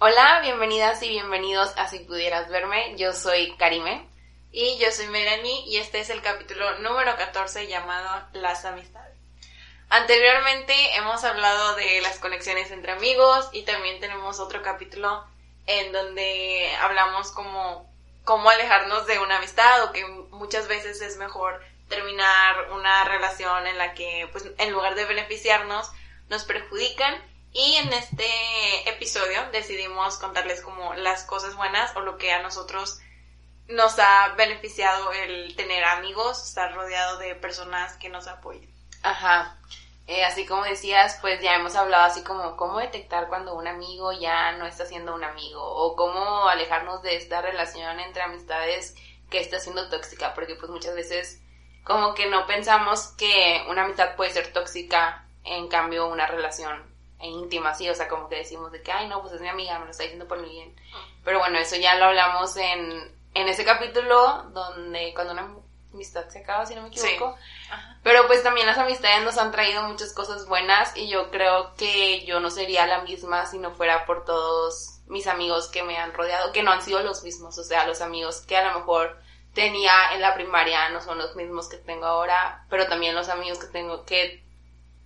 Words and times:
Hola, 0.00 0.40
bienvenidas 0.42 1.00
y 1.04 1.08
bienvenidos 1.08 1.72
a 1.76 1.88
Si 1.88 2.00
Pudieras 2.00 2.48
Verme. 2.50 2.94
Yo 2.96 3.12
soy 3.12 3.56
Karime. 3.56 4.06
Y 4.50 4.76
yo 4.78 4.90
soy 4.90 5.06
Melanie 5.06 5.66
y 5.66 5.76
este 5.76 6.00
es 6.00 6.10
el 6.10 6.20
capítulo 6.20 6.78
número 6.80 7.16
14 7.16 7.68
llamado 7.68 8.26
Las 8.32 8.64
amistades. 8.64 9.16
Anteriormente 9.88 10.74
hemos 10.96 11.22
hablado 11.22 11.76
de 11.76 12.00
las 12.02 12.18
conexiones 12.18 12.72
entre 12.72 12.90
amigos 12.90 13.48
y 13.52 13.62
también 13.62 14.00
tenemos 14.00 14.40
otro 14.40 14.62
capítulo 14.62 15.24
en 15.66 15.92
donde 15.92 16.74
hablamos 16.80 17.30
como 17.30 17.88
cómo 18.24 18.50
alejarnos 18.50 19.06
de 19.06 19.20
una 19.20 19.38
amistad 19.38 19.84
o 19.84 19.92
que 19.92 20.04
muchas 20.06 20.66
veces 20.66 21.00
es 21.02 21.16
mejor 21.18 21.64
terminar 21.88 22.72
una 22.72 23.04
relación 23.04 23.68
en 23.68 23.78
la 23.78 23.94
que 23.94 24.28
pues 24.32 24.44
en 24.58 24.72
lugar 24.72 24.96
de 24.96 25.04
beneficiarnos 25.04 25.92
nos 26.28 26.44
perjudican 26.44 27.14
y 27.54 27.76
en 27.76 27.92
este 27.92 28.26
episodio 28.90 29.40
decidimos 29.52 30.18
contarles 30.18 30.60
como 30.60 30.92
las 30.94 31.22
cosas 31.22 31.54
buenas 31.54 31.94
o 31.94 32.00
lo 32.00 32.18
que 32.18 32.32
a 32.32 32.42
nosotros 32.42 32.98
nos 33.68 33.96
ha 34.00 34.34
beneficiado 34.36 35.12
el 35.12 35.54
tener 35.54 35.84
amigos, 35.84 36.42
estar 36.42 36.74
rodeado 36.74 37.16
de 37.18 37.36
personas 37.36 37.96
que 37.96 38.08
nos 38.08 38.26
apoyen. 38.26 38.68
Ajá. 39.04 39.56
Eh, 40.08 40.24
así 40.24 40.44
como 40.46 40.64
decías, 40.64 41.16
pues 41.20 41.40
ya 41.40 41.54
hemos 41.54 41.76
hablado 41.76 42.04
así 42.04 42.24
como 42.24 42.56
cómo 42.56 42.80
detectar 42.80 43.28
cuando 43.28 43.54
un 43.54 43.68
amigo 43.68 44.12
ya 44.12 44.50
no 44.52 44.66
está 44.66 44.84
siendo 44.84 45.14
un 45.14 45.22
amigo 45.22 45.62
o 45.62 45.94
cómo 45.94 46.48
alejarnos 46.48 47.02
de 47.02 47.16
esta 47.16 47.40
relación 47.40 48.00
entre 48.00 48.22
amistades 48.22 48.96
que 49.30 49.38
está 49.38 49.60
siendo 49.60 49.88
tóxica, 49.88 50.34
porque 50.34 50.56
pues 50.56 50.70
muchas 50.72 50.96
veces 50.96 51.40
como 51.84 52.14
que 52.14 52.26
no 52.26 52.48
pensamos 52.48 53.14
que 53.16 53.64
una 53.68 53.84
amistad 53.84 54.16
puede 54.16 54.32
ser 54.32 54.52
tóxica, 54.52 55.24
en 55.44 55.68
cambio 55.68 56.08
una 56.08 56.26
relación 56.26 56.93
íntima, 57.28 57.70
así, 57.70 57.88
o 57.88 57.94
sea, 57.94 58.08
como 58.08 58.28
que 58.28 58.36
decimos 58.36 58.72
de 58.72 58.82
que, 58.82 58.92
ay, 58.92 59.08
no, 59.08 59.20
pues 59.20 59.34
es 59.34 59.40
mi 59.40 59.48
amiga, 59.48 59.78
me 59.78 59.86
lo 59.86 59.90
está 59.90 60.02
diciendo 60.02 60.28
por 60.28 60.40
mi 60.40 60.48
bien. 60.48 60.74
Pero 61.24 61.38
bueno, 61.38 61.58
eso 61.58 61.76
ya 61.76 61.94
lo 61.96 62.06
hablamos 62.06 62.56
en, 62.56 63.14
en 63.34 63.48
ese 63.48 63.64
capítulo 63.64 64.44
donde 64.52 65.12
cuando 65.14 65.32
una 65.32 65.54
amistad 65.92 66.28
se 66.28 66.40
acaba, 66.40 66.66
si 66.66 66.74
no 66.74 66.82
me 66.82 66.88
equivoco. 66.88 67.36
Pero 68.02 68.26
pues 68.26 68.42
también 68.42 68.66
las 68.66 68.78
amistades 68.78 69.24
nos 69.24 69.38
han 69.38 69.52
traído 69.52 69.82
muchas 69.84 70.12
cosas 70.12 70.46
buenas 70.46 70.96
y 70.96 71.08
yo 71.08 71.30
creo 71.30 71.74
que 71.76 72.24
yo 72.26 72.40
no 72.40 72.50
sería 72.50 72.86
la 72.86 73.02
misma 73.02 73.46
si 73.46 73.58
no 73.58 73.70
fuera 73.72 74.04
por 74.04 74.24
todos 74.24 75.00
mis 75.06 75.26
amigos 75.26 75.68
que 75.68 75.82
me 75.82 75.98
han 75.98 76.12
rodeado, 76.12 76.52
que 76.52 76.62
no 76.62 76.72
han 76.72 76.82
sido 76.82 77.02
los 77.02 77.22
mismos, 77.22 77.58
o 77.58 77.64
sea, 77.64 77.86
los 77.86 78.00
amigos 78.00 78.40
que 78.40 78.56
a 78.56 78.68
lo 78.68 78.78
mejor 78.78 79.18
tenía 79.54 80.12
en 80.14 80.20
la 80.20 80.34
primaria 80.34 80.88
no 80.90 81.00
son 81.00 81.18
los 81.18 81.36
mismos 81.36 81.68
que 81.68 81.76
tengo 81.76 82.06
ahora, 82.06 82.66
pero 82.68 82.86
también 82.86 83.14
los 83.14 83.28
amigos 83.28 83.58
que 83.58 83.66
tengo 83.66 84.04
que 84.04 84.44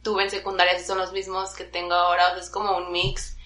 tuve 0.02 0.24
en 0.24 0.30
secundaria 0.30 0.78
son 0.82 0.98
los 0.98 1.12
mismos 1.12 1.54
que 1.54 1.64
tengo 1.64 1.94
ahora, 1.94 2.28
o 2.28 2.30
sea, 2.30 2.40
es 2.40 2.50
como 2.50 2.76
un 2.76 2.92
mix. 2.92 3.36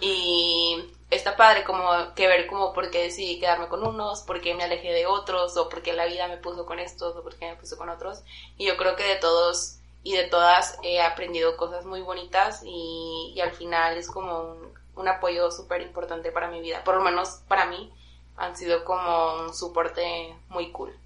Y 0.00 0.92
está 1.10 1.36
padre 1.36 1.64
como 1.64 2.14
que 2.14 2.28
ver 2.28 2.46
como 2.46 2.74
por 2.74 2.90
qué 2.90 3.04
decidí 3.04 3.40
quedarme 3.40 3.68
con 3.68 3.86
unos, 3.86 4.22
por 4.22 4.40
qué 4.40 4.54
me 4.54 4.64
alejé 4.64 4.92
de 4.92 5.06
otros, 5.06 5.56
o 5.56 5.68
por 5.68 5.82
qué 5.82 5.92
la 5.94 6.06
vida 6.06 6.28
me 6.28 6.36
puso 6.36 6.66
con 6.66 6.78
estos, 6.78 7.16
o 7.16 7.22
por 7.22 7.34
qué 7.36 7.46
me 7.46 7.56
puso 7.56 7.78
con 7.78 7.88
otros. 7.88 8.20
Y 8.58 8.66
yo 8.66 8.76
creo 8.76 8.96
que 8.96 9.04
de 9.04 9.16
todos 9.16 9.76
y 10.02 10.12
de 10.12 10.24
todas 10.24 10.78
he 10.82 11.00
aprendido 11.00 11.56
cosas 11.56 11.84
muy 11.84 12.02
bonitas 12.02 12.62
y, 12.64 13.32
y 13.34 13.40
al 13.40 13.52
final 13.52 13.96
es 13.96 14.08
como 14.08 14.42
un, 14.42 14.78
un 14.98 15.08
apoyo 15.08 15.50
súper 15.50 15.80
importante 15.80 16.32
para 16.32 16.48
mi 16.48 16.60
vida, 16.60 16.82
por 16.84 16.96
lo 16.96 17.02
menos 17.02 17.40
para 17.48 17.66
mí 17.66 17.92
han 18.36 18.56
sido 18.56 18.84
como 18.84 19.42
un 19.42 19.54
soporte 19.54 20.34
muy 20.48 20.70
cool. 20.72 20.96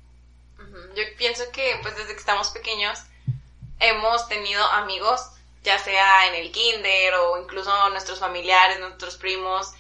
Yo 0.95 1.03
pienso 1.19 1.45
que 1.53 1.79
pues 1.83 1.97
desde 1.97 2.13
que 2.13 2.21
estamos 2.21 2.51
pequeños 2.51 3.01
hemos 3.83 4.29
tenido 4.29 4.65
amigos, 4.65 5.21
ya 5.63 5.79
sea 5.79 6.29
en 6.29 6.37
el 6.37 6.53
kinder 6.53 7.15
o 7.15 7.41
incluso 7.43 7.91
nuestros 7.91 8.21
familiares, 8.21 8.81
nuestros 8.81 9.17
primos, 9.17 9.73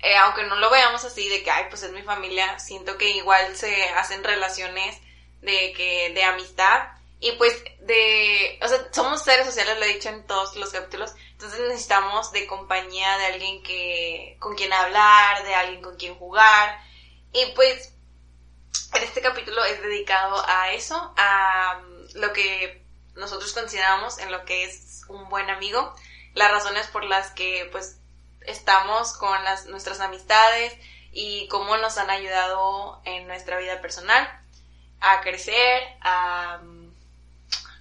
eh, 0.00 0.16
aunque 0.16 0.42
no 0.42 0.56
lo 0.56 0.70
veamos 0.70 1.04
así 1.04 1.28
de 1.28 1.42
que, 1.42 1.50
ay, 1.50 1.66
pues 1.70 1.82
es 1.82 1.92
mi 1.92 2.02
familia, 2.02 2.58
siento 2.58 2.98
que 2.98 3.10
igual 3.10 3.56
se 3.56 3.88
hacen 3.90 4.22
relaciones 4.22 5.00
de 5.40 5.72
que, 5.72 6.10
de 6.14 6.22
amistad 6.24 6.88
y 7.20 7.32
pues 7.32 7.62
de, 7.80 8.58
o 8.62 8.68
sea, 8.68 8.88
somos 8.92 9.22
seres 9.22 9.46
sociales, 9.46 9.78
lo 9.78 9.84
he 9.84 9.94
dicho 9.94 10.08
en 10.08 10.26
todos 10.26 10.56
los 10.56 10.70
capítulos, 10.70 11.14
entonces 11.32 11.60
necesitamos 11.60 12.32
de 12.32 12.46
compañía, 12.46 13.16
de 13.18 13.26
alguien 13.26 13.62
que, 13.62 14.36
con 14.40 14.56
quien 14.56 14.72
hablar, 14.72 15.44
de 15.44 15.54
alguien 15.54 15.80
con 15.80 15.96
quien 15.96 16.16
jugar 16.16 16.78
y 17.32 17.46
pues 17.54 17.92
este 19.00 19.20
capítulo 19.20 19.64
es 19.64 19.80
dedicado 19.80 20.44
a 20.46 20.72
eso, 20.72 21.14
a 21.16 21.80
lo 22.14 22.32
que 22.32 22.83
nosotros 23.16 23.52
consideramos 23.52 24.18
en 24.18 24.32
lo 24.32 24.44
que 24.44 24.64
es 24.64 25.02
un 25.08 25.28
buen 25.28 25.50
amigo, 25.50 25.94
las 26.34 26.50
razones 26.50 26.86
por 26.88 27.04
las 27.04 27.30
que 27.30 27.68
pues 27.72 27.98
estamos 28.40 29.16
con 29.16 29.42
las, 29.44 29.66
nuestras 29.66 30.00
amistades 30.00 30.76
y 31.12 31.46
cómo 31.48 31.76
nos 31.76 31.96
han 31.98 32.10
ayudado 32.10 33.00
en 33.04 33.26
nuestra 33.26 33.58
vida 33.58 33.80
personal 33.80 34.28
a 35.00 35.20
crecer, 35.20 35.82
a, 36.00 36.60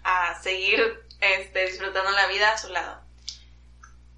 a 0.03 0.41
seguir 0.41 1.03
este, 1.19 1.67
disfrutando 1.67 2.11
la 2.11 2.27
vida 2.27 2.51
a 2.51 2.57
su 2.57 2.69
lado. 2.69 3.01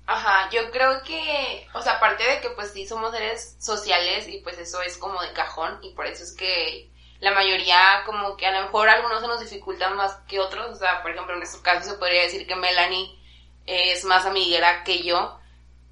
Ajá, 0.07 0.49
yo 0.51 0.69
creo 0.69 1.01
que, 1.03 1.67
o 1.73 1.81
sea, 1.81 1.93
aparte 1.93 2.23
de 2.23 2.39
que 2.39 2.49
pues 2.51 2.73
sí 2.73 2.85
somos 2.85 3.11
seres 3.11 3.55
sociales 3.59 4.27
y 4.27 4.39
pues 4.41 4.57
eso 4.59 4.81
es 4.81 4.97
como 4.97 5.21
de 5.21 5.33
cajón 5.33 5.79
y 5.81 5.93
por 5.93 6.05
eso 6.05 6.23
es 6.23 6.33
que 6.33 6.91
la 7.19 7.31
mayoría 7.31 8.03
como 8.05 8.35
que 8.37 8.45
a 8.45 8.51
lo 8.51 8.65
mejor 8.65 8.89
algunos 8.89 9.21
se 9.21 9.27
nos 9.27 9.39
dificultan 9.39 9.95
más 9.95 10.15
que 10.27 10.39
otros, 10.39 10.71
o 10.71 10.75
sea, 10.75 11.01
por 11.01 11.11
ejemplo, 11.11 11.33
en 11.33 11.39
nuestro 11.39 11.61
caso 11.61 11.89
se 11.89 11.97
podría 11.97 12.23
decir 12.23 12.45
que 12.45 12.55
Melanie 12.55 13.17
es 13.65 14.03
más 14.05 14.25
amiguera 14.25 14.83
que 14.83 15.03
yo, 15.03 15.39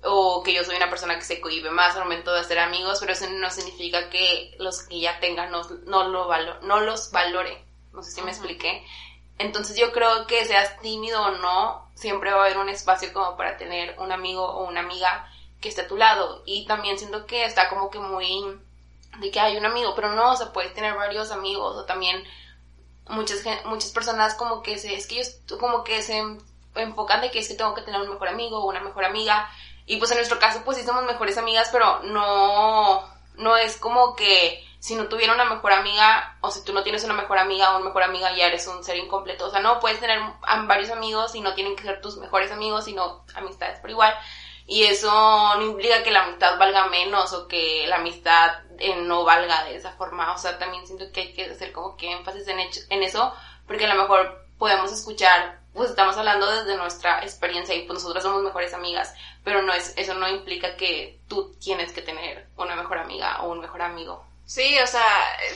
o 0.05 0.43
que 0.43 0.53
yo 0.53 0.63
soy 0.63 0.75
una 0.75 0.89
persona 0.89 1.15
que 1.15 1.25
se 1.25 1.39
cohibe 1.39 1.71
más 1.71 1.95
al 1.95 2.03
momento 2.03 2.33
de 2.33 2.41
hacer 2.41 2.59
amigos, 2.59 2.99
pero 2.99 3.13
eso 3.13 3.29
no 3.29 3.49
significa 3.49 4.09
que 4.09 4.55
los 4.59 4.83
que 4.83 4.99
ya 4.99 5.19
tengan 5.19 5.51
no, 5.51 5.63
no, 5.85 6.07
lo 6.09 6.27
valo, 6.27 6.59
no 6.61 6.81
los 6.81 7.11
valore, 7.11 7.63
no 7.93 8.03
sé 8.03 8.11
si 8.11 8.21
me 8.21 8.31
expliqué. 8.31 8.85
Entonces 9.37 9.77
yo 9.77 9.91
creo 9.91 10.27
que 10.27 10.45
seas 10.45 10.79
tímido 10.81 11.21
o 11.21 11.31
no, 11.31 11.89
siempre 11.95 12.31
va 12.31 12.41
a 12.41 12.45
haber 12.45 12.57
un 12.57 12.69
espacio 12.69 13.13
como 13.13 13.35
para 13.37 13.57
tener 13.57 13.95
un 13.99 14.11
amigo 14.11 14.45
o 14.45 14.67
una 14.67 14.81
amiga 14.81 15.27
que 15.61 15.69
esté 15.69 15.81
a 15.81 15.87
tu 15.87 15.97
lado. 15.97 16.43
Y 16.45 16.67
también 16.67 16.99
siento 16.99 17.25
que 17.25 17.45
está 17.45 17.69
como 17.69 17.89
que 17.89 17.99
muy 17.99 18.59
de 19.19 19.31
que 19.31 19.39
hay 19.39 19.57
un 19.57 19.65
amigo, 19.65 19.93
pero 19.95 20.13
no, 20.13 20.31
o 20.31 20.35
sea, 20.35 20.51
puedes 20.51 20.73
tener 20.73 20.95
varios 20.95 21.31
amigos 21.31 21.75
o 21.75 21.85
también 21.85 22.23
muchas 23.09 23.43
muchas 23.65 23.91
personas 23.91 24.35
como 24.35 24.61
que 24.61 24.77
se 24.77 24.95
es 24.95 25.07
que 25.07 25.15
ellos 25.15 25.35
como 25.59 25.83
que 25.83 26.01
se 26.01 26.23
enfocan 26.75 27.21
de 27.21 27.31
que 27.31 27.39
es 27.39 27.47
que 27.47 27.55
tengo 27.55 27.73
que 27.73 27.81
tener 27.81 28.01
un 28.01 28.09
mejor 28.09 28.29
amigo 28.29 28.59
o 28.59 28.69
una 28.69 28.79
mejor 28.79 29.05
amiga 29.05 29.49
y 29.85 29.97
pues 29.97 30.11
en 30.11 30.17
nuestro 30.17 30.39
caso 30.39 30.61
pues 30.63 30.77
sí 30.77 30.83
somos 30.83 31.03
mejores 31.03 31.37
amigas, 31.37 31.69
pero 31.71 31.99
no 32.03 33.03
no 33.35 33.57
es 33.57 33.77
como 33.77 34.15
que 34.15 34.63
si 34.79 34.95
no 34.95 35.07
tuviera 35.07 35.33
una 35.33 35.45
mejor 35.45 35.71
amiga 35.71 36.37
o 36.41 36.51
si 36.51 36.63
tú 36.63 36.73
no 36.73 36.83
tienes 36.83 37.03
una 37.05 37.13
mejor 37.13 37.37
amiga 37.37 37.71
o 37.71 37.77
una 37.77 37.85
mejor 37.85 38.03
amiga 38.03 38.35
ya 38.35 38.47
eres 38.47 38.67
un 38.67 38.83
ser 38.83 38.97
incompleto, 38.97 39.45
o 39.47 39.49
sea, 39.49 39.61
no 39.61 39.79
puedes 39.79 39.99
tener 39.99 40.19
varios 40.67 40.89
amigos 40.89 41.35
y 41.35 41.41
no 41.41 41.53
tienen 41.53 41.75
que 41.75 41.83
ser 41.83 42.01
tus 42.01 42.17
mejores 42.17 42.51
amigos, 42.51 42.85
sino 42.85 43.23
amistades 43.33 43.79
por 43.79 43.89
igual. 43.89 44.13
Y 44.65 44.83
eso 44.83 45.11
no 45.55 45.61
implica 45.61 46.03
que 46.03 46.11
la 46.11 46.23
amistad 46.23 46.57
valga 46.57 46.87
menos 46.87 47.33
o 47.33 47.47
que 47.47 47.85
la 47.87 47.97
amistad 47.97 48.51
eh, 48.79 48.95
no 48.95 49.23
valga 49.23 49.65
de 49.65 49.75
esa 49.75 49.91
forma. 49.93 50.33
O 50.33 50.37
sea, 50.37 50.57
también 50.57 50.85
siento 50.87 51.11
que 51.11 51.21
hay 51.21 51.33
que 51.33 51.45
hacer 51.45 51.71
como 51.71 51.97
que 51.97 52.11
énfasis 52.11 52.47
en, 52.47 53.03
eso, 53.03 53.33
porque 53.67 53.85
a 53.85 53.93
lo 53.93 54.01
mejor 54.01 54.45
podemos 54.57 54.91
escuchar, 54.91 55.59
pues 55.73 55.89
estamos 55.89 56.15
hablando 56.17 56.49
desde 56.49 56.77
nuestra 56.77 57.21
experiencia 57.23 57.75
y 57.75 57.83
pues 57.83 57.99
nosotros 57.99 58.23
somos 58.23 58.43
mejores 58.43 58.73
amigas, 58.73 59.13
pero 59.43 59.61
no 59.61 59.73
es, 59.73 59.93
eso 59.97 60.13
no 60.13 60.29
implica 60.29 60.77
que 60.77 61.19
tú 61.27 61.55
tienes 61.59 61.91
que 61.91 62.01
tener 62.01 62.47
una 62.55 62.75
mejor 62.75 62.99
amiga 62.99 63.41
o 63.41 63.51
un 63.51 63.59
mejor 63.59 63.81
amigo. 63.81 64.25
Sí, 64.45 64.77
o 64.79 64.87
sea, 64.87 65.05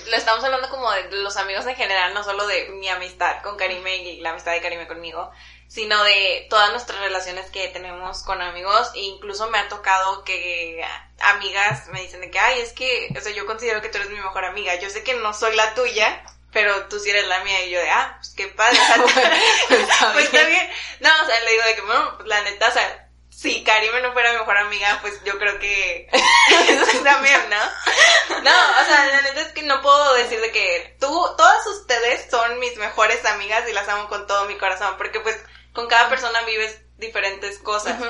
lo 0.09 0.16
estamos 0.16 0.44
hablando 0.44 0.69
como 0.69 0.89
de 0.91 1.12
los 1.12 1.35
amigos 1.35 1.66
en 1.68 1.75
general, 1.75 2.13
no 2.13 2.24
solo 2.24 2.47
de 2.47 2.69
mi 2.69 2.88
amistad 2.88 3.41
con 3.44 3.57
Karime 3.57 3.97
y 3.97 4.22
la 4.22 4.31
amistad 4.31 4.53
de 4.53 4.62
Karime 4.62 4.88
conmigo, 4.88 5.29
sino 5.67 6.03
de 6.03 6.47
todas 6.50 6.72
nuestras 6.72 7.00
relaciones 7.00 7.50
que 7.51 7.67
tenemos 7.69 8.23
con 8.23 8.41
amigos. 8.41 8.91
E 8.95 9.01
incluso 9.01 9.50
me 9.50 9.59
ha 9.59 9.69
tocado 9.69 10.23
que 10.23 10.83
amigas 11.19 11.88
me 11.88 12.01
dicen 12.01 12.21
de 12.21 12.31
que, 12.31 12.39
ay, 12.39 12.62
es 12.62 12.74
que, 12.74 13.13
o 13.18 13.21
sea, 13.21 13.31
yo 13.31 13.45
considero 13.45 13.81
que 13.81 13.89
tú 13.89 13.97
eres 13.97 14.09
mi 14.09 14.18
mejor 14.18 14.45
amiga. 14.45 14.75
Yo 14.75 14.89
sé 14.89 15.03
que 15.03 15.15
no 15.15 15.33
soy 15.33 15.56
la 15.56 15.74
tuya, 15.74 16.24
pero 16.51 16.88
tú 16.88 17.00
sí 17.00 17.09
eres 17.09 17.27
la 17.27 17.44
mía. 17.44 17.65
Y 17.65 17.71
yo 17.71 17.80
de, 17.80 17.89
ah, 17.89 18.15
pues 18.18 18.33
qué 18.36 18.47
padre. 18.47 18.77
pues, 19.68 20.25
está 20.25 20.44
bien. 20.44 20.69
No, 21.00 21.09
o 21.24 21.25
sea, 21.25 21.39
le 21.42 21.51
digo 21.51 21.63
de 21.63 21.75
que, 21.75 21.81
bueno, 21.81 22.13
pues 22.18 22.27
la 22.27 22.42
neta, 22.42 22.69
o 22.69 22.71
sea, 22.71 23.07
si 23.38 23.63
Karime 23.63 24.01
no 24.01 24.13
fuera 24.13 24.31
mi 24.31 24.39
mejor 24.39 24.57
amiga, 24.57 24.97
pues 25.01 25.21
yo 25.24 25.38
creo 25.38 25.59
que 25.59 26.09
eso 26.69 27.03
también, 27.03 27.39
¿no? 27.51 28.42
No, 28.42 28.81
o 28.81 28.86
sea, 28.86 29.06
la 29.06 29.21
neta 29.21 29.42
no 29.68 29.81
puedo 29.81 30.14
decir 30.16 30.42
de 30.42 30.52
que 30.52 30.98
tú, 31.00 31.08
todas 31.38 31.68
ustedes 31.68 32.30
son 32.31 32.60
mis 32.60 32.75
mejores 32.78 33.24
amigas 33.25 33.68
y 33.69 33.74
las 33.74 33.88
amo 33.90 34.08
con 34.08 34.25
todo 34.25 34.46
mi 34.46 34.58
corazón, 34.58 34.96
porque 34.98 35.19
pues 35.19 35.38
con 35.74 35.88
cada 35.88 36.10
persona 36.10 36.42
vives 36.42 36.81
diferentes 36.98 37.60
cosas. 37.60 38.02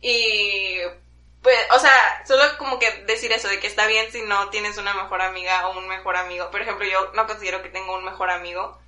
Y 0.00 0.78
pues, 1.42 1.56
o 1.72 1.78
sea, 1.78 2.24
solo 2.26 2.42
como 2.58 2.78
que 2.78 3.04
decir 3.04 3.32
eso, 3.32 3.48
de 3.48 3.58
que 3.58 3.66
está 3.66 3.86
bien 3.86 4.10
si 4.12 4.22
no 4.22 4.48
tienes 4.50 4.78
una 4.78 4.94
mejor 4.94 5.22
amiga 5.22 5.68
o 5.68 5.78
un 5.78 5.88
mejor 5.88 6.16
amigo. 6.16 6.50
Por 6.50 6.62
ejemplo, 6.62 6.86
yo 6.86 7.12
no 7.14 7.26
considero 7.26 7.62
que 7.62 7.68
tengo 7.68 7.94
un 7.94 8.04
mejor 8.04 8.30
amigo. 8.30 8.78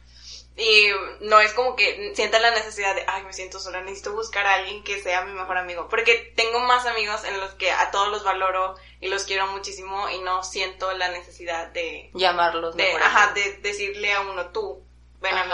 Y 0.57 0.87
no 1.21 1.41
es 1.41 1.53
como 1.53 1.75
que 1.75 2.13
sienta 2.15 2.39
la 2.39 2.53
necesidad 2.53 2.95
de, 2.95 3.05
ay, 3.09 3.25
me 3.25 3.33
siento 3.33 3.59
sola, 3.59 3.81
necesito 3.81 4.13
buscar 4.13 4.47
a 4.47 4.55
alguien 4.55 4.85
que 4.85 5.03
sea 5.03 5.25
mi 5.25 5.33
mejor 5.33 5.59
amigo. 5.59 5.89
Porque 5.89 6.33
tengo 6.37 6.61
más 6.61 6.87
amigos 6.87 7.25
en 7.25 7.41
los 7.41 7.55
que 7.55 7.73
a 7.73 7.91
todos 7.91 8.09
los 8.09 8.23
valoro 8.23 8.77
y 9.05 9.09
los 9.09 9.25
quiero 9.25 9.47
muchísimo 9.49 10.09
y 10.09 10.19
no 10.21 10.43
siento 10.43 10.91
la 10.93 11.09
necesidad 11.09 11.69
de... 11.69 12.11
Llamarlos. 12.15 12.75
De, 12.75 12.91
ajá, 12.95 13.35
de 13.35 13.59
decirle 13.59 14.11
a 14.15 14.23
uno, 14.23 14.47
tú, 14.47 14.83
ven 15.21 15.37
a 15.37 15.45
mí. 15.45 15.53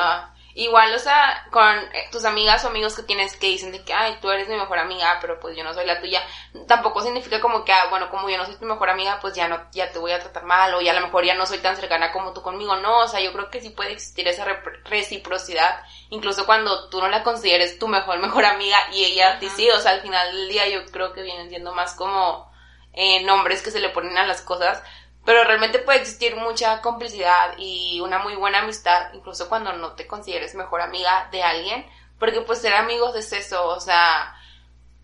Igual, 0.55 0.95
o 0.95 0.99
sea, 1.01 1.49
con 1.51 1.77
eh, 1.77 2.09
tus 2.13 2.25
amigas 2.25 2.65
o 2.65 2.69
amigos 2.69 2.95
que 2.95 3.03
tienes 3.03 3.37
que 3.37 3.49
dicen 3.49 3.73
de 3.73 3.83
que, 3.83 3.93
ay, 3.93 4.19
tú 4.21 4.31
eres 4.31 4.49
mi 4.49 4.55
mejor 4.55 4.79
amiga, 4.79 5.19
pero 5.21 5.41
pues 5.41 5.57
yo 5.57 5.65
no 5.65 5.75
soy 5.75 5.85
la 5.85 6.01
tuya, 6.01 6.23
tampoco 6.69 7.03
significa 7.03 7.41
como 7.41 7.65
que, 7.65 7.73
ah, 7.73 7.89
bueno, 7.91 8.09
como 8.09 8.31
yo 8.31 8.37
no 8.37 8.47
soy 8.47 8.55
tu 8.55 8.67
mejor 8.67 8.89
amiga, 8.89 9.19
pues 9.21 9.35
ya 9.35 9.49
no, 9.49 9.69
ya 9.73 9.91
te 9.91 9.99
voy 9.99 10.13
a 10.13 10.21
tratar 10.21 10.45
mal, 10.45 10.73
o 10.75 10.81
ya 10.81 10.93
a 10.93 10.95
lo 10.95 11.07
mejor 11.07 11.25
ya 11.25 11.35
no 11.35 11.45
soy 11.45 11.59
tan 11.59 11.75
cercana 11.75 12.13
como 12.13 12.33
tú 12.33 12.43
conmigo, 12.43 12.77
no, 12.77 13.01
o 13.01 13.09
sea, 13.09 13.21
yo 13.21 13.33
creo 13.33 13.51
que 13.51 13.61
sí 13.61 13.71
puede 13.71 13.93
existir 13.93 14.29
esa 14.29 14.45
reciprocidad, 14.85 15.83
incluso 16.11 16.47
cuando 16.47 16.89
tú 16.89 17.01
no 17.01 17.09
la 17.09 17.25
consideres 17.25 17.81
tu 17.81 17.89
mejor, 17.89 18.19
mejor 18.21 18.45
amiga 18.45 18.79
y 18.93 19.05
ella 19.05 19.39
a 19.39 19.41
sí, 19.41 19.69
o 19.71 19.79
sea, 19.81 19.93
al 19.93 20.03
final 20.03 20.33
del 20.33 20.49
día 20.49 20.69
yo 20.69 20.87
creo 20.93 21.13
que 21.13 21.23
vienen 21.23 21.49
siendo 21.49 21.73
más 21.73 21.95
como 21.95 22.50
eh, 22.93 23.23
nombres 23.25 23.63
que 23.63 23.71
se 23.71 23.81
le 23.81 23.91
ponen 23.91 24.17
a 24.19 24.27
las 24.27 24.43
cosas, 24.43 24.83
pero 25.25 25.45
realmente 25.45 25.79
puede 25.79 26.01
existir 26.01 26.37
mucha 26.37 26.81
complicidad 26.81 27.55
y 27.59 28.01
una 28.01 28.19
muy 28.19 28.35
buena 28.37 28.61
amistad, 28.61 29.13
incluso 29.15 29.49
cuando 29.49 29.73
no 29.73 29.93
te 29.93 30.07
consideres 30.07 30.55
mejor 30.55 30.81
amiga 30.81 31.29
de 31.31 31.43
alguien, 31.43 31.87
porque 32.19 32.41
pues 32.41 32.61
ser 32.61 32.75
amigos 32.75 33.15
es 33.17 33.33
eso, 33.33 33.67
o 33.69 33.81
sea, 33.81 34.35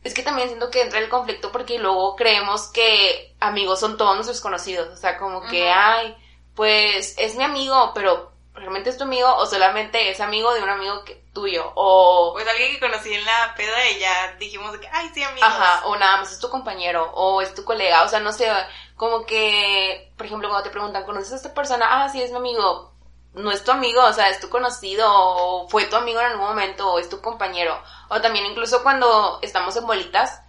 es 0.02 0.14
que 0.14 0.22
también 0.22 0.48
siento 0.48 0.70
que 0.70 0.82
entra 0.82 1.00
el 1.00 1.08
conflicto 1.08 1.50
porque 1.52 1.78
luego 1.78 2.16
creemos 2.16 2.68
que 2.68 3.34
amigos 3.40 3.80
son 3.80 3.96
todos 3.96 4.14
nuestros 4.14 4.40
conocidos, 4.40 4.88
o 4.88 4.96
sea, 4.96 5.18
como 5.18 5.46
que, 5.46 5.70
ay, 5.70 6.16
pues 6.54 7.14
es 7.18 7.36
mi 7.36 7.44
amigo, 7.44 7.92
pero 7.94 8.35
realmente 8.56 8.90
es 8.90 8.96
tu 8.96 9.04
amigo 9.04 9.32
o 9.36 9.46
solamente 9.46 10.10
es 10.10 10.20
amigo 10.20 10.52
de 10.54 10.62
un 10.62 10.68
amigo 10.68 11.04
que, 11.04 11.24
tuyo 11.32 11.70
o... 11.74 12.32
Pues 12.32 12.48
alguien 12.48 12.72
que 12.72 12.80
conocí 12.80 13.12
en 13.12 13.24
la 13.24 13.54
peda 13.56 13.90
y 13.90 13.98
ya 14.00 14.32
dijimos 14.38 14.76
que, 14.78 14.88
ay, 14.90 15.10
sí, 15.12 15.22
amigos. 15.22 15.48
Ajá, 15.48 15.86
o 15.86 15.96
nada 15.96 16.16
más 16.18 16.32
es 16.32 16.38
tu 16.38 16.48
compañero 16.48 17.10
o 17.12 17.42
es 17.42 17.54
tu 17.54 17.64
colega, 17.64 18.02
o 18.02 18.08
sea, 18.08 18.20
no 18.20 18.32
sé, 18.32 18.50
como 18.96 19.26
que, 19.26 20.12
por 20.16 20.26
ejemplo, 20.26 20.48
cuando 20.48 20.64
te 20.64 20.70
preguntan, 20.70 21.04
¿conoces 21.04 21.34
a 21.34 21.36
esta 21.36 21.54
persona? 21.54 21.86
Ah, 21.88 22.08
sí, 22.08 22.22
es 22.22 22.30
mi 22.30 22.38
amigo. 22.38 22.92
No 23.34 23.52
es 23.52 23.62
tu 23.62 23.70
amigo, 23.70 24.02
o 24.02 24.12
sea, 24.14 24.30
es 24.30 24.40
tu 24.40 24.48
conocido, 24.48 25.06
o 25.10 25.68
fue 25.68 25.84
tu 25.84 25.96
amigo 25.96 26.20
en 26.20 26.26
algún 26.26 26.46
momento, 26.46 26.90
o 26.90 26.98
es 26.98 27.10
tu 27.10 27.20
compañero. 27.20 27.78
O 28.08 28.18
también 28.22 28.46
incluso 28.46 28.82
cuando 28.82 29.38
estamos 29.42 29.76
en 29.76 29.86
bolitas, 29.86 30.40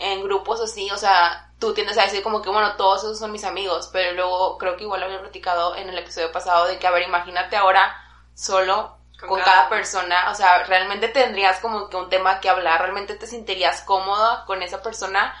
en 0.00 0.24
grupos 0.24 0.60
así, 0.60 0.90
o 0.90 0.96
sea, 0.96 1.51
tú 1.62 1.72
tiendes 1.74 1.96
a 1.96 2.02
decir 2.02 2.24
como 2.24 2.42
que, 2.42 2.50
bueno, 2.50 2.74
todos 2.74 3.04
esos 3.04 3.20
son 3.20 3.30
mis 3.30 3.44
amigos, 3.44 3.88
pero 3.92 4.14
luego 4.14 4.58
creo 4.58 4.76
que 4.76 4.82
igual 4.82 4.98
lo 4.98 5.06
había 5.06 5.20
platicado 5.20 5.76
en 5.76 5.88
el 5.88 5.96
episodio 5.96 6.32
pasado 6.32 6.66
de 6.66 6.76
que, 6.76 6.88
a 6.88 6.90
ver, 6.90 7.04
imagínate 7.06 7.54
ahora 7.54 7.96
solo 8.34 8.96
con, 9.20 9.38
cada, 9.40 9.68
persona, 9.68 10.28
o 10.32 10.34
sea, 10.34 10.64
realmente 10.64 11.06
tendrías 11.06 11.60
como 11.60 11.88
que 11.88 11.96
un 11.96 12.10
tema 12.10 12.40
que 12.40 12.48
hablar, 12.48 12.80
realmente 12.80 13.14
te 13.14 13.28
sentirías 13.28 13.82
cómoda 13.82 14.44
con 14.44 14.60
esa 14.60 14.82
persona. 14.82 15.32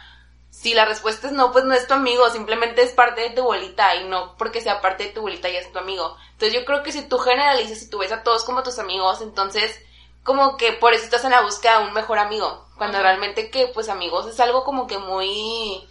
Si 0.48 0.74
la 0.74 0.84
respuesta 0.84 1.26
es 1.26 1.32
no, 1.32 1.50
pues 1.50 1.64
no 1.64 1.74
es 1.74 1.88
tu 1.88 1.94
amigo, 1.94 2.30
simplemente 2.30 2.82
es 2.82 2.92
parte 2.92 3.22
de 3.22 3.30
tu 3.30 3.42
bolita 3.42 3.96
y 3.96 4.04
no 4.04 4.36
porque 4.36 4.60
sea 4.60 4.80
parte 4.80 5.02
de 5.02 5.10
tu 5.10 5.22
bolita 5.22 5.48
ya 5.48 5.58
es 5.58 5.72
tu 5.72 5.80
amigo. 5.80 6.16
Entonces 6.34 6.56
yo 6.56 6.64
creo 6.64 6.84
que 6.84 6.92
si 6.92 7.02
tú 7.08 7.18
generalizas 7.18 7.82
y 7.82 7.90
tú 7.90 7.98
ves 7.98 8.12
a 8.12 8.22
todos 8.22 8.44
como 8.44 8.62
tus 8.62 8.78
amigos, 8.78 9.22
entonces 9.22 9.76
como 10.22 10.56
que 10.56 10.72
por 10.74 10.94
eso 10.94 11.02
estás 11.02 11.24
en 11.24 11.32
la 11.32 11.40
búsqueda 11.40 11.80
de 11.80 11.86
un 11.88 11.94
mejor 11.94 12.20
amigo, 12.20 12.68
cuando 12.78 13.02
realmente 13.02 13.50
que 13.50 13.66
pues 13.74 13.88
amigos 13.88 14.28
es 14.28 14.38
algo 14.38 14.62
como 14.62 14.86
que 14.86 14.98
muy 14.98 15.88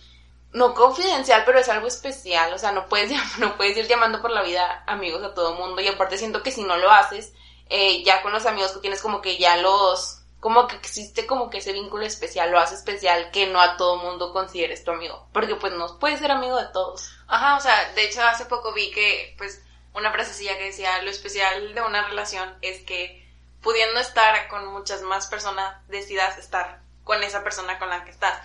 no 0.53 0.73
confidencial, 0.73 1.43
pero 1.45 1.59
es 1.59 1.69
algo 1.69 1.87
especial, 1.87 2.53
o 2.53 2.57
sea, 2.57 2.71
no 2.71 2.87
puedes 2.87 3.11
no 3.39 3.55
puedes 3.57 3.77
ir 3.77 3.87
llamando 3.87 4.21
por 4.21 4.31
la 4.31 4.43
vida 4.43 4.83
amigos 4.87 5.23
a 5.23 5.33
todo 5.33 5.55
mundo 5.55 5.81
y 5.81 5.87
aparte 5.87 6.17
siento 6.17 6.43
que 6.43 6.51
si 6.51 6.63
no 6.63 6.77
lo 6.77 6.91
haces 6.91 7.33
eh, 7.69 8.03
ya 8.03 8.21
con 8.21 8.33
los 8.33 8.45
amigos 8.45 8.73
que 8.73 8.79
tienes 8.79 9.01
como 9.01 9.21
que 9.21 9.37
ya 9.37 9.57
los 9.57 10.21
como 10.41 10.67
que 10.67 10.75
existe 10.75 11.27
como 11.27 11.51
que 11.51 11.59
ese 11.59 11.71
vínculo 11.71 12.03
especial, 12.03 12.49
lo 12.51 12.59
hace 12.59 12.73
especial 12.73 13.29
que 13.31 13.45
no 13.45 13.61
a 13.61 13.77
todo 13.77 13.97
mundo 13.97 14.33
consideres 14.33 14.83
tu 14.83 14.91
amigo, 14.91 15.27
porque 15.31 15.55
pues 15.55 15.71
no 15.73 15.99
puedes 15.99 16.19
ser 16.19 16.31
amigo 16.31 16.57
de 16.57 16.65
todos. 16.73 17.13
Ajá, 17.27 17.55
o 17.55 17.59
sea, 17.61 17.93
de 17.93 18.05
hecho 18.05 18.23
hace 18.23 18.45
poco 18.45 18.73
vi 18.73 18.89
que 18.89 19.35
pues 19.37 19.63
una 19.93 20.11
frasecilla 20.11 20.57
que 20.57 20.65
decía, 20.65 21.01
lo 21.03 21.11
especial 21.11 21.75
de 21.75 21.81
una 21.81 22.07
relación 22.07 22.57
es 22.61 22.81
que 22.81 23.23
pudiendo 23.61 23.99
estar 23.99 24.47
con 24.47 24.65
muchas 24.73 25.03
más 25.03 25.27
personas, 25.27 25.75
decidas 25.87 26.39
estar 26.39 26.81
con 27.03 27.21
esa 27.23 27.43
persona 27.43 27.77
con 27.77 27.89
la 27.89 28.03
que 28.03 28.11
estás. 28.11 28.41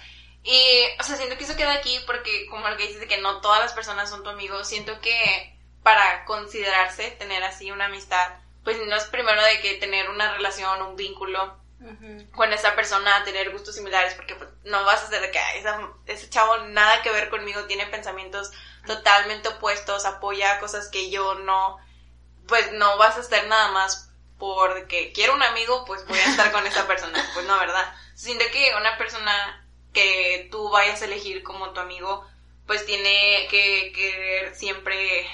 Y, 0.46 1.00
o 1.00 1.02
sea, 1.02 1.16
siento 1.16 1.36
que 1.36 1.42
eso 1.42 1.56
queda 1.56 1.72
aquí 1.74 1.98
porque, 2.06 2.46
como 2.46 2.68
lo 2.68 2.76
que 2.76 2.86
dices 2.86 3.00
de 3.00 3.08
que 3.08 3.18
no 3.18 3.40
todas 3.40 3.60
las 3.60 3.72
personas 3.72 4.08
son 4.08 4.22
tu 4.22 4.30
amigo, 4.30 4.64
siento 4.64 5.00
que 5.00 5.58
para 5.82 6.24
considerarse 6.24 7.10
tener 7.12 7.42
así 7.42 7.72
una 7.72 7.86
amistad, 7.86 8.30
pues 8.62 8.78
no 8.86 8.94
es 8.94 9.04
primero 9.04 9.42
de 9.42 9.60
que 9.60 9.74
tener 9.74 10.08
una 10.08 10.32
relación, 10.32 10.82
un 10.82 10.94
vínculo 10.94 11.58
con 12.32 12.52
esa 12.52 12.74
persona, 12.74 13.24
tener 13.24 13.50
gustos 13.50 13.74
similares, 13.74 14.14
porque 14.14 14.36
pues, 14.36 14.48
no 14.64 14.84
vas 14.84 15.02
a 15.02 15.08
ser 15.08 15.20
de 15.20 15.30
que 15.32 15.40
ese 16.06 16.30
chavo 16.30 16.58
nada 16.68 17.02
que 17.02 17.10
ver 17.10 17.28
conmigo, 17.28 17.64
tiene 17.64 17.86
pensamientos 17.86 18.52
totalmente 18.86 19.48
opuestos, 19.48 20.04
apoya 20.04 20.60
cosas 20.60 20.88
que 20.88 21.10
yo 21.10 21.34
no, 21.34 21.78
pues 22.46 22.72
no 22.72 22.96
vas 22.98 23.16
a 23.16 23.20
estar 23.20 23.44
nada 23.46 23.72
más 23.72 24.10
porque 24.38 25.12
quiero 25.12 25.34
un 25.34 25.42
amigo, 25.42 25.84
pues 25.86 26.06
voy 26.06 26.18
a 26.18 26.30
estar 26.30 26.52
con 26.52 26.66
esa 26.66 26.86
persona. 26.86 27.24
Pues 27.34 27.46
no, 27.46 27.58
¿verdad? 27.58 27.94
Siento 28.14 28.44
que 28.52 28.74
una 28.76 28.96
persona 28.96 29.65
que 29.96 30.48
tú 30.50 30.68
vayas 30.68 31.00
a 31.00 31.06
elegir 31.06 31.42
como 31.42 31.70
tu 31.70 31.80
amigo, 31.80 32.22
pues 32.66 32.84
tiene 32.84 33.48
que 33.50 33.92
querer 33.94 34.54
siempre 34.54 35.26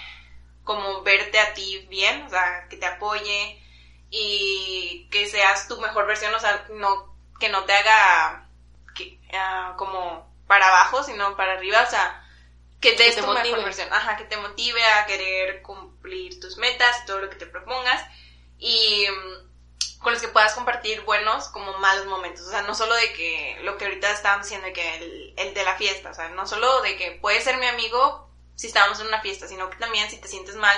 como 0.63 1.03
verte 1.03 1.41
a 1.41 1.53
ti 1.53 1.85
bien, 1.91 2.23
o 2.23 2.31
sea, 2.31 2.69
que 2.71 2.77
te 2.77 2.87
apoye 2.87 3.61
y 4.09 5.09
que 5.11 5.27
seas 5.27 5.67
tu 5.67 5.81
mejor 5.81 6.07
versión, 6.07 6.33
o 6.33 6.39
sea, 6.39 6.65
no, 6.75 7.13
que 7.41 7.49
no 7.49 7.65
te 7.65 7.73
haga 7.73 8.47
ah, 9.33 9.75
como 9.77 10.33
para 10.47 10.69
abajo, 10.69 11.03
sino 11.03 11.37
para 11.37 11.55
arriba, 11.55 11.83
o 11.85 11.91
sea, 11.91 12.25
que 12.81 12.93
te 12.93 13.03
des 13.03 13.17
tu 13.17 13.27
mejor 13.27 13.65
versión, 13.65 13.93
ajá, 13.93 14.17
que 14.17 14.27
te 14.27 14.37
motive 14.37 14.85
a 14.85 15.07
querer 15.07 15.61
cumplir 15.63 16.39
tus 16.39 16.57
metas, 16.57 17.05
todo 17.05 17.19
lo 17.19 17.31
que 17.31 17.37
te 17.37 17.47
propongas. 17.47 18.01
Y 18.59 19.07
mm, 19.09 19.52
con 20.03 20.13
los 20.13 20.21
que 20.21 20.29
puedas 20.29 20.55
compartir 20.55 21.03
buenos 21.03 21.49
como 21.49 21.79
malos 21.79 22.07
momentos. 22.07 22.47
O 22.47 22.51
sea, 22.51 22.63
no 22.63 22.75
solo 22.75 22.95
de 22.95 23.13
que 23.13 23.59
lo 23.63 23.79
que 23.79 23.85
ahorita 23.85 24.11
estábamos 24.11 24.47
diciendo, 24.47 24.69
que 24.75 24.97
el, 24.97 25.35
el, 25.37 25.55
de 25.55 25.65
la 25.65 25.77
fiesta, 25.77 26.11
o 26.11 26.15
sea, 26.15 26.29
no 26.31 26.47
solo 26.47 26.83
de 26.83 26.97
que 26.97 27.13
puede 27.13 27.41
ser 27.41 27.59
mi 27.59 27.67
amigo 27.67 28.29
si 28.57 28.67
estábamos 28.67 29.01
en 29.01 29.07
una 29.07 29.21
fiesta, 29.21 29.47
sino 29.47 29.71
que 29.71 29.79
también 29.79 30.11
si 30.11 30.19
te 30.19 30.29
sientes 30.29 30.57
mal, 30.57 30.77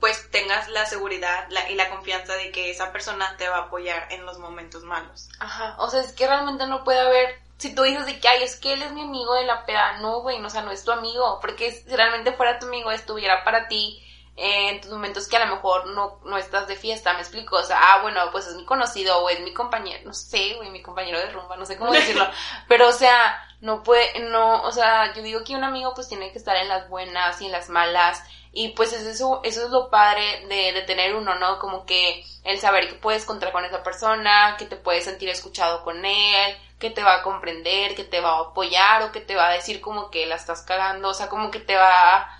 pues 0.00 0.30
tengas 0.30 0.68
la 0.68 0.86
seguridad 0.86 1.48
y 1.68 1.74
la 1.74 1.90
confianza 1.90 2.34
de 2.34 2.52
que 2.52 2.70
esa 2.70 2.92
persona 2.92 3.36
te 3.36 3.48
va 3.48 3.56
a 3.56 3.62
apoyar 3.62 4.06
en 4.10 4.24
los 4.24 4.38
momentos 4.38 4.84
malos. 4.84 5.28
Ajá, 5.40 5.74
o 5.78 5.90
sea, 5.90 6.00
es 6.00 6.12
que 6.12 6.26
realmente 6.26 6.66
no 6.66 6.84
puede 6.84 7.00
haber, 7.00 7.40
si 7.56 7.74
tú 7.74 7.82
dices 7.82 8.06
de 8.06 8.20
que, 8.20 8.28
ay, 8.28 8.44
es 8.44 8.56
que 8.56 8.74
él 8.74 8.82
es 8.82 8.92
mi 8.92 9.02
amigo 9.02 9.34
de 9.34 9.44
la 9.44 9.66
peda, 9.66 9.98
no, 9.98 10.20
güey, 10.20 10.42
o 10.42 10.50
sea, 10.50 10.62
no 10.62 10.70
es 10.70 10.84
tu 10.84 10.92
amigo, 10.92 11.38
porque 11.40 11.72
si 11.72 11.96
realmente 11.96 12.32
fuera 12.32 12.58
tu 12.58 12.66
amigo, 12.66 12.92
estuviera 12.92 13.42
para 13.44 13.66
ti, 13.66 14.00
en 14.40 14.80
tus 14.80 14.92
momentos 14.92 15.26
que 15.26 15.36
a 15.36 15.44
lo 15.44 15.56
mejor 15.56 15.88
no, 15.88 16.20
no 16.24 16.38
estás 16.38 16.68
de 16.68 16.76
fiesta, 16.76 17.12
me 17.12 17.20
explico, 17.20 17.56
o 17.56 17.62
sea, 17.64 17.78
ah, 17.80 18.02
bueno, 18.02 18.20
pues 18.30 18.46
es 18.46 18.54
mi 18.54 18.64
conocido 18.64 19.18
o 19.18 19.28
es 19.28 19.40
mi 19.40 19.52
compañero, 19.52 20.00
no 20.04 20.14
sé, 20.14 20.54
güey, 20.54 20.70
mi 20.70 20.80
compañero 20.80 21.18
de 21.18 21.30
rumba, 21.30 21.56
no 21.56 21.66
sé 21.66 21.76
cómo 21.76 21.90
decirlo, 21.92 22.24
pero 22.68 22.88
o 22.88 22.92
sea, 22.92 23.44
no 23.60 23.82
puede, 23.82 24.20
no, 24.20 24.62
o 24.62 24.70
sea, 24.70 25.12
yo 25.12 25.22
digo 25.22 25.42
que 25.42 25.56
un 25.56 25.64
amigo 25.64 25.92
pues 25.92 26.08
tiene 26.08 26.30
que 26.30 26.38
estar 26.38 26.56
en 26.56 26.68
las 26.68 26.88
buenas 26.88 27.40
y 27.42 27.46
en 27.46 27.52
las 27.52 27.68
malas, 27.68 28.22
y 28.52 28.68
pues 28.68 28.92
es 28.92 29.02
eso, 29.02 29.40
eso 29.42 29.64
es 29.64 29.70
lo 29.70 29.90
padre 29.90 30.46
de, 30.46 30.72
de 30.72 30.82
tener 30.82 31.16
uno, 31.16 31.34
¿no? 31.34 31.58
Como 31.58 31.84
que 31.84 32.24
el 32.44 32.60
saber 32.60 32.88
que 32.88 32.94
puedes 32.94 33.24
contar 33.24 33.50
con 33.50 33.64
esa 33.64 33.82
persona, 33.82 34.54
que 34.56 34.66
te 34.66 34.76
puedes 34.76 35.04
sentir 35.04 35.28
escuchado 35.28 35.82
con 35.82 36.04
él, 36.04 36.56
que 36.78 36.90
te 36.90 37.02
va 37.02 37.16
a 37.16 37.22
comprender, 37.22 37.96
que 37.96 38.04
te 38.04 38.20
va 38.20 38.38
a 38.38 38.40
apoyar 38.40 39.02
o 39.02 39.12
que 39.12 39.20
te 39.20 39.34
va 39.34 39.48
a 39.48 39.52
decir 39.52 39.80
como 39.80 40.10
que 40.10 40.26
la 40.26 40.36
estás 40.36 40.62
cagando, 40.62 41.08
o 41.08 41.14
sea, 41.14 41.28
como 41.28 41.50
que 41.50 41.58
te 41.58 41.74
va 41.76 42.37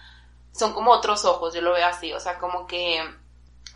son 0.58 0.72
como 0.72 0.90
otros 0.90 1.24
ojos, 1.24 1.54
yo 1.54 1.60
lo 1.60 1.72
veo 1.72 1.86
así, 1.86 2.12
o 2.12 2.20
sea, 2.20 2.38
como 2.38 2.66
que 2.66 3.02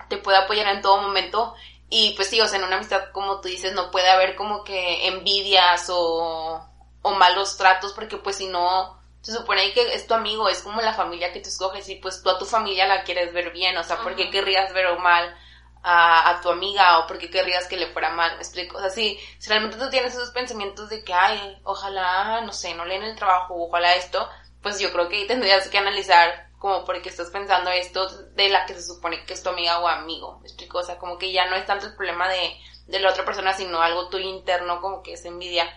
te 0.09 0.19
puede 0.19 0.39
apoyar 0.39 0.67
en 0.69 0.83
todo 0.83 1.01
momento 1.01 1.55
y 1.89 2.15
pues 2.17 2.29
sí, 2.29 2.41
o 2.41 2.49
sea, 2.49 2.59
en 2.59 2.65
una 2.65 2.77
amistad, 2.77 3.11
como 3.13 3.41
tú 3.41 3.49
dices, 3.49 3.75
no 3.75 3.91
puede 3.91 4.09
haber 4.09 4.35
como 4.35 4.65
que 4.65 5.07
envidias 5.09 5.91
o, 5.91 6.67
o 7.03 7.11
malos 7.11 7.57
tratos, 7.59 7.93
porque 7.93 8.17
pues 8.17 8.37
si 8.37 8.49
no, 8.49 8.99
se 9.21 9.33
supone 9.33 9.73
que 9.73 9.95
es 9.95 10.07
tu 10.07 10.15
amigo, 10.15 10.49
es 10.49 10.63
como 10.63 10.81
la 10.81 10.95
familia 10.95 11.33
que 11.33 11.41
tú 11.41 11.49
escoges 11.49 11.89
y 11.89 11.97
pues 11.97 12.23
tú 12.23 12.31
a 12.31 12.39
tu 12.39 12.47
familia 12.47 12.87
la 12.87 13.05
quieres 13.05 13.33
ver 13.33 13.53
bien, 13.53 13.77
o 13.77 13.85
sea, 13.85 13.99
¿por 13.99 14.17
qué 14.17 14.31
querrías 14.31 14.73
ver 14.73 14.99
mal 14.99 15.37
a, 15.83 16.31
a, 16.31 16.41
tu 16.41 16.49
amiga 16.49 16.99
o 16.99 17.07
por 17.07 17.19
qué 17.19 17.31
querrías 17.31 17.69
que 17.69 17.77
le 17.77 17.93
fuera 17.93 18.11
mal? 18.11 18.33
Me 18.33 18.39
explico, 18.39 18.79
o 18.79 18.81
sea, 18.81 18.91
si, 18.91 19.19
si 19.39 19.49
realmente 19.49 19.77
tú 19.77 19.91
tienes 19.91 20.15
esos 20.15 20.31
pensamientos 20.31 20.89
de 20.89 21.05
que, 21.05 21.13
ay, 21.13 21.61
ojalá, 21.63 22.41
no 22.41 22.53
sé, 22.53 22.75
no 22.75 22.85
leen 22.85 23.03
el 23.03 23.17
trabajo, 23.17 23.55
ojalá 23.55 23.95
esto, 23.95 24.29
pues 24.63 24.81
yo 24.81 24.93
creo 24.93 25.09
que 25.09 25.17
ahí 25.17 25.27
tendrías 25.27 25.69
que 25.69 25.79
analizar 25.79 26.52
como 26.63 26.85
porque 26.85 27.09
estás 27.09 27.29
pensando 27.31 27.73
esto 27.73 28.09
de 28.35 28.49
la 28.49 28.67
que 28.67 28.75
se 28.75 28.85
supone 28.85 29.25
que 29.25 29.35
es 29.35 29.43
tu 29.43 29.49
amiga 29.49 29.81
o 29.81 29.89
amigo, 29.89 30.39
¿me 30.39 30.47
explico? 30.47 30.79
O 30.79 30.85
sea, 30.85 30.97
como 30.97 31.19
que 31.19 31.33
ya 31.33 31.51
no 31.51 31.57
es 31.57 31.67
tanto 31.67 31.87
el 31.87 31.97
problema 31.97 32.29
de, 32.29 32.57
de 32.87 33.01
la 33.01 33.11
otra 33.11 33.25
persona, 33.25 33.53
sino 33.53 33.83
algo 33.83 34.09
tuyo 34.09 34.29
interno, 34.29 34.81
como 34.81 35.03
que 35.03 35.15
es 35.15 35.25
envidia. 35.25 35.69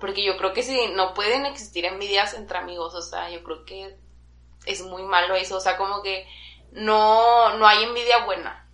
Porque 0.00 0.24
yo 0.24 0.36
creo 0.36 0.52
que 0.52 0.64
si 0.64 0.88
no 0.88 1.14
pueden 1.14 1.46
existir 1.46 1.84
envidias 1.84 2.34
entre 2.34 2.58
amigos, 2.58 2.92
o 2.96 3.02
sea, 3.02 3.30
yo 3.30 3.44
creo 3.44 3.64
que 3.64 3.96
es 4.66 4.82
muy 4.82 5.04
malo 5.04 5.36
eso, 5.36 5.58
o 5.58 5.60
sea, 5.60 5.76
como 5.76 6.02
que 6.02 6.26
no, 6.72 7.56
no 7.56 7.68
hay 7.68 7.84
envidia 7.84 8.24
buena. 8.24 8.68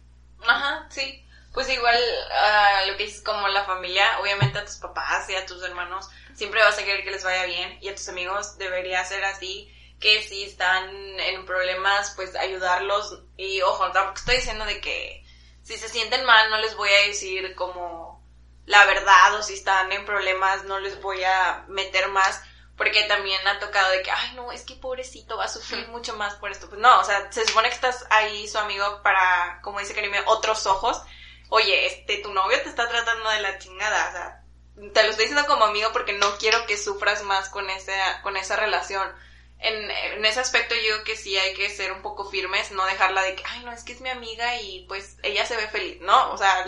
Ajá, 0.47 0.87
sí. 0.89 1.23
Pues 1.53 1.69
igual, 1.69 1.99
ah, 2.33 2.81
lo 2.87 2.97
que 2.97 3.05
dices 3.05 3.23
como 3.23 3.47
la 3.49 3.67
familia, 3.67 4.21
obviamente 4.23 4.59
a 4.59 4.65
tus 4.65 4.77
papás 4.77 5.29
y 5.29 5.35
a 5.35 5.45
tus 5.45 5.63
hermanos, 5.63 6.09
siempre 6.33 6.63
vas 6.63 6.79
a 6.79 6.85
querer 6.85 7.05
que 7.05 7.11
les 7.11 7.25
vaya 7.25 7.45
bien 7.45 7.77
y 7.83 7.89
a 7.89 7.95
tus 7.95 8.09
amigos 8.09 8.57
debería 8.57 9.05
ser 9.05 9.23
así, 9.27 9.71
que 10.01 10.23
si 10.23 10.45
están 10.45 10.89
en 11.21 11.45
problemas, 11.45 12.13
pues 12.17 12.35
ayudarlos 12.37 13.21
y 13.37 13.61
ojo, 13.63 13.91
tampoco 13.93 14.19
estoy 14.19 14.37
diciendo 14.37 14.65
de 14.65 14.81
que 14.81 15.25
si 15.63 15.77
se 15.77 15.89
sienten 15.89 16.25
mal 16.25 16.51
no 16.51 16.59
les 16.59 16.77
voy 16.77 16.89
a 16.89 17.07
decir 17.07 17.55
como 17.55 18.25
la 18.67 18.85
verdad 18.85 19.35
o 19.35 19.43
si 19.43 19.55
están 19.55 19.91
en 19.93 20.05
problemas 20.05 20.65
no 20.65 20.79
les 20.79 21.01
voy 21.01 21.25
a 21.25 21.65
meter 21.69 22.09
más 22.09 22.43
porque 22.79 23.03
también 23.05 23.47
ha 23.47 23.59
tocado 23.59 23.91
de 23.91 24.03
que, 24.03 24.11
ay 24.13 24.35
no, 24.37 24.53
es 24.53 24.63
que 24.63 24.77
pobrecito 24.77 25.37
va 25.37 25.47
a 25.47 25.49
sufrir 25.49 25.89
mucho 25.89 26.17
más 26.17 26.37
por 26.37 26.53
esto. 26.53 26.69
Pues 26.69 26.81
no, 26.81 27.01
o 27.01 27.05
sea, 27.05 27.31
se 27.33 27.45
supone 27.45 27.69
que 27.69 27.75
estás 27.75 28.07
ahí 28.09 28.47
su 28.47 28.57
amigo 28.57 29.03
para, 29.03 29.61
como 29.63 29.81
dice 29.81 29.95
Karime, 29.95 30.21
otros 30.27 30.65
ojos. 30.67 31.03
Oye, 31.49 31.87
este, 31.87 32.19
tu 32.19 32.33
novio 32.33 32.63
te 32.63 32.69
está 32.69 32.89
tratando 32.89 33.29
de 33.31 33.41
la 33.41 33.59
chingada, 33.59 34.09
o 34.09 34.13
sea, 34.13 34.93
te 34.93 35.03
lo 35.03 35.11
estoy 35.11 35.25
diciendo 35.25 35.49
como 35.49 35.65
amigo 35.65 35.91
porque 35.93 36.13
no 36.13 36.39
quiero 36.39 36.67
que 36.67 36.77
sufras 36.77 37.25
más 37.25 37.49
con 37.49 37.69
esa, 37.69 38.23
con 38.23 38.37
esa 38.37 38.55
relación. 38.55 39.13
En, 39.61 40.25
ese 40.25 40.41
aspecto 40.41 40.75
yo 40.75 40.81
digo 40.81 41.05
que 41.05 41.17
sí 41.17 41.37
hay 41.37 41.55
que 41.55 41.69
ser 41.71 41.93
un 41.93 42.03
poco 42.03 42.31
firmes, 42.31 42.71
no 42.71 42.85
dejarla 42.87 43.23
de 43.23 43.35
que, 43.35 43.43
ay 43.47 43.65
no, 43.65 43.73
es 43.73 43.83
que 43.83 43.93
es 43.93 44.01
mi 44.01 44.09
amiga 44.09 44.61
y 44.61 44.85
pues 44.87 45.17
ella 45.23 45.45
se 45.45 45.57
ve 45.57 45.67
feliz, 45.69 46.01
¿no? 46.01 46.33
O 46.33 46.39
sea, 46.39 46.65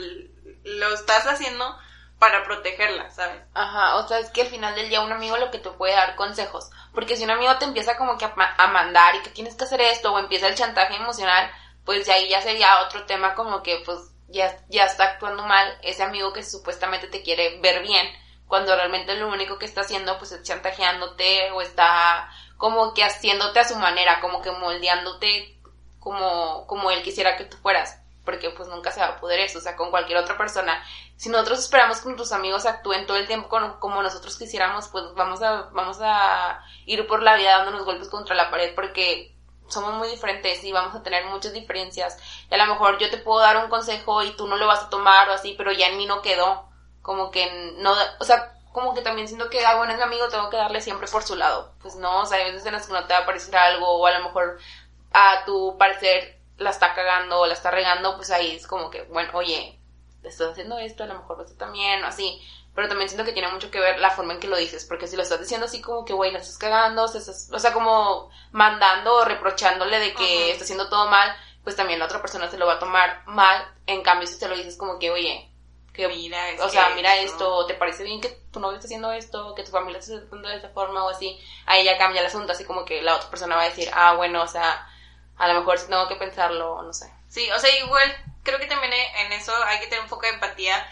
lo 0.64 0.94
estás 0.94 1.26
haciendo 1.26 1.78
para 2.18 2.44
protegerla, 2.44 3.10
¿sabes? 3.10 3.42
Ajá, 3.54 3.96
o 3.96 4.06
sea, 4.06 4.18
es 4.18 4.30
que 4.30 4.42
al 4.42 4.48
final 4.48 4.74
del 4.74 4.88
día 4.88 5.00
un 5.00 5.12
amigo 5.12 5.36
lo 5.38 5.50
que 5.50 5.58
te 5.58 5.70
puede 5.70 5.94
dar 5.94 6.16
consejos, 6.16 6.70
porque 6.92 7.16
si 7.16 7.24
un 7.24 7.30
amigo 7.30 7.56
te 7.58 7.64
empieza 7.64 7.96
como 7.96 8.18
que 8.18 8.26
a, 8.26 8.66
mandar 8.68 9.14
y 9.16 9.20
que 9.20 9.30
tienes 9.30 9.54
que 9.54 9.64
hacer 9.64 9.80
esto 9.80 10.12
o 10.12 10.18
empieza 10.18 10.48
el 10.48 10.54
chantaje 10.54 10.96
emocional, 10.96 11.50
pues 11.84 12.06
de 12.06 12.12
ahí 12.12 12.28
ya 12.28 12.42
sería 12.42 12.82
otro 12.82 13.06
tema 13.06 13.34
como 13.34 13.62
que 13.62 13.82
pues 13.86 13.98
ya, 14.28 14.54
ya 14.68 14.84
está 14.84 15.04
actuando 15.04 15.44
mal 15.44 15.78
ese 15.82 16.02
amigo 16.02 16.32
que 16.32 16.44
supuestamente 16.44 17.08
te 17.08 17.22
quiere 17.22 17.58
ver 17.60 17.82
bien, 17.82 18.06
cuando 18.46 18.76
realmente 18.76 19.14
lo 19.14 19.28
único 19.28 19.58
que 19.58 19.64
está 19.64 19.80
haciendo 19.80 20.18
pues 20.18 20.32
es 20.32 20.42
chantajeándote 20.42 21.52
o 21.52 21.62
está 21.62 22.28
como 22.60 22.92
que 22.92 23.02
haciéndote 23.02 23.58
a 23.58 23.64
su 23.64 23.76
manera, 23.76 24.20
como 24.20 24.42
que 24.42 24.52
moldeándote 24.52 25.56
como, 25.98 26.66
como 26.66 26.90
él 26.90 27.02
quisiera 27.02 27.38
que 27.38 27.44
tú 27.44 27.56
fueras 27.56 27.98
porque 28.22 28.50
pues 28.50 28.68
nunca 28.68 28.92
se 28.92 29.00
va 29.00 29.06
a 29.06 29.20
poder 29.20 29.40
eso, 29.40 29.58
o 29.58 29.62
sea, 29.62 29.76
con 29.76 29.90
cualquier 29.90 30.18
otra 30.18 30.36
persona. 30.36 30.84
Si 31.16 31.30
nosotros 31.30 31.58
esperamos 31.60 31.98
que 31.98 32.04
nuestros 32.04 32.32
amigos 32.32 32.66
actúen 32.66 33.06
todo 33.06 33.16
el 33.16 33.26
tiempo 33.26 33.48
como 33.80 34.02
nosotros 34.02 34.36
quisiéramos, 34.36 34.88
pues 34.88 35.04
vamos 35.16 35.42
a, 35.42 35.62
vamos 35.72 35.98
a 36.00 36.62
ir 36.86 37.06
por 37.06 37.22
la 37.22 37.34
vida 37.34 37.58
dándonos 37.58 37.84
golpes 37.84 38.08
contra 38.08 38.36
la 38.36 38.50
pared 38.50 38.74
porque 38.74 39.34
somos 39.68 39.94
muy 39.94 40.08
diferentes 40.08 40.62
y 40.62 40.70
vamos 40.70 40.94
a 40.94 41.02
tener 41.02 41.24
muchas 41.24 41.54
diferencias. 41.54 42.18
Y 42.50 42.54
a 42.54 42.58
lo 42.58 42.66
mejor 42.66 42.98
yo 42.98 43.10
te 43.10 43.18
puedo 43.18 43.40
dar 43.40 43.56
un 43.56 43.70
consejo 43.70 44.22
y 44.22 44.36
tú 44.36 44.46
no 44.46 44.56
lo 44.56 44.66
vas 44.66 44.84
a 44.84 44.90
tomar 44.90 45.28
o 45.28 45.32
así, 45.32 45.54
pero 45.56 45.72
ya 45.72 45.88
en 45.88 45.96
mí 45.96 46.06
no 46.06 46.22
quedó. 46.22 46.68
Como 47.02 47.30
que 47.30 47.74
no, 47.78 47.94
o 48.18 48.24
sea, 48.24 48.59
como 48.72 48.94
que 48.94 49.02
también 49.02 49.28
siento 49.28 49.50
que, 49.50 49.64
ah, 49.64 49.76
bueno, 49.76 49.92
es 49.92 49.98
mi 49.98 50.04
amigo, 50.04 50.28
tengo 50.28 50.50
que 50.50 50.56
darle 50.56 50.80
siempre 50.80 51.08
por 51.08 51.22
su 51.22 51.36
lado. 51.36 51.74
Pues 51.80 51.96
no, 51.96 52.20
o 52.20 52.26
sea, 52.26 52.38
hay 52.38 52.52
veces 52.52 52.66
en 52.66 52.74
las 52.74 52.86
que 52.86 52.92
no 52.92 53.06
te 53.06 53.14
va 53.14 53.20
a 53.20 53.26
parecer 53.26 53.56
algo 53.56 53.86
o 53.88 54.06
a 54.06 54.18
lo 54.18 54.24
mejor 54.24 54.58
a 55.12 55.44
tu 55.44 55.76
parecer 55.78 56.40
la 56.58 56.70
está 56.70 56.94
cagando 56.94 57.40
o 57.40 57.46
la 57.46 57.54
está 57.54 57.70
regando, 57.70 58.16
pues 58.16 58.30
ahí 58.30 58.54
es 58.54 58.66
como 58.66 58.90
que, 58.90 59.02
bueno, 59.02 59.30
oye, 59.34 59.80
estás 60.22 60.50
haciendo 60.52 60.78
esto, 60.78 61.04
a 61.04 61.06
lo 61.06 61.14
mejor 61.14 61.40
esto 61.42 61.56
también, 61.56 62.04
o 62.04 62.06
así. 62.06 62.40
Pero 62.74 62.88
también 62.88 63.08
siento 63.08 63.24
que 63.24 63.32
tiene 63.32 63.48
mucho 63.48 63.70
que 63.70 63.80
ver 63.80 63.98
la 63.98 64.10
forma 64.10 64.34
en 64.34 64.40
que 64.40 64.46
lo 64.46 64.56
dices, 64.56 64.84
porque 64.84 65.08
si 65.08 65.16
lo 65.16 65.22
estás 65.22 65.40
diciendo 65.40 65.66
así 65.66 65.80
como 65.80 66.04
que, 66.04 66.12
güey, 66.12 66.30
la 66.30 66.38
estás 66.38 66.58
cagando, 66.58 67.04
o 67.04 67.58
sea, 67.58 67.72
como 67.72 68.30
mandando 68.52 69.16
o 69.16 69.24
reprochándole 69.24 69.98
de 69.98 70.14
que 70.14 70.52
está 70.52 70.64
haciendo 70.64 70.88
todo 70.88 71.08
mal, 71.08 71.34
pues 71.64 71.76
también 71.76 71.98
la 71.98 72.04
otra 72.04 72.20
persona 72.20 72.48
se 72.48 72.58
lo 72.58 72.66
va 72.66 72.74
a 72.74 72.78
tomar 72.78 73.24
mal. 73.26 73.74
En 73.86 74.02
cambio, 74.02 74.28
si 74.28 74.38
te 74.38 74.48
lo 74.48 74.56
dices 74.56 74.76
como 74.76 74.98
que, 74.98 75.10
oye, 75.10 75.49
que, 75.92 76.08
mira, 76.08 76.40
o 76.60 76.68
sea, 76.68 76.90
mira 76.90 77.16
esto, 77.16 77.66
¿te 77.66 77.74
parece 77.74 78.04
bien 78.04 78.20
que 78.20 78.28
tu 78.52 78.60
novio 78.60 78.76
está 78.76 78.86
haciendo 78.86 79.12
esto, 79.12 79.54
que 79.54 79.62
tu 79.62 79.70
familia 79.70 79.98
está 79.98 80.14
haciendo 80.16 80.48
de 80.48 80.56
esta 80.56 80.70
forma 80.70 81.04
o 81.04 81.08
así? 81.08 81.38
Ahí 81.66 81.84
ya 81.84 81.98
cambia 81.98 82.20
el 82.20 82.26
asunto, 82.26 82.52
así 82.52 82.64
como 82.64 82.84
que 82.84 83.02
la 83.02 83.16
otra 83.16 83.30
persona 83.30 83.56
va 83.56 83.62
a 83.62 83.68
decir, 83.68 83.88
ah, 83.92 84.14
bueno, 84.14 84.42
o 84.42 84.46
sea, 84.46 84.88
a 85.36 85.48
lo 85.48 85.54
mejor 85.54 85.80
tengo 85.80 86.08
que 86.08 86.16
pensarlo, 86.16 86.82
no 86.82 86.92
sé. 86.92 87.12
Sí, 87.28 87.50
o 87.50 87.58
sea, 87.58 87.76
igual 87.78 88.16
creo 88.42 88.58
que 88.58 88.66
también 88.66 88.92
en 88.92 89.32
eso 89.32 89.52
hay 89.64 89.80
que 89.80 89.86
tener 89.86 90.02
un 90.02 90.08
poco 90.08 90.22
de 90.22 90.34
empatía 90.34 90.86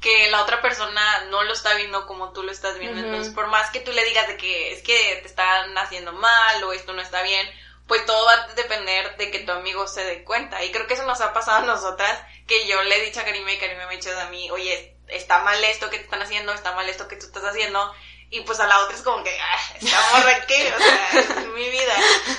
que 0.00 0.30
la 0.30 0.42
otra 0.42 0.60
persona 0.60 1.24
no 1.30 1.44
lo 1.44 1.52
está 1.52 1.74
viendo 1.74 2.06
como 2.06 2.32
tú 2.32 2.42
lo 2.42 2.50
estás 2.50 2.78
viendo. 2.78 3.00
Entonces, 3.00 3.32
por 3.32 3.46
más 3.46 3.70
que 3.70 3.80
tú 3.80 3.92
le 3.92 4.04
digas 4.04 4.26
de 4.26 4.36
que 4.36 4.72
es 4.72 4.82
que 4.82 5.20
te 5.22 5.28
están 5.28 5.78
haciendo 5.78 6.12
mal 6.12 6.64
o 6.64 6.72
esto 6.72 6.92
no 6.92 7.00
está 7.00 7.22
bien, 7.22 7.48
pues 7.86 8.06
todo 8.06 8.24
va 8.26 8.32
a 8.32 8.46
depender 8.54 9.16
de 9.16 9.30
que 9.30 9.40
tu 9.40 9.52
amigo 9.52 9.86
se 9.86 10.04
dé 10.04 10.24
cuenta. 10.24 10.62
Y 10.64 10.72
creo 10.72 10.86
que 10.86 10.94
eso 10.94 11.04
nos 11.04 11.20
ha 11.20 11.32
pasado 11.32 11.58
a 11.58 11.66
nosotras, 11.66 12.22
que 12.46 12.66
yo 12.66 12.82
le 12.82 12.96
he 12.96 13.04
dicho 13.04 13.20
a 13.20 13.24
Karime 13.24 13.54
y 13.54 13.58
Karime 13.58 13.86
me 13.86 13.94
ha 13.94 13.96
dicho 13.96 14.10
a 14.18 14.26
mí, 14.26 14.50
oye, 14.50 14.96
está 15.08 15.40
mal 15.40 15.62
esto 15.64 15.90
que 15.90 15.98
te 15.98 16.04
están 16.04 16.22
haciendo, 16.22 16.52
está 16.52 16.72
mal 16.72 16.88
esto 16.88 17.08
que 17.08 17.16
tú 17.16 17.26
estás 17.26 17.44
haciendo. 17.44 17.92
Y 18.30 18.40
pues 18.40 18.60
a 18.60 18.66
la 18.66 18.78
otra 18.80 18.96
es 18.96 19.02
como 19.02 19.22
que, 19.22 19.38
ah, 19.38 19.60
estamos 19.80 20.26
aquí, 20.26 20.54
o 20.54 20.78
sea, 20.78 21.20
es 21.20 21.46
mi 21.48 21.68
vida. 21.68 21.94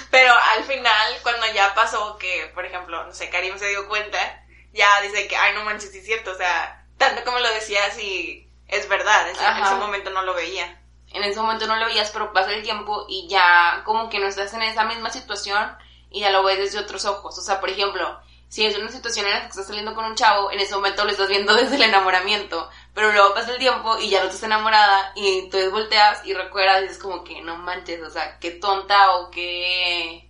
Pero 0.09 0.33
al 0.33 0.63
final, 0.63 1.19
cuando 1.21 1.45
ya 1.53 1.75
pasó 1.75 2.17
que, 2.17 2.51
por 2.55 2.65
ejemplo, 2.65 3.03
no 3.03 3.13
sé, 3.13 3.29
Karim 3.29 3.59
se 3.59 3.69
dio 3.69 3.87
cuenta, 3.87 4.43
ya 4.71 5.01
dice 5.01 5.27
que, 5.27 5.35
ay, 5.35 5.53
no 5.53 5.63
manches, 5.63 5.91
sí 5.91 5.99
es 5.99 6.05
cierto, 6.05 6.31
o 6.31 6.35
sea, 6.35 6.83
tanto 6.97 7.23
como 7.23 7.37
lo 7.37 7.47
decías 7.49 7.97
y 7.99 8.49
es 8.67 8.89
verdad, 8.89 9.29
en 9.29 9.35
ese 9.35 9.75
momento 9.75 10.09
no 10.09 10.23
lo 10.23 10.33
veía. 10.33 10.79
En 11.13 11.23
ese 11.23 11.39
momento 11.39 11.67
no 11.67 11.75
lo 11.75 11.85
veías, 11.85 12.11
pero 12.11 12.33
pasa 12.33 12.51
el 12.51 12.63
tiempo 12.63 13.05
y 13.07 13.27
ya 13.27 13.81
como 13.85 14.09
que 14.09 14.19
no 14.19 14.27
estás 14.27 14.53
en 14.53 14.63
esa 14.63 14.83
misma 14.83 15.11
situación 15.11 15.75
y 16.09 16.21
ya 16.21 16.31
lo 16.31 16.43
ves 16.43 16.57
desde 16.57 16.79
otros 16.79 17.05
ojos. 17.05 17.37
O 17.37 17.41
sea, 17.41 17.59
por 17.59 17.69
ejemplo, 17.69 18.19
si 18.53 18.65
es 18.65 18.77
una 18.77 18.91
situación 18.91 19.25
en 19.25 19.33
la 19.33 19.41
que 19.41 19.47
estás 19.47 19.65
saliendo 19.65 19.95
con 19.95 20.05
un 20.05 20.15
chavo, 20.15 20.51
en 20.51 20.59
ese 20.59 20.75
momento 20.75 21.03
lo 21.03 21.11
estás 21.11 21.27
viendo 21.27 21.55
desde 21.55 21.75
el 21.75 21.83
enamoramiento, 21.83 22.69
pero 22.93 23.11
luego 23.11 23.33
pasa 23.33 23.51
el 23.51 23.57
tiempo 23.57 23.97
y 23.99 24.09
ya 24.09 24.19
no 24.19 24.25
estás 24.27 24.43
enamorada 24.43 25.11
y 25.15 25.39
entonces 25.39 25.71
volteas 25.71 26.25
y 26.25 26.33
recuerdas 26.33 26.83
y 26.83 26.85
es 26.85 26.99
como 26.99 27.23
que 27.23 27.41
no 27.41 27.57
manches, 27.57 28.01
o 28.01 28.11
sea, 28.11 28.37
qué 28.39 28.51
tonta 28.51 29.15
o 29.15 29.31
qué 29.31 30.29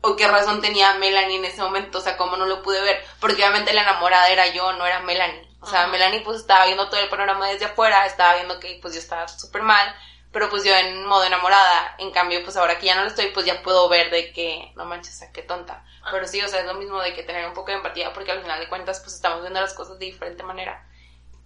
o 0.00 0.16
qué 0.16 0.28
razón 0.28 0.60
tenía 0.60 0.94
Melanie 0.94 1.38
en 1.38 1.44
ese 1.44 1.62
momento, 1.62 1.98
o 1.98 2.00
sea, 2.00 2.16
cómo 2.16 2.36
no 2.36 2.46
lo 2.46 2.62
pude 2.62 2.80
ver, 2.80 3.04
porque 3.20 3.36
obviamente 3.42 3.72
la 3.72 3.82
enamorada 3.82 4.30
era 4.30 4.52
yo, 4.52 4.72
no 4.72 4.86
era 4.86 5.00
Melanie. 5.00 5.47
O 5.60 5.66
sea, 5.66 5.88
Melanie 5.88 6.20
pues 6.20 6.38
estaba 6.40 6.66
viendo 6.66 6.88
todo 6.88 7.00
el 7.00 7.08
panorama 7.08 7.48
desde 7.48 7.66
afuera, 7.66 8.06
estaba 8.06 8.34
viendo 8.34 8.60
que 8.60 8.78
pues 8.80 8.94
yo 8.94 9.00
estaba 9.00 9.26
súper 9.26 9.62
mal, 9.62 9.94
pero 10.32 10.48
pues 10.48 10.62
yo 10.64 10.74
en 10.74 11.04
modo 11.04 11.24
enamorada, 11.24 11.96
en 11.98 12.10
cambio 12.12 12.42
pues 12.44 12.56
ahora 12.56 12.78
que 12.78 12.86
ya 12.86 12.94
no 12.94 13.02
lo 13.02 13.08
estoy, 13.08 13.28
pues 13.28 13.44
ya 13.44 13.62
puedo 13.62 13.88
ver 13.88 14.10
de 14.10 14.32
que, 14.32 14.72
no 14.76 14.84
manches, 14.84 15.18
sea, 15.18 15.32
qué 15.32 15.42
tonta. 15.42 15.84
Pero 16.10 16.26
sí, 16.26 16.40
o 16.42 16.48
sea, 16.48 16.60
es 16.60 16.66
lo 16.66 16.74
mismo 16.74 17.00
de 17.00 17.14
que 17.14 17.22
tener 17.22 17.46
un 17.46 17.54
poco 17.54 17.70
de 17.70 17.78
empatía 17.78 18.12
porque 18.12 18.30
al 18.30 18.40
final 18.40 18.60
de 18.60 18.68
cuentas 18.68 19.00
pues 19.00 19.14
estamos 19.14 19.40
viendo 19.42 19.60
las 19.60 19.74
cosas 19.74 19.98
de 19.98 20.06
diferente 20.06 20.42
manera. 20.42 20.86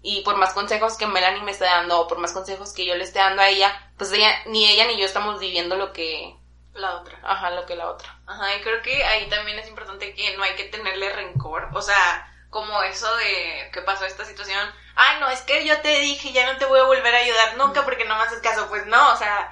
Y 0.02 0.22
por 0.22 0.36
más 0.36 0.52
consejos 0.52 0.96
que 0.96 1.06
Melanie 1.06 1.42
me 1.42 1.52
esté 1.52 1.64
dando 1.64 2.00
o 2.00 2.08
por 2.08 2.18
más 2.18 2.32
consejos 2.32 2.72
que 2.72 2.84
yo 2.84 2.96
le 2.96 3.04
esté 3.04 3.20
dando 3.20 3.40
a 3.40 3.48
ella, 3.48 3.92
pues 3.96 4.12
ella, 4.12 4.30
ni 4.46 4.66
ella 4.66 4.86
ni 4.86 4.98
yo 4.98 5.06
estamos 5.06 5.38
viviendo 5.38 5.76
lo 5.76 5.92
que... 5.92 6.36
La 6.74 6.96
otra. 6.96 7.18
Ajá, 7.22 7.50
lo 7.50 7.66
que 7.66 7.76
la 7.76 7.88
otra. 7.88 8.18
Ajá, 8.26 8.56
y 8.56 8.62
creo 8.62 8.82
que 8.82 9.04
ahí 9.04 9.28
también 9.28 9.58
es 9.58 9.68
importante 9.68 10.14
que 10.14 10.36
no 10.36 10.42
hay 10.42 10.54
que 10.56 10.64
tenerle 10.64 11.12
rencor. 11.12 11.68
O 11.74 11.82
sea, 11.82 12.31
como 12.52 12.82
eso 12.82 13.16
de 13.16 13.70
que 13.72 13.80
pasó 13.80 14.04
esta 14.04 14.26
situación. 14.26 14.70
Ay, 14.94 15.18
no, 15.20 15.30
es 15.30 15.40
que 15.40 15.64
yo 15.64 15.80
te 15.80 16.00
dije, 16.00 16.32
ya 16.32 16.52
no 16.52 16.58
te 16.58 16.66
voy 16.66 16.80
a 16.80 16.84
volver 16.84 17.14
a 17.14 17.20
ayudar 17.20 17.56
nunca 17.56 17.82
porque 17.82 18.04
no 18.04 18.14
me 18.14 18.24
haces 18.24 18.40
caso. 18.40 18.68
Pues 18.68 18.84
no, 18.86 19.14
o 19.14 19.16
sea, 19.16 19.50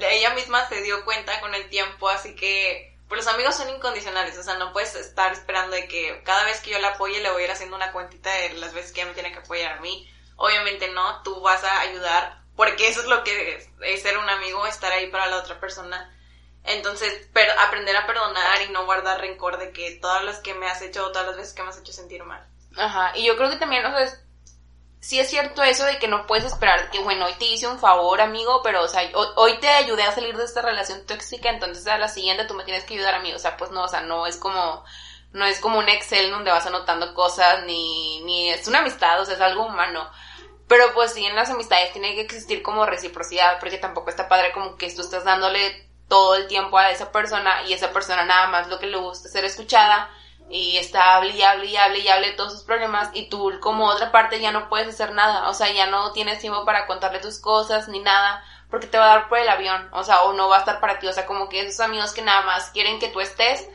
ella 0.00 0.34
misma 0.34 0.68
se 0.68 0.82
dio 0.82 1.04
cuenta 1.04 1.40
con 1.40 1.54
el 1.54 1.68
tiempo, 1.70 2.08
así 2.08 2.34
que 2.34 2.98
pues 3.06 3.24
los 3.24 3.32
amigos 3.32 3.54
son 3.54 3.70
incondicionales, 3.70 4.36
o 4.36 4.42
sea, 4.42 4.54
no 4.54 4.72
puedes 4.72 4.96
estar 4.96 5.32
esperando 5.32 5.76
de 5.76 5.86
que 5.86 6.22
cada 6.24 6.44
vez 6.44 6.60
que 6.60 6.70
yo 6.70 6.78
la 6.80 6.88
apoye 6.88 7.20
le 7.20 7.30
voy 7.30 7.42
a 7.42 7.44
ir 7.44 7.50
haciendo 7.52 7.76
una 7.76 7.92
cuentita 7.92 8.32
de 8.32 8.54
las 8.54 8.74
veces 8.74 8.92
que 8.92 9.00
ella 9.00 9.10
me 9.10 9.14
tiene 9.14 9.32
que 9.32 9.38
apoyar 9.38 9.78
a 9.78 9.80
mí. 9.80 10.12
Obviamente 10.34 10.88
no, 10.88 11.22
tú 11.22 11.40
vas 11.40 11.62
a 11.62 11.80
ayudar, 11.82 12.42
porque 12.56 12.88
eso 12.88 13.00
es 13.00 13.06
lo 13.06 13.22
que 13.22 13.64
es, 13.80 14.02
ser 14.02 14.18
un 14.18 14.28
amigo, 14.28 14.66
estar 14.66 14.92
ahí 14.92 15.08
para 15.08 15.28
la 15.28 15.36
otra 15.36 15.60
persona. 15.60 16.16
Entonces, 16.64 17.28
aprender 17.58 17.96
a 17.96 18.06
perdonar 18.06 18.62
y 18.62 18.72
no 18.72 18.84
guardar 18.84 19.20
rencor 19.20 19.58
de 19.58 19.72
que 19.72 19.92
todas 19.92 20.24
las 20.24 20.40
que 20.40 20.54
me 20.54 20.66
has 20.66 20.82
hecho 20.82 21.10
todas 21.10 21.26
las 21.26 21.36
veces 21.36 21.54
que 21.54 21.62
me 21.62 21.70
has 21.70 21.78
hecho 21.78 21.92
sentir 21.92 22.22
mal. 22.24 22.46
Ajá, 22.76 23.12
y 23.16 23.24
yo 23.24 23.36
creo 23.36 23.50
que 23.50 23.56
también, 23.56 23.84
o 23.84 23.90
sea, 23.90 24.06
sí 25.00 25.18
es 25.18 25.30
cierto 25.30 25.62
eso 25.62 25.84
de 25.84 25.98
que 25.98 26.08
no 26.08 26.26
puedes 26.26 26.44
esperar 26.44 26.90
que, 26.90 27.00
bueno, 27.00 27.26
hoy 27.26 27.34
te 27.38 27.46
hice 27.46 27.66
un 27.66 27.78
favor, 27.78 28.20
amigo, 28.20 28.60
pero, 28.62 28.82
o 28.82 28.88
sea, 28.88 29.02
hoy, 29.36 29.58
te 29.58 29.68
ayudé 29.68 30.02
a 30.02 30.12
salir 30.12 30.36
de 30.36 30.44
esta 30.44 30.62
relación 30.62 31.04
tóxica, 31.06 31.48
entonces 31.48 31.86
a 31.86 31.98
la 31.98 32.08
siguiente 32.08 32.44
tú 32.44 32.54
me 32.54 32.64
tienes 32.64 32.84
que 32.84 32.94
ayudar 32.94 33.14
a 33.14 33.20
mí. 33.20 33.32
O 33.32 33.38
sea, 33.38 33.56
pues 33.56 33.70
no, 33.70 33.84
o 33.84 33.88
sea, 33.88 34.02
no 34.02 34.26
es 34.26 34.36
como, 34.36 34.84
no 35.32 35.46
es 35.46 35.58
como 35.60 35.78
un 35.78 35.88
Excel 35.88 36.30
donde 36.30 36.50
vas 36.50 36.66
anotando 36.66 37.14
cosas, 37.14 37.64
ni, 37.64 38.20
ni 38.22 38.50
es 38.50 38.68
una 38.68 38.80
amistad, 38.80 39.20
o 39.20 39.24
sea, 39.24 39.34
es 39.34 39.40
algo 39.40 39.66
humano. 39.66 40.08
Pero 40.68 40.92
pues 40.94 41.12
sí, 41.12 41.24
en 41.24 41.34
las 41.34 41.50
amistades 41.50 41.92
tiene 41.92 42.14
que 42.14 42.20
existir 42.20 42.62
como 42.62 42.86
reciprocidad, 42.86 43.58
porque 43.58 43.78
tampoco 43.78 44.10
está 44.10 44.28
padre 44.28 44.52
como 44.52 44.76
que 44.76 44.92
tú 44.94 45.00
estás 45.00 45.24
dándole 45.24 45.89
todo 46.10 46.34
el 46.34 46.48
tiempo 46.48 46.76
a 46.76 46.90
esa 46.90 47.12
persona 47.12 47.62
y 47.68 47.72
esa 47.72 47.92
persona 47.92 48.24
nada 48.24 48.48
más 48.48 48.68
lo 48.68 48.80
que 48.80 48.88
le 48.88 48.98
gusta 48.98 49.28
es 49.28 49.32
ser 49.32 49.44
escuchada 49.44 50.10
y 50.50 50.76
está 50.76 51.14
hable 51.14 51.30
y 51.30 51.42
hable 51.42 51.66
y 51.66 51.76
hable 51.76 52.00
y 52.00 52.08
hable 52.08 52.26
de 52.26 52.32
todos 52.32 52.52
sus 52.52 52.64
problemas 52.64 53.10
y 53.14 53.28
tú 53.28 53.52
como 53.60 53.86
otra 53.86 54.10
parte 54.10 54.40
ya 54.40 54.50
no 54.50 54.68
puedes 54.68 54.88
hacer 54.88 55.12
nada, 55.12 55.48
o 55.48 55.54
sea, 55.54 55.72
ya 55.72 55.86
no 55.86 56.10
tienes 56.10 56.40
tiempo 56.40 56.64
para 56.64 56.88
contarle 56.88 57.20
tus 57.20 57.38
cosas 57.38 57.86
ni 57.88 58.00
nada, 58.00 58.44
porque 58.68 58.88
te 58.88 58.98
va 58.98 59.04
a 59.04 59.16
dar 59.16 59.28
por 59.28 59.38
el 59.38 59.48
avión, 59.48 59.88
o 59.92 60.02
sea, 60.02 60.22
o 60.22 60.32
no 60.32 60.48
va 60.48 60.56
a 60.56 60.58
estar 60.60 60.80
para 60.80 60.98
ti, 60.98 61.06
o 61.06 61.12
sea, 61.12 61.26
como 61.26 61.48
que 61.48 61.60
esos 61.60 61.78
amigos 61.78 62.12
que 62.12 62.22
nada 62.22 62.42
más 62.42 62.70
quieren 62.70 62.98
que 62.98 63.08
tú 63.08 63.20
estés, 63.20 63.68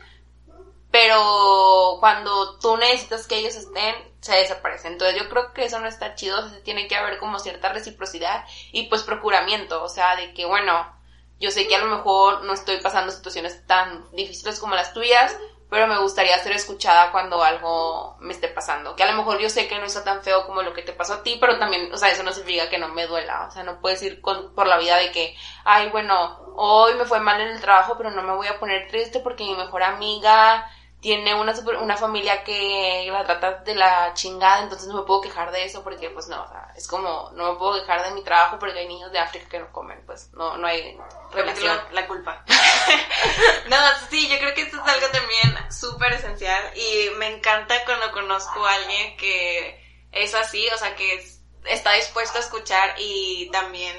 pero 0.90 1.96
cuando 2.00 2.58
tú 2.58 2.76
necesitas 2.76 3.26
que 3.26 3.38
ellos 3.38 3.54
estén, 3.54 3.94
se 4.20 4.34
desaparecen. 4.34 4.92
Entonces 4.92 5.20
yo 5.20 5.28
creo 5.28 5.52
que 5.52 5.64
eso 5.64 5.78
no 5.78 5.88
está 5.88 6.14
chido, 6.14 6.50
tiene 6.62 6.88
que 6.88 6.96
haber 6.96 7.18
como 7.18 7.38
cierta 7.38 7.72
reciprocidad 7.72 8.44
y 8.72 8.88
pues 8.88 9.02
procuramiento, 9.02 9.82
o 9.82 9.88
sea, 9.88 10.16
de 10.16 10.34
que 10.34 10.44
bueno, 10.44 10.94
yo 11.38 11.50
sé 11.50 11.68
que 11.68 11.76
a 11.76 11.84
lo 11.84 11.94
mejor 11.94 12.44
no 12.44 12.52
estoy 12.52 12.78
pasando 12.78 13.12
situaciones 13.12 13.66
tan 13.66 14.10
difíciles 14.12 14.58
como 14.58 14.74
las 14.74 14.92
tuyas, 14.94 15.36
pero 15.68 15.88
me 15.88 15.98
gustaría 15.98 16.38
ser 16.38 16.52
escuchada 16.52 17.10
cuando 17.10 17.42
algo 17.42 18.16
me 18.20 18.32
esté 18.32 18.48
pasando. 18.48 18.94
Que 18.94 19.02
a 19.02 19.10
lo 19.10 19.18
mejor 19.18 19.38
yo 19.40 19.50
sé 19.50 19.66
que 19.66 19.78
no 19.78 19.84
está 19.84 20.04
tan 20.04 20.22
feo 20.22 20.46
como 20.46 20.62
lo 20.62 20.72
que 20.72 20.82
te 20.82 20.92
pasó 20.92 21.14
a 21.14 21.22
ti, 21.22 21.38
pero 21.40 21.58
también, 21.58 21.92
o 21.92 21.96
sea, 21.96 22.10
eso 22.10 22.22
no 22.22 22.32
significa 22.32 22.70
que 22.70 22.78
no 22.78 22.88
me 22.88 23.06
duela. 23.06 23.46
O 23.48 23.50
sea, 23.50 23.64
no 23.64 23.80
puedes 23.80 24.00
ir 24.02 24.20
con, 24.20 24.54
por 24.54 24.66
la 24.66 24.78
vida 24.78 24.96
de 24.96 25.10
que, 25.10 25.36
ay, 25.64 25.88
bueno, 25.90 26.38
hoy 26.54 26.94
me 26.94 27.04
fue 27.04 27.18
mal 27.18 27.40
en 27.40 27.48
el 27.48 27.60
trabajo, 27.60 27.94
pero 27.96 28.10
no 28.12 28.22
me 28.22 28.34
voy 28.34 28.46
a 28.46 28.60
poner 28.60 28.88
triste 28.88 29.18
porque 29.20 29.44
mi 29.44 29.56
mejor 29.56 29.82
amiga 29.82 30.70
tiene 31.06 31.34
una, 31.36 31.54
super, 31.54 31.76
una 31.76 31.96
familia 31.96 32.42
que 32.42 33.08
la 33.12 33.24
trata 33.24 33.58
de 33.62 33.76
la 33.76 34.12
chingada, 34.14 34.64
entonces 34.64 34.88
no 34.88 34.96
me 34.96 35.06
puedo 35.06 35.20
quejar 35.20 35.52
de 35.52 35.64
eso 35.64 35.84
porque 35.84 36.10
pues 36.10 36.26
no, 36.26 36.42
o 36.42 36.48
sea, 36.48 36.72
es 36.74 36.88
como, 36.88 37.30
no 37.34 37.52
me 37.52 37.58
puedo 37.60 37.80
quejar 37.80 38.04
de 38.04 38.10
mi 38.10 38.24
trabajo 38.24 38.58
porque 38.58 38.80
hay 38.80 38.88
niños 38.88 39.12
de 39.12 39.20
África 39.20 39.48
que 39.48 39.60
no 39.60 39.70
comen, 39.70 40.02
pues 40.04 40.32
no, 40.32 40.56
no 40.56 40.66
hay 40.66 40.98
relación. 41.32 41.78
La, 41.92 42.08
culpa. 42.08 42.44
no, 43.68 43.76
sí, 44.10 44.28
yo 44.28 44.36
creo 44.36 44.52
que 44.52 44.62
esto 44.62 44.78
es 44.84 44.92
algo 44.92 45.06
también 45.12 45.72
súper 45.72 46.12
esencial 46.12 46.76
y 46.76 47.10
me 47.18 47.36
encanta 47.36 47.84
cuando 47.84 48.10
conozco 48.10 48.66
a 48.66 48.74
alguien 48.74 49.16
que 49.16 50.08
es 50.10 50.34
así, 50.34 50.66
o 50.74 50.76
sea, 50.76 50.96
que 50.96 51.24
está 51.66 51.92
dispuesto 51.92 52.38
a 52.38 52.40
escuchar 52.40 52.96
y 52.98 53.48
también 53.52 53.96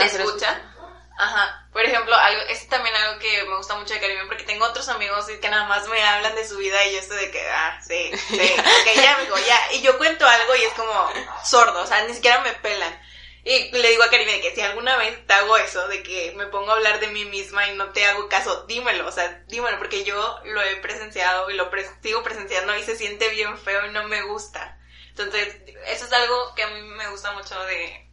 escucha. 0.00 0.75
Ajá. 1.18 1.68
Por 1.72 1.84
ejemplo, 1.84 2.14
algo, 2.14 2.42
es 2.42 2.68
también 2.68 2.94
algo 2.94 3.18
que 3.18 3.42
me 3.44 3.56
gusta 3.56 3.74
mucho 3.76 3.94
de 3.94 4.00
Caribe 4.00 4.26
porque 4.26 4.44
tengo 4.44 4.64
otros 4.66 4.88
amigos 4.88 5.26
que 5.26 5.48
nada 5.48 5.66
más 5.66 5.88
me 5.88 6.02
hablan 6.02 6.34
de 6.34 6.46
su 6.46 6.56
vida 6.58 6.84
y 6.86 6.92
yo 6.92 6.98
estoy 6.98 7.18
de 7.18 7.30
que, 7.30 7.50
ah, 7.50 7.80
sí, 7.86 8.10
sí, 8.28 8.34
ok, 8.58 8.94
ya, 8.94 9.16
amigo, 9.16 9.36
ya. 9.46 9.72
Y 9.72 9.82
yo 9.82 9.96
cuento 9.98 10.26
algo 10.26 10.56
y 10.56 10.64
es 10.64 10.72
como 10.74 11.10
sordo, 11.44 11.82
o 11.82 11.86
sea, 11.86 12.04
ni 12.04 12.14
siquiera 12.14 12.40
me 12.40 12.52
pelan. 12.54 13.00
Y 13.44 13.70
le 13.70 13.90
digo 13.90 14.02
a 14.02 14.10
Karime 14.10 14.40
que 14.40 14.54
si 14.54 14.60
alguna 14.60 14.96
vez 14.96 15.24
te 15.24 15.32
hago 15.32 15.56
eso, 15.56 15.86
de 15.86 16.02
que 16.02 16.32
me 16.36 16.46
pongo 16.46 16.72
a 16.72 16.74
hablar 16.74 16.98
de 16.98 17.06
mí 17.08 17.24
misma 17.26 17.68
y 17.68 17.76
no 17.76 17.92
te 17.92 18.04
hago 18.04 18.28
caso, 18.28 18.64
dímelo, 18.66 19.06
o 19.06 19.12
sea, 19.12 19.44
dímelo, 19.46 19.78
porque 19.78 20.02
yo 20.02 20.40
lo 20.44 20.62
he 20.62 20.76
presenciado 20.76 21.48
y 21.48 21.54
lo 21.54 21.70
sigo 22.02 22.24
presenciando 22.24 22.76
y 22.76 22.82
se 22.82 22.96
siente 22.96 23.28
bien 23.28 23.56
feo 23.56 23.86
y 23.86 23.92
no 23.92 24.08
me 24.08 24.22
gusta. 24.22 24.80
Entonces, 25.10 25.56
eso 25.86 26.06
es 26.06 26.12
algo 26.12 26.54
que 26.56 26.64
a 26.64 26.68
mí 26.68 26.82
me 26.82 27.08
gusta 27.08 27.32
mucho 27.32 27.58
de, 27.66 28.10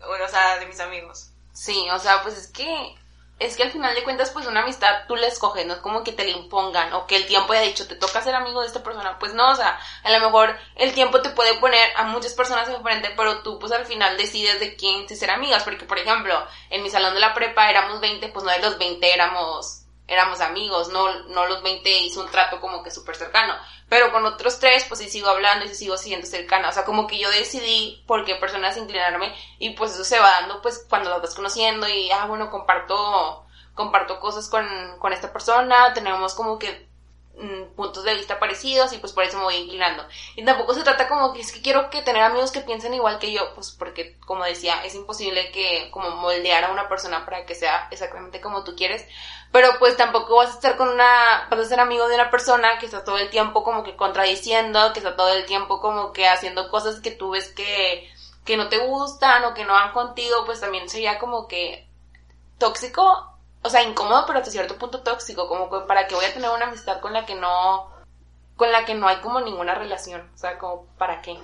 o 0.00 0.28
sea, 0.28 0.58
de 0.58 0.66
mis 0.66 0.80
amigos. 0.80 1.31
Sí, 1.52 1.86
o 1.90 1.98
sea, 1.98 2.22
pues 2.22 2.36
es 2.36 2.48
que 2.48 2.96
es 3.38 3.56
que 3.56 3.64
al 3.64 3.72
final 3.72 3.94
de 3.94 4.04
cuentas, 4.04 4.30
pues 4.30 4.46
una 4.46 4.62
amistad 4.62 5.04
tú 5.08 5.16
la 5.16 5.26
escoges, 5.26 5.66
no 5.66 5.74
es 5.74 5.80
como 5.80 6.04
que 6.04 6.12
te 6.12 6.24
la 6.24 6.30
impongan 6.30 6.92
o 6.92 7.06
que 7.06 7.16
el 7.16 7.26
tiempo 7.26 7.52
haya 7.52 7.62
dicho, 7.62 7.88
te 7.88 7.96
toca 7.96 8.22
ser 8.22 8.36
amigo 8.36 8.60
de 8.60 8.68
esta 8.68 8.84
persona. 8.84 9.18
Pues 9.18 9.34
no, 9.34 9.50
o 9.50 9.56
sea, 9.56 9.80
a 10.04 10.10
lo 10.12 10.20
mejor 10.20 10.56
el 10.76 10.94
tiempo 10.94 11.20
te 11.22 11.30
puede 11.30 11.54
poner 11.54 11.90
a 11.96 12.04
muchas 12.04 12.34
personas 12.34 12.68
enfrente, 12.68 13.12
pero 13.16 13.42
tú 13.42 13.58
pues 13.58 13.72
al 13.72 13.84
final 13.84 14.16
decides 14.16 14.60
de 14.60 14.76
quién 14.76 15.08
ser 15.08 15.30
amigas. 15.30 15.64
Porque, 15.64 15.84
por 15.84 15.98
ejemplo, 15.98 16.46
en 16.70 16.82
mi 16.84 16.90
salón 16.90 17.14
de 17.14 17.20
la 17.20 17.34
prepa 17.34 17.68
éramos 17.68 18.00
20, 18.00 18.28
pues 18.28 18.44
no 18.44 18.52
de 18.52 18.60
los 18.60 18.78
20 18.78 19.12
éramos 19.12 19.81
éramos 20.08 20.40
amigos, 20.40 20.88
no, 20.88 21.24
no 21.28 21.46
los 21.46 21.62
20 21.62 21.98
hizo 22.00 22.20
un 22.20 22.30
trato 22.30 22.60
como 22.60 22.82
que 22.82 22.90
súper 22.90 23.16
cercano. 23.16 23.54
Pero 23.88 24.12
con 24.12 24.24
otros 24.24 24.58
tres, 24.58 24.84
pues 24.88 25.00
sí 25.00 25.08
sigo 25.08 25.28
hablando 25.28 25.64
y 25.64 25.68
sí 25.68 25.74
sigo 25.74 25.96
siendo 25.96 26.26
cercana. 26.26 26.68
O 26.68 26.72
sea, 26.72 26.84
como 26.84 27.06
que 27.06 27.18
yo 27.18 27.30
decidí 27.30 28.02
por 28.06 28.24
qué 28.24 28.34
personas 28.36 28.76
inclinarme 28.76 29.34
y 29.58 29.70
pues 29.70 29.92
eso 29.92 30.04
se 30.04 30.18
va 30.18 30.40
dando 30.40 30.62
pues 30.62 30.86
cuando 30.88 31.10
las 31.10 31.22
vas 31.22 31.34
conociendo 31.34 31.88
y, 31.88 32.10
ah, 32.10 32.26
bueno, 32.26 32.50
comparto, 32.50 33.46
comparto 33.74 34.20
cosas 34.20 34.48
con, 34.48 34.66
con 34.98 35.12
esta 35.12 35.32
persona, 35.32 35.92
tenemos 35.94 36.34
como 36.34 36.58
que 36.58 36.91
Mm, 37.34 37.74
puntos 37.76 38.04
de 38.04 38.14
vista 38.14 38.38
parecidos 38.38 38.92
y 38.92 38.98
pues 38.98 39.14
por 39.14 39.24
eso 39.24 39.38
me 39.38 39.44
voy 39.44 39.54
inclinando. 39.54 40.06
Y 40.36 40.44
tampoco 40.44 40.74
se 40.74 40.82
trata 40.82 41.08
como 41.08 41.32
que 41.32 41.40
es 41.40 41.50
que 41.50 41.62
quiero 41.62 41.88
que 41.88 42.02
tener 42.02 42.22
amigos 42.22 42.52
que 42.52 42.60
piensen 42.60 42.92
igual 42.92 43.18
que 43.18 43.32
yo, 43.32 43.54
pues 43.54 43.70
porque 43.70 44.18
como 44.26 44.44
decía, 44.44 44.84
es 44.84 44.94
imposible 44.94 45.50
que 45.50 45.90
como 45.90 46.10
moldear 46.10 46.64
a 46.64 46.72
una 46.72 46.88
persona 46.90 47.24
para 47.24 47.46
que 47.46 47.54
sea 47.54 47.88
exactamente 47.90 48.42
como 48.42 48.64
tú 48.64 48.76
quieres, 48.76 49.06
pero 49.50 49.70
pues 49.78 49.96
tampoco 49.96 50.36
vas 50.36 50.50
a 50.50 50.54
estar 50.54 50.76
con 50.76 50.90
una, 50.90 51.48
vas 51.50 51.60
a 51.60 51.64
ser 51.64 51.80
amigo 51.80 52.06
de 52.06 52.16
una 52.16 52.30
persona 52.30 52.78
que 52.78 52.86
está 52.86 53.02
todo 53.02 53.16
el 53.16 53.30
tiempo 53.30 53.64
como 53.64 53.82
que 53.82 53.96
contradiciendo, 53.96 54.92
que 54.92 54.98
está 55.00 55.16
todo 55.16 55.32
el 55.32 55.46
tiempo 55.46 55.80
como 55.80 56.12
que 56.12 56.28
haciendo 56.28 56.68
cosas 56.70 57.00
que 57.00 57.12
tú 57.12 57.30
ves 57.30 57.48
que, 57.52 58.10
que 58.44 58.58
no 58.58 58.68
te 58.68 58.78
gustan 58.78 59.44
o 59.46 59.54
que 59.54 59.64
no 59.64 59.72
van 59.72 59.92
contigo, 59.92 60.44
pues 60.44 60.60
también 60.60 60.88
sería 60.88 61.18
como 61.18 61.48
que 61.48 61.88
tóxico 62.58 63.31
o 63.62 63.70
sea, 63.70 63.82
incómodo, 63.82 64.24
pero 64.26 64.38
hasta 64.38 64.50
cierto 64.50 64.76
punto 64.76 65.02
tóxico, 65.02 65.48
como 65.48 65.70
que 65.70 65.86
para 65.86 66.06
que 66.06 66.14
voy 66.14 66.24
a 66.24 66.34
tener 66.34 66.50
una 66.50 66.66
amistad 66.66 67.00
con 67.00 67.12
la 67.12 67.24
que 67.24 67.34
no, 67.34 67.90
con 68.56 68.72
la 68.72 68.84
que 68.84 68.94
no 68.94 69.08
hay 69.08 69.16
como 69.20 69.40
ninguna 69.40 69.74
relación, 69.74 70.30
o 70.34 70.38
sea, 70.38 70.58
como 70.58 70.86
para 70.96 71.22
qué. 71.22 71.38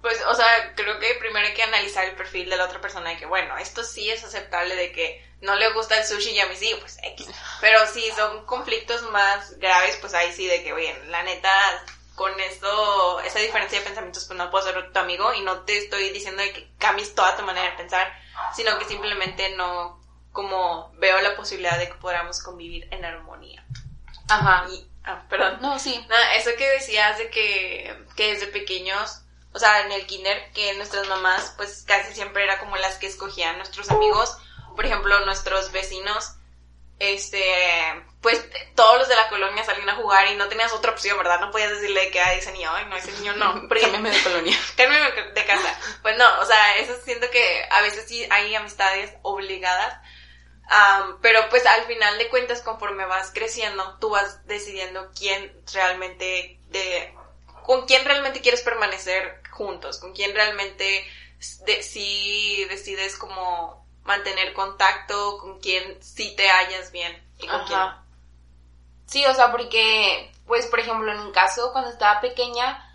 Pues, 0.00 0.20
o 0.28 0.34
sea, 0.34 0.74
creo 0.74 0.98
que 0.98 1.14
primero 1.14 1.46
hay 1.46 1.54
que 1.54 1.62
analizar 1.62 2.04
el 2.04 2.16
perfil 2.16 2.50
de 2.50 2.56
la 2.56 2.64
otra 2.64 2.80
persona 2.80 3.12
y 3.12 3.16
que, 3.16 3.26
bueno, 3.26 3.56
esto 3.58 3.84
sí 3.84 4.10
es 4.10 4.24
aceptable 4.24 4.74
de 4.74 4.92
que 4.92 5.24
no 5.40 5.54
le 5.56 5.72
gusta 5.72 5.98
el 5.98 6.04
sushi 6.04 6.30
y 6.30 6.40
a 6.40 6.46
mí 6.46 6.56
sí, 6.56 6.74
pues 6.80 6.98
X. 7.02 7.28
Pero 7.60 7.86
si 7.86 8.10
son 8.12 8.44
conflictos 8.46 9.02
más 9.10 9.58
graves, 9.58 9.96
pues 10.00 10.14
ahí 10.14 10.32
sí 10.32 10.46
de 10.46 10.62
que, 10.62 10.72
oye, 10.72 10.96
la 11.06 11.22
neta, 11.22 11.50
con 12.14 12.38
esto, 12.40 13.20
esa 13.20 13.38
diferencia 13.38 13.78
de 13.78 13.84
pensamientos, 13.84 14.24
pues 14.24 14.36
no 14.36 14.50
puedo 14.50 14.64
ser 14.64 14.92
tu 14.92 14.98
amigo 14.98 15.32
y 15.34 15.40
no 15.42 15.60
te 15.60 15.78
estoy 15.78 16.10
diciendo 16.10 16.42
de 16.42 16.52
que 16.52 16.68
cambies 16.78 17.14
toda 17.14 17.36
tu 17.36 17.44
manera 17.44 17.70
de 17.70 17.76
pensar, 17.76 18.12
sino 18.54 18.78
que 18.78 18.84
simplemente 18.84 19.50
no 19.56 20.01
como 20.32 20.90
veo 20.94 21.20
la 21.20 21.36
posibilidad 21.36 21.78
de 21.78 21.88
que 21.88 21.94
podamos 21.94 22.42
convivir 22.42 22.88
en 22.90 23.04
armonía. 23.04 23.64
Ajá. 24.28 24.66
Y, 24.70 24.86
ah, 25.04 25.22
perdón. 25.28 25.58
No, 25.60 25.78
sí. 25.78 26.04
Nada, 26.08 26.34
eso 26.34 26.50
que 26.56 26.68
decías 26.70 27.18
de 27.18 27.30
que, 27.30 28.06
que 28.16 28.32
desde 28.32 28.46
pequeños, 28.46 29.22
o 29.52 29.58
sea, 29.58 29.82
en 29.82 29.92
el 29.92 30.06
kinder, 30.06 30.50
que 30.52 30.74
nuestras 30.74 31.06
mamás, 31.08 31.52
pues 31.56 31.84
casi 31.86 32.14
siempre 32.14 32.44
era 32.44 32.58
como 32.58 32.76
las 32.76 32.96
que 32.96 33.06
escogían 33.06 33.58
nuestros 33.58 33.90
amigos. 33.90 34.36
Por 34.74 34.86
ejemplo, 34.86 35.22
nuestros 35.26 35.70
vecinos, 35.70 36.34
este, 36.98 37.44
pues 38.22 38.42
todos 38.74 38.96
los 38.96 39.08
de 39.08 39.16
la 39.16 39.28
colonia 39.28 39.64
salían 39.64 39.90
a 39.90 39.96
jugar 39.96 40.28
y 40.28 40.36
no 40.36 40.48
tenías 40.48 40.72
otra 40.72 40.92
opción, 40.92 41.18
¿verdad? 41.18 41.40
No 41.40 41.50
podías 41.50 41.72
decirle 41.72 42.10
que 42.10 42.20
a 42.20 42.32
ese 42.32 42.52
niño, 42.52 42.70
ay, 42.72 42.86
no, 42.86 42.96
ese 42.96 43.12
niño 43.12 43.34
no. 43.34 43.68
Cámbiame 43.68 44.10
de 44.10 44.22
colonia. 44.22 44.56
Cámbiame 44.78 45.10
de 45.34 45.44
casa. 45.44 45.78
Pues 46.00 46.16
no, 46.16 46.40
o 46.40 46.46
sea, 46.46 46.78
eso 46.78 46.94
siento 47.04 47.28
que 47.30 47.66
a 47.70 47.82
veces 47.82 48.06
sí 48.08 48.26
hay 48.30 48.54
amistades 48.54 49.12
obligadas 49.20 49.98
pero 51.20 51.40
pues 51.50 51.66
al 51.66 51.84
final 51.84 52.18
de 52.18 52.28
cuentas, 52.28 52.62
conforme 52.62 53.04
vas 53.04 53.30
creciendo, 53.32 53.98
tú 54.00 54.10
vas 54.10 54.46
decidiendo 54.46 55.10
quién 55.18 55.52
realmente, 55.72 56.58
de, 56.70 57.14
con 57.64 57.86
quién 57.86 58.04
realmente 58.04 58.40
quieres 58.40 58.62
permanecer 58.62 59.42
juntos, 59.50 59.98
con 59.98 60.12
quién 60.12 60.34
realmente 60.34 61.04
de, 61.64 61.82
si 61.82 62.64
decides 62.66 63.16
como 63.16 63.86
mantener 64.04 64.52
contacto, 64.52 65.38
con 65.38 65.60
quién 65.60 66.02
sí 66.02 66.34
te 66.36 66.48
hallas 66.48 66.90
bien 66.92 67.22
y 67.38 67.46
con 67.46 67.64
quién. 67.66 67.80
Sí, 69.06 69.24
o 69.26 69.34
sea, 69.34 69.52
porque, 69.52 70.32
pues, 70.46 70.66
por 70.66 70.80
ejemplo, 70.80 71.12
en 71.12 71.26
mi 71.26 71.32
caso, 71.32 71.70
cuando 71.72 71.90
estaba 71.90 72.20
pequeña, 72.20 72.88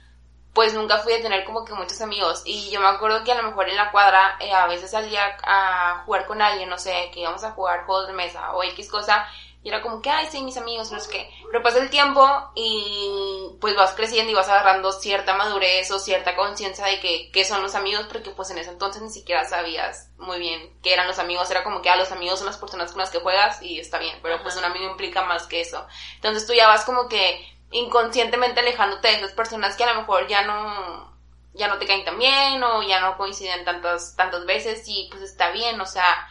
pues 0.53 0.73
nunca 0.73 0.97
fui 0.99 1.13
a 1.13 1.21
tener 1.21 1.45
como 1.45 1.63
que 1.63 1.73
muchos 1.73 2.01
amigos. 2.01 2.41
Y 2.45 2.69
yo 2.71 2.79
me 2.79 2.87
acuerdo 2.87 3.23
que 3.23 3.31
a 3.31 3.41
lo 3.41 3.43
mejor 3.43 3.69
en 3.69 3.75
la 3.75 3.91
cuadra 3.91 4.37
eh, 4.39 4.51
a 4.51 4.67
veces 4.67 4.91
salía 4.91 5.37
a 5.43 6.03
jugar 6.05 6.25
con 6.25 6.41
alguien, 6.41 6.69
no 6.69 6.77
sé, 6.77 7.11
que 7.13 7.19
íbamos 7.19 7.43
a 7.43 7.51
jugar 7.51 7.85
juegos 7.85 8.07
de 8.07 8.13
mesa 8.13 8.53
o 8.53 8.63
X 8.63 8.89
cosa. 8.89 9.27
Y 9.63 9.69
era 9.69 9.81
como 9.81 10.01
que, 10.01 10.09
ay, 10.09 10.27
sí, 10.31 10.41
mis 10.41 10.55
amigos, 10.55 10.91
no 10.91 10.99
sé 10.99 11.09
qué. 11.11 11.29
Pero 11.51 11.61
pasa 11.61 11.79
el 11.79 11.89
tiempo 11.89 12.25
y 12.55 13.55
pues 13.59 13.75
vas 13.75 13.93
creciendo 13.93 14.31
y 14.31 14.35
vas 14.35 14.47
agarrando 14.47 14.91
cierta 14.93 15.35
madurez 15.35 15.91
o 15.91 15.99
cierta 15.99 16.35
conciencia 16.35 16.85
de 16.85 16.99
que, 16.99 17.29
que 17.31 17.43
son 17.43 17.61
los 17.61 17.75
amigos, 17.75 18.05
porque 18.11 18.29
pues 18.29 18.49
en 18.49 18.59
ese 18.59 18.69
entonces 18.69 19.01
ni 19.01 19.09
siquiera 19.09 19.43
sabías 19.45 20.09
muy 20.17 20.39
bien 20.39 20.71
qué 20.81 20.93
eran 20.93 21.07
los 21.07 21.19
amigos. 21.19 21.51
Era 21.51 21.63
como 21.63 21.81
que, 21.81 21.89
ah, 21.89 21.97
los 21.97 22.11
amigos 22.11 22.39
son 22.39 22.47
las 22.47 22.57
personas 22.57 22.91
con 22.91 22.99
las 22.99 23.09
que 23.09 23.19
juegas 23.19 23.61
y 23.61 23.79
está 23.79 23.99
bien. 23.99 24.17
Pero 24.23 24.41
pues 24.41 24.55
un 24.55 24.63
amigo 24.63 24.89
implica 24.89 25.23
más 25.23 25.47
que 25.47 25.61
eso. 25.61 25.85
Entonces 26.15 26.47
tú 26.47 26.53
ya 26.53 26.67
vas 26.67 26.85
como 26.85 27.09
que 27.09 27.56
inconscientemente 27.77 28.59
alejándote 28.59 29.07
de 29.07 29.15
esas 29.15 29.31
personas 29.31 29.75
que 29.75 29.83
a 29.83 29.93
lo 29.93 30.01
mejor 30.01 30.27
ya 30.27 30.41
no 30.43 31.15
ya 31.53 31.67
no 31.67 31.77
te 31.79 31.87
caen 31.87 32.05
tan 32.05 32.19
bien 32.19 32.63
o 32.63 32.83
ya 32.83 32.99
no 32.99 33.17
coinciden 33.17 33.65
tantas 33.65 34.15
tantas 34.15 34.45
veces 34.45 34.83
y 34.87 35.07
pues 35.09 35.23
está 35.23 35.49
bien, 35.51 35.79
o 35.81 35.85
sea, 35.85 36.27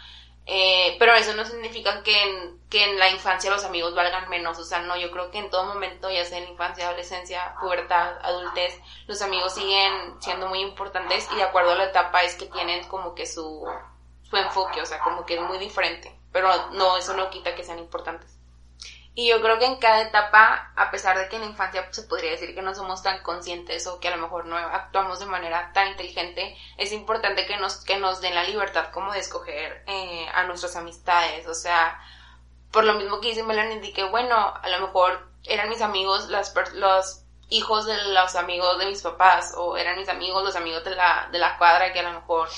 eh, 0.46 0.96
pero 1.00 1.12
eso 1.14 1.34
no 1.34 1.44
significa 1.44 2.02
que 2.04 2.22
en, 2.22 2.60
que 2.70 2.84
en 2.84 2.98
la 2.98 3.10
infancia 3.10 3.50
los 3.50 3.64
amigos 3.64 3.94
valgan 3.96 4.28
menos, 4.28 4.58
o 4.58 4.64
sea, 4.64 4.78
no, 4.80 4.96
yo 4.96 5.10
creo 5.10 5.30
que 5.32 5.38
en 5.38 5.50
todo 5.50 5.64
momento, 5.64 6.08
ya 6.08 6.24
sea 6.24 6.38
en 6.38 6.48
infancia, 6.48 6.86
adolescencia, 6.86 7.56
pubertad, 7.60 8.14
adultez, 8.22 8.80
los 9.08 9.20
amigos 9.22 9.54
siguen 9.54 10.20
siendo 10.20 10.46
muy 10.46 10.60
importantes 10.60 11.28
y 11.32 11.36
de 11.36 11.42
acuerdo 11.42 11.72
a 11.72 11.76
la 11.76 11.84
etapa 11.86 12.22
es 12.22 12.36
que 12.36 12.46
tienen 12.46 12.86
como 12.86 13.14
que 13.16 13.26
su, 13.26 13.66
su 14.22 14.36
enfoque, 14.36 14.80
o 14.80 14.86
sea, 14.86 15.00
como 15.00 15.26
que 15.26 15.34
es 15.34 15.40
muy 15.40 15.58
diferente, 15.58 16.16
pero 16.30 16.48
no, 16.72 16.96
eso 16.96 17.16
no 17.16 17.30
quita 17.30 17.56
que 17.56 17.64
sean 17.64 17.80
importantes. 17.80 18.35
Y 19.18 19.28
yo 19.30 19.40
creo 19.40 19.58
que 19.58 19.64
en 19.64 19.76
cada 19.76 20.02
etapa, 20.02 20.72
a 20.76 20.90
pesar 20.90 21.16
de 21.16 21.26
que 21.30 21.36
en 21.36 21.42
la 21.42 21.48
infancia 21.48 21.82
pues, 21.84 21.96
se 21.96 22.02
podría 22.02 22.32
decir 22.32 22.54
que 22.54 22.60
no 22.60 22.74
somos 22.74 23.02
tan 23.02 23.22
conscientes 23.22 23.86
o 23.86 23.98
que 23.98 24.08
a 24.08 24.10
lo 24.14 24.22
mejor 24.22 24.44
no 24.44 24.58
actuamos 24.58 25.20
de 25.20 25.24
manera 25.24 25.72
tan 25.72 25.88
inteligente, 25.88 26.54
es 26.76 26.92
importante 26.92 27.46
que 27.46 27.56
nos, 27.56 27.82
que 27.82 27.96
nos 27.96 28.20
den 28.20 28.34
la 28.34 28.44
libertad 28.44 28.90
como 28.92 29.14
de 29.14 29.20
escoger 29.20 29.82
eh, 29.86 30.26
a 30.34 30.44
nuestras 30.44 30.76
amistades. 30.76 31.46
O 31.48 31.54
sea, 31.54 31.98
por 32.70 32.84
lo 32.84 32.92
mismo 32.92 33.22
que 33.22 33.28
dice 33.28 33.42
Melanie, 33.42 33.94
que 33.94 34.04
bueno, 34.04 34.36
a 34.36 34.68
lo 34.68 34.80
mejor 34.80 35.26
eran 35.44 35.70
mis 35.70 35.80
amigos 35.80 36.28
las 36.28 36.54
los 36.74 37.22
hijos 37.48 37.86
de 37.86 37.96
los 38.12 38.36
amigos 38.36 38.78
de 38.78 38.84
mis 38.84 39.00
papás 39.00 39.54
o 39.56 39.78
eran 39.78 39.98
mis 39.98 40.10
amigos 40.10 40.44
los 40.44 40.56
amigos 40.56 40.84
de 40.84 40.94
la, 40.94 41.30
de 41.32 41.38
la 41.38 41.56
cuadra 41.56 41.90
que 41.94 42.00
a 42.00 42.02
lo 42.02 42.20
mejor 42.20 42.50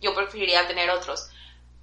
yo 0.00 0.14
preferiría 0.14 0.68
tener 0.68 0.88
otros. 0.88 1.30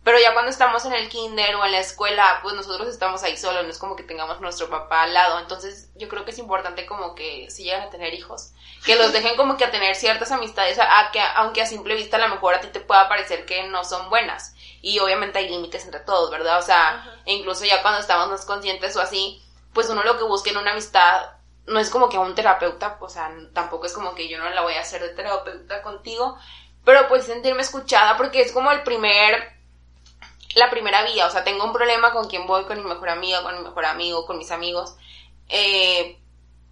Pero 0.03 0.19
ya 0.19 0.33
cuando 0.33 0.51
estamos 0.51 0.83
en 0.85 0.93
el 0.93 1.07
kinder 1.07 1.55
o 1.55 1.65
en 1.65 1.71
la 1.71 1.79
escuela, 1.79 2.39
pues 2.41 2.55
nosotros 2.55 2.89
estamos 2.89 3.23
ahí 3.23 3.37
solos, 3.37 3.63
no 3.63 3.69
es 3.69 3.77
como 3.77 3.95
que 3.95 4.03
tengamos 4.03 4.41
nuestro 4.41 4.69
papá 4.69 5.03
al 5.03 5.13
lado. 5.13 5.39
Entonces 5.39 5.91
yo 5.95 6.09
creo 6.09 6.25
que 6.25 6.31
es 6.31 6.39
importante 6.39 6.85
como 6.85 7.15
que 7.15 7.49
si 7.49 7.63
llegan 7.63 7.83
a 7.83 7.89
tener 7.89 8.13
hijos, 8.13 8.51
que 8.85 8.97
los 8.97 9.13
dejen 9.13 9.37
como 9.37 9.55
que 9.55 9.63
a 9.63 9.71
tener 9.71 9.95
ciertas 9.95 10.31
amistades, 10.31 10.77
a, 10.79 11.09
que 11.11 11.21
aunque 11.21 11.61
a 11.61 11.65
simple 11.65 11.95
vista 11.95 12.17
a 12.17 12.27
lo 12.27 12.29
mejor 12.29 12.55
a 12.55 12.61
ti 12.61 12.67
te 12.67 12.81
pueda 12.81 13.07
parecer 13.07 13.45
que 13.45 13.63
no 13.69 13.85
son 13.85 14.09
buenas. 14.09 14.55
Y 14.81 14.99
obviamente 14.99 15.39
hay 15.39 15.47
límites 15.47 15.85
entre 15.85 16.01
todos, 16.01 16.29
¿verdad? 16.29 16.59
O 16.59 16.61
sea, 16.61 17.21
e 17.25 17.33
incluso 17.33 17.63
ya 17.63 17.81
cuando 17.81 18.01
estamos 18.01 18.27
más 18.27 18.45
conscientes 18.45 18.95
o 18.97 19.01
así, 19.01 19.41
pues 19.73 19.89
uno 19.89 20.03
lo 20.03 20.17
que 20.17 20.25
busca 20.25 20.49
en 20.49 20.57
una 20.57 20.71
amistad 20.71 21.31
no 21.65 21.79
es 21.79 21.89
como 21.89 22.09
que 22.09 22.17
a 22.17 22.19
un 22.19 22.35
terapeuta, 22.35 22.97
o 22.99 23.09
sea, 23.09 23.31
tampoco 23.53 23.85
es 23.85 23.93
como 23.93 24.15
que 24.15 24.27
yo 24.27 24.37
no 24.37 24.49
la 24.49 24.61
voy 24.61 24.73
a 24.73 24.81
hacer 24.81 25.01
de 25.01 25.09
terapeuta 25.09 25.81
contigo, 25.81 26.37
pero 26.83 27.07
pues 27.07 27.25
sentirme 27.25 27.61
escuchada 27.61 28.17
porque 28.17 28.41
es 28.41 28.51
como 28.51 28.71
el 28.71 28.83
primer, 28.83 29.52
la 30.55 30.69
primera 30.69 31.03
vía, 31.03 31.25
o 31.25 31.29
sea, 31.29 31.43
tengo 31.43 31.63
un 31.63 31.73
problema 31.73 32.11
con 32.11 32.27
quien 32.27 32.47
voy, 32.47 32.65
con 32.65 32.77
mi 32.77 32.87
mejor 32.87 33.09
amiga, 33.09 33.41
con 33.43 33.57
mi 33.57 33.63
mejor 33.63 33.85
amigo, 33.85 34.25
con 34.25 34.37
mis 34.37 34.51
amigos, 34.51 34.95
eh, 35.49 36.19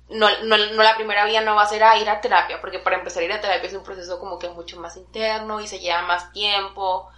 no, 0.10 0.28
no, 0.44 0.58
no, 0.58 0.84
la 0.84 0.96
primera 0.96 1.26
vía 1.26 1.42
no 1.42 1.56
va 1.56 1.64
a 1.64 1.68
ser 1.68 1.84
a 1.84 1.98
ir 1.98 2.10
a 2.10 2.22
terapia, 2.22 2.60
porque 2.60 2.80
para 2.80 2.98
empezar 2.98 3.24
a 3.24 3.26
ir 3.26 3.32
a 3.34 3.42
terapia 3.42 3.68
es 3.68 3.74
un 3.74 3.84
proceso 3.84 4.20
como 4.20 4.38
que 4.40 4.50
mucho 4.50 4.80
más 4.80 4.98
interno 4.98 5.62
y 5.62 5.68
se 5.68 5.80
lleva 5.80 6.02
más 6.02 6.32
tiempo. 6.34 7.10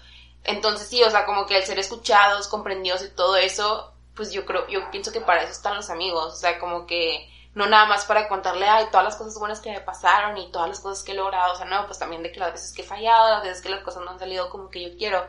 Entonces 0.43 0.87
sí, 0.87 1.01
o 1.03 1.09
sea, 1.09 1.25
como 1.25 1.45
que 1.45 1.57
el 1.57 1.63
ser 1.63 1.79
escuchados, 1.79 2.47
comprendidos 2.47 3.03
y 3.03 3.09
todo 3.09 3.35
eso, 3.37 3.93
pues 4.15 4.31
yo 4.31 4.45
creo, 4.45 4.67
yo 4.67 4.91
pienso 4.91 5.11
que 5.11 5.21
para 5.21 5.41
eso 5.43 5.51
están 5.51 5.75
los 5.75 5.89
amigos, 5.89 6.33
o 6.33 6.35
sea, 6.35 6.59
como 6.59 6.85
que 6.85 7.29
no 7.55 7.67
nada 7.67 7.85
más 7.85 8.05
para 8.05 8.27
contarle, 8.27 8.67
ay, 8.67 8.87
todas 8.91 9.05
las 9.05 9.15
cosas 9.15 9.37
buenas 9.39 9.59
que 9.59 9.71
me 9.71 9.81
pasaron 9.81 10.37
y 10.37 10.51
todas 10.51 10.69
las 10.69 10.79
cosas 10.79 11.03
que 11.03 11.11
he 11.13 11.15
logrado, 11.15 11.53
o 11.53 11.55
sea, 11.55 11.65
no, 11.65 11.85
pues 11.85 11.99
también 11.99 12.23
de 12.23 12.31
que 12.31 12.39
las 12.39 12.51
veces 12.51 12.73
que 12.73 12.81
he 12.81 12.85
fallado, 12.85 13.29
las 13.29 13.43
veces 13.43 13.61
que 13.61 13.69
las 13.69 13.83
cosas 13.83 14.03
no 14.03 14.11
han 14.11 14.19
salido 14.19 14.49
como 14.49 14.69
que 14.69 14.89
yo 14.89 14.97
quiero. 14.97 15.25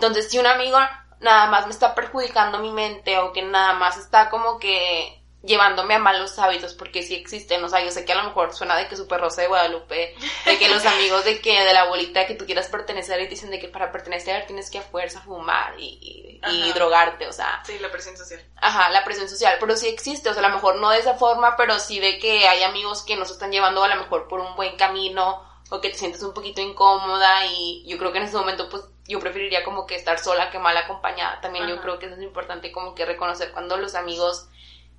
Entonces, 0.00 0.30
si 0.30 0.38
un 0.38 0.46
amigo 0.46 0.78
nada 1.20 1.50
más 1.50 1.66
me 1.66 1.72
está 1.72 1.94
perjudicando 1.94 2.58
mi 2.58 2.72
mente 2.72 3.18
o 3.18 3.34
que 3.34 3.42
nada 3.42 3.74
más 3.74 3.98
está 3.98 4.30
como 4.30 4.58
que 4.58 5.22
llevándome 5.42 5.92
a 5.92 5.98
malos 5.98 6.38
hábitos, 6.38 6.72
porque 6.72 7.02
sí 7.02 7.14
existen, 7.14 7.62
o 7.62 7.68
sea, 7.68 7.84
yo 7.84 7.90
sé 7.90 8.06
que 8.06 8.12
a 8.12 8.16
lo 8.16 8.24
mejor 8.24 8.54
suena 8.54 8.78
de 8.78 8.88
que 8.88 8.96
Super 8.96 9.20
Rosa 9.20 9.42
de 9.42 9.48
Guadalupe, 9.48 10.14
de 10.46 10.58
que 10.58 10.70
los 10.70 10.86
amigos 10.86 11.26
de 11.26 11.42
que 11.42 11.60
de 11.60 11.74
la 11.74 11.84
bolita 11.84 12.26
que 12.26 12.34
tú 12.34 12.46
quieras 12.46 12.68
pertenecer 12.68 13.20
y 13.20 13.26
dicen 13.26 13.50
de 13.50 13.58
que 13.58 13.68
para 13.68 13.92
pertenecer 13.92 14.46
tienes 14.46 14.70
que 14.70 14.78
a 14.78 14.82
fuerza 14.82 15.20
fumar 15.20 15.78
y, 15.78 16.40
y, 16.50 16.72
drogarte, 16.72 17.28
o 17.28 17.32
sea. 17.34 17.62
Sí, 17.66 17.78
la 17.78 17.90
presión 17.90 18.16
social. 18.16 18.42
Ajá, 18.56 18.88
la 18.88 19.04
presión 19.04 19.28
social, 19.28 19.58
pero 19.60 19.76
sí 19.76 19.86
existe, 19.86 20.30
o 20.30 20.32
sea, 20.32 20.42
a 20.42 20.48
lo 20.48 20.54
mejor 20.54 20.76
no 20.76 20.88
de 20.88 21.00
esa 21.00 21.12
forma, 21.12 21.56
pero 21.56 21.78
sí 21.78 22.00
de 22.00 22.18
que 22.18 22.48
hay 22.48 22.62
amigos 22.62 23.02
que 23.02 23.16
nos 23.16 23.30
están 23.30 23.52
llevando 23.52 23.84
a 23.84 23.88
lo 23.88 23.96
mejor 23.96 24.28
por 24.28 24.40
un 24.40 24.56
buen 24.56 24.78
camino 24.78 25.46
o 25.70 25.80
que 25.82 25.90
te 25.90 25.98
sientes 25.98 26.22
un 26.22 26.32
poquito 26.32 26.62
incómoda 26.62 27.46
y 27.46 27.84
yo 27.86 27.96
creo 27.98 28.12
que 28.12 28.18
en 28.18 28.24
ese 28.24 28.36
momento 28.36 28.68
pues 28.68 28.84
yo 29.10 29.20
preferiría 29.20 29.64
como 29.64 29.86
que 29.86 29.96
estar 29.96 30.18
sola 30.18 30.50
que 30.50 30.58
mal 30.58 30.76
acompañada. 30.76 31.40
También 31.40 31.66
yo 31.66 31.80
creo 31.80 31.98
que 31.98 32.06
es 32.06 32.18
importante 32.20 32.72
como 32.72 32.94
que 32.94 33.04
reconocer 33.04 33.52
cuando 33.52 33.76
los 33.76 33.94
amigos 33.94 34.48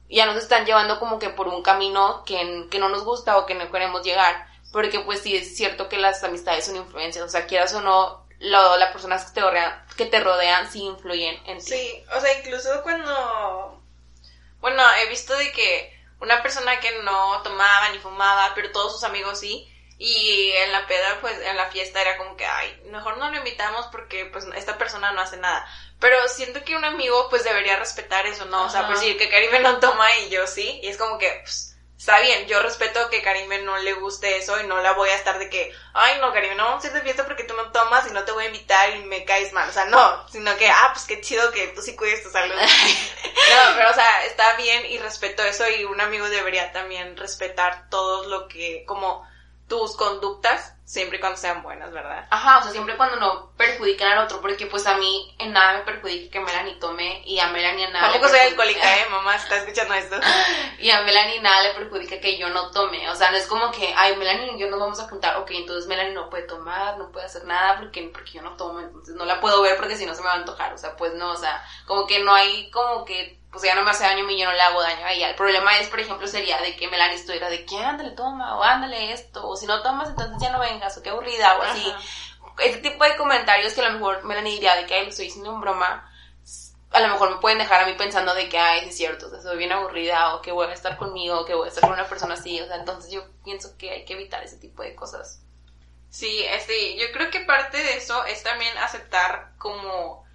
ya 0.10 0.26
nos 0.26 0.36
están 0.36 0.65
llevando 0.65 1.00
como 1.00 1.17
que 1.17 1.30
por 1.30 1.47
un 1.47 1.63
camino 1.63 2.24
que, 2.26 2.67
que 2.69 2.80
no 2.80 2.89
nos 2.89 3.04
gusta 3.04 3.38
o 3.38 3.45
que 3.45 3.56
no 3.56 3.71
queremos 3.71 4.04
llegar. 4.04 4.47
Porque 4.71 5.00
pues 5.00 5.21
sí 5.21 5.36
es 5.36 5.56
cierto 5.56 5.89
que 5.89 5.97
las 5.97 6.24
amistades 6.24 6.65
son 6.65 6.78
influencias, 6.78 7.26
o 7.26 7.30
sea, 7.30 7.45
quieras 7.45 7.74
o 7.74 7.82
no, 7.82 8.26
lo, 8.39 8.78
las 8.78 8.91
personas 8.91 9.26
que 9.26 9.34
te 9.34 9.41
rodean, 9.41 9.86
que 9.95 10.06
te 10.06 10.19
rodean 10.19 10.71
sí 10.71 10.84
influyen 10.84 11.36
en 11.45 11.58
ti. 11.58 11.63
Sí, 11.63 12.04
o 12.15 12.19
sea, 12.19 12.39
incluso 12.39 12.82
cuando, 12.84 13.82
bueno, 14.60 14.84
he 15.00 15.10
visto 15.10 15.36
de 15.36 15.52
que 15.52 16.02
una 16.19 16.41
persona 16.41 16.80
que 16.80 17.02
no 17.04 17.41
tomaba 17.43 17.89
ni 17.89 18.00
fumaba, 18.00 18.54
pero 18.56 18.71
todos 18.71 18.93
sus 18.93 19.04
amigos 19.04 19.39
sí, 19.39 19.71
y 20.04 20.52
en 20.54 20.72
la 20.72 20.88
peda, 20.88 21.20
pues 21.22 21.40
en 21.46 21.56
la 21.56 21.70
fiesta 21.70 22.02
era 22.02 22.18
como 22.18 22.36
que, 22.36 22.44
ay, 22.44 22.82
mejor 22.86 23.20
no 23.20 23.30
lo 23.30 23.38
invitamos 23.38 23.86
porque 23.92 24.26
pues 24.26 24.48
esta 24.56 24.76
persona 24.76 25.12
no 25.12 25.22
hace 25.22 25.38
nada. 25.38 25.64
Pero 26.00 26.28
siento 26.28 26.64
que 26.64 26.76
un 26.76 26.84
amigo 26.84 27.28
pues 27.30 27.44
debería 27.44 27.78
respetar 27.78 28.26
eso, 28.26 28.46
¿no? 28.46 28.64
O 28.64 28.70
sea, 28.72 28.88
pues 28.88 29.00
decir 29.00 29.16
que 29.20 29.30
Karime 29.30 29.60
no 29.60 29.78
toma 29.78 30.12
y 30.22 30.30
yo 30.30 30.48
sí. 30.48 30.80
Y 30.82 30.88
es 30.88 30.98
como 30.98 31.20
que, 31.20 31.30
pues, 31.44 31.78
está 31.96 32.20
bien, 32.20 32.48
yo 32.48 32.64
respeto 32.64 33.12
que 33.12 33.22
Karime 33.22 33.60
no 33.60 33.78
le 33.78 33.94
guste 33.94 34.38
eso 34.38 34.60
y 34.60 34.66
no 34.66 34.82
la 34.82 34.94
voy 34.94 35.10
a 35.10 35.16
estar 35.16 35.38
de 35.38 35.52
que, 35.52 35.72
ay, 35.94 36.18
no, 36.20 36.34
Karime, 36.34 36.56
no 36.56 36.66
vamos 36.66 36.84
a 36.84 36.88
ir 36.88 36.94
de 36.94 37.02
fiesta 37.02 37.26
porque 37.26 37.44
tú 37.44 37.54
no 37.54 37.72
tomas 37.72 38.10
y 38.10 38.12
no 38.12 38.24
te 38.24 38.32
voy 38.32 38.46
a 38.46 38.48
invitar 38.48 38.96
y 38.96 39.04
me 39.04 39.24
caes 39.24 39.54
mal. 39.54 39.70
O 39.70 39.72
sea, 39.72 39.86
no, 39.86 40.28
sino 40.30 40.58
que, 40.58 40.68
ah, 40.68 40.90
pues 40.94 41.06
qué 41.06 41.22
chido 41.22 41.52
que 41.52 41.68
tú 41.68 41.84
sí 41.84 41.96
cuides 41.96 42.24
tu 42.24 42.32
salud. 42.32 42.56
no, 42.56 43.76
pero 43.78 43.92
o 43.92 43.94
sea, 43.94 44.26
está 44.26 44.56
bien 44.56 44.84
y 44.88 44.98
respeto 44.98 45.44
eso 45.44 45.70
y 45.70 45.86
un 45.86 46.02
amigo 46.02 46.28
debería 46.28 46.72
también 46.72 47.16
respetar 47.18 47.88
todo 47.92 48.28
lo 48.28 48.48
que, 48.48 48.84
como 48.88 49.30
tus 49.72 49.96
conductas 49.96 50.76
siempre 50.84 51.18
y 51.18 51.22
cuando 51.22 51.38
sean 51.38 51.64
buenas, 51.64 51.94
¿verdad? 51.94 52.28
Ajá, 52.30 52.58
o 52.58 52.64
sea, 52.64 52.74
siempre 52.74 52.98
cuando 52.98 53.16
no 53.16 53.54
perjudiquen 53.56 54.06
al 54.06 54.26
otro, 54.26 54.42
porque 54.42 54.66
pues 54.66 54.86
a 54.86 54.98
mí 54.98 55.34
en 55.40 55.54
nada 55.54 55.78
me 55.78 55.86
perjudica 55.86 56.30
que 56.30 56.40
Melanie 56.42 56.76
tome 56.76 57.22
y 57.24 57.40
a 57.40 57.48
Melanie 57.48 57.86
en 57.86 57.94
nada. 57.94 58.12
Tampoco 58.12 58.28
soy 58.28 58.40
alcohólica, 58.40 58.98
eh, 58.98 59.06
mamá, 59.10 59.38
está 59.38 59.56
escuchando 59.56 59.94
esto. 59.94 60.18
y 60.78 60.90
a 60.90 61.04
Melanie 61.04 61.40
nada 61.40 61.62
le 61.62 61.74
perjudica 61.76 62.20
que 62.20 62.38
yo 62.38 62.50
no 62.50 62.70
tome, 62.72 63.10
o 63.10 63.16
sea, 63.16 63.32
no 63.32 63.38
es 63.38 63.48
como 63.48 63.72
que, 63.72 63.94
ay, 63.96 64.18
Melanie 64.18 64.58
y 64.58 64.60
yo 64.60 64.70
nos 64.70 64.82
vamos 64.82 65.00
a 65.00 65.08
juntar, 65.08 65.38
ok, 65.38 65.52
entonces 65.52 65.88
Melanie 65.88 66.16
no 66.16 66.30
puede 66.30 66.44
tomar, 66.44 66.98
no 66.98 67.14
puede 67.14 67.28
hacer 67.28 67.46
nada 67.46 67.80
porque, 67.80 68.10
porque 68.12 68.32
yo 68.32 68.42
no 68.42 68.58
tomo, 68.58 68.82
entonces 68.82 69.16
no 69.16 69.24
la 69.24 69.40
puedo 69.40 69.62
ver 69.62 69.78
porque 69.78 69.96
si 69.96 70.06
no 70.06 70.14
se 70.14 70.22
me 70.22 70.28
va 70.28 70.34
a 70.34 70.40
antojar, 70.40 70.74
o 70.74 70.78
sea, 70.78 70.98
pues 70.98 71.14
no, 71.14 71.32
o 71.32 71.38
sea, 71.38 71.64
como 71.86 72.06
que 72.08 72.20
no 72.20 72.36
hay 72.36 72.70
como 72.72 73.06
que 73.06 73.40
pues 73.52 73.64
ya 73.64 73.76
no 73.76 73.84
me 73.84 73.92
hace 73.92 74.04
daño 74.04 74.24
a 74.24 74.28
mí, 74.28 74.40
yo 74.40 74.46
no 74.46 74.54
le 74.54 74.62
hago 74.62 74.82
daño 74.82 75.06
a 75.06 75.12
ella. 75.12 75.30
El 75.30 75.36
problema 75.36 75.78
es, 75.78 75.90
por 75.90 76.00
ejemplo, 76.00 76.26
sería 76.26 76.62
de 76.62 76.76
que 76.76 76.88
Melanie 76.88 77.16
estuviera 77.16 77.50
de 77.50 77.66
que 77.66 77.78
ándale, 77.78 78.12
toma, 78.12 78.58
o 78.58 78.64
ándale 78.64 79.12
esto, 79.12 79.48
o 79.48 79.58
si 79.58 79.66
no 79.66 79.82
tomas, 79.82 80.10
entonces 80.10 80.38
ya 80.42 80.52
no 80.52 80.60
vengas, 80.60 80.98
o 80.98 81.04
qué 81.04 81.10
aburrida, 81.10 81.58
o 81.58 81.62
así. 81.64 81.94
Este 82.60 82.90
tipo 82.90 83.04
de 83.04 83.18
comentarios 83.18 83.74
que 83.74 83.82
a 83.82 83.90
lo 83.90 83.94
mejor 83.94 84.24
Melanie 84.24 84.54
diría 84.54 84.76
de 84.76 84.86
que, 84.86 84.94
ay, 84.94 85.08
estoy 85.10 85.26
diciendo 85.26 85.52
en 85.52 85.62
broma, 85.62 86.10
a 86.92 87.00
lo 87.00 87.08
mejor 87.10 87.32
me 87.32 87.38
pueden 87.38 87.58
dejar 87.58 87.84
a 87.84 87.88
mí 87.88 87.94
pensando 87.98 88.34
de 88.34 88.48
que, 88.48 88.58
ay, 88.58 88.88
es 88.88 88.96
cierto, 88.96 89.28
o 89.28 89.30
sea, 89.30 89.42
soy 89.42 89.58
bien 89.58 89.72
aburrida, 89.74 90.36
o 90.36 90.42
que 90.42 90.54
voy 90.54 90.68
a 90.68 90.74
estar 90.74 90.98
conmigo, 90.98 91.42
o 91.42 91.46
que 91.46 91.54
voy 91.54 91.66
a 91.66 91.70
estar 91.70 91.82
con 91.82 91.94
una 91.94 92.08
persona 92.08 92.36
así, 92.36 92.60
o 92.62 92.68
sea, 92.68 92.78
entonces 92.78 93.12
yo 93.12 93.24
pienso 93.44 93.78
que 93.78 93.92
hay 93.92 94.06
que 94.06 94.14
evitar 94.14 94.44
ese 94.44 94.58
tipo 94.58 94.82
de 94.82 94.96
cosas. 94.96 95.42
Sí, 96.10 96.44
este, 96.46 96.98
yo 96.98 97.06
creo 97.14 97.30
que 97.32 97.42
parte 97.42 97.78
de 97.78 97.98
eso 97.98 98.26
es 98.26 98.44
también 98.44 98.78
aceptar 98.78 99.54
como 99.58 100.26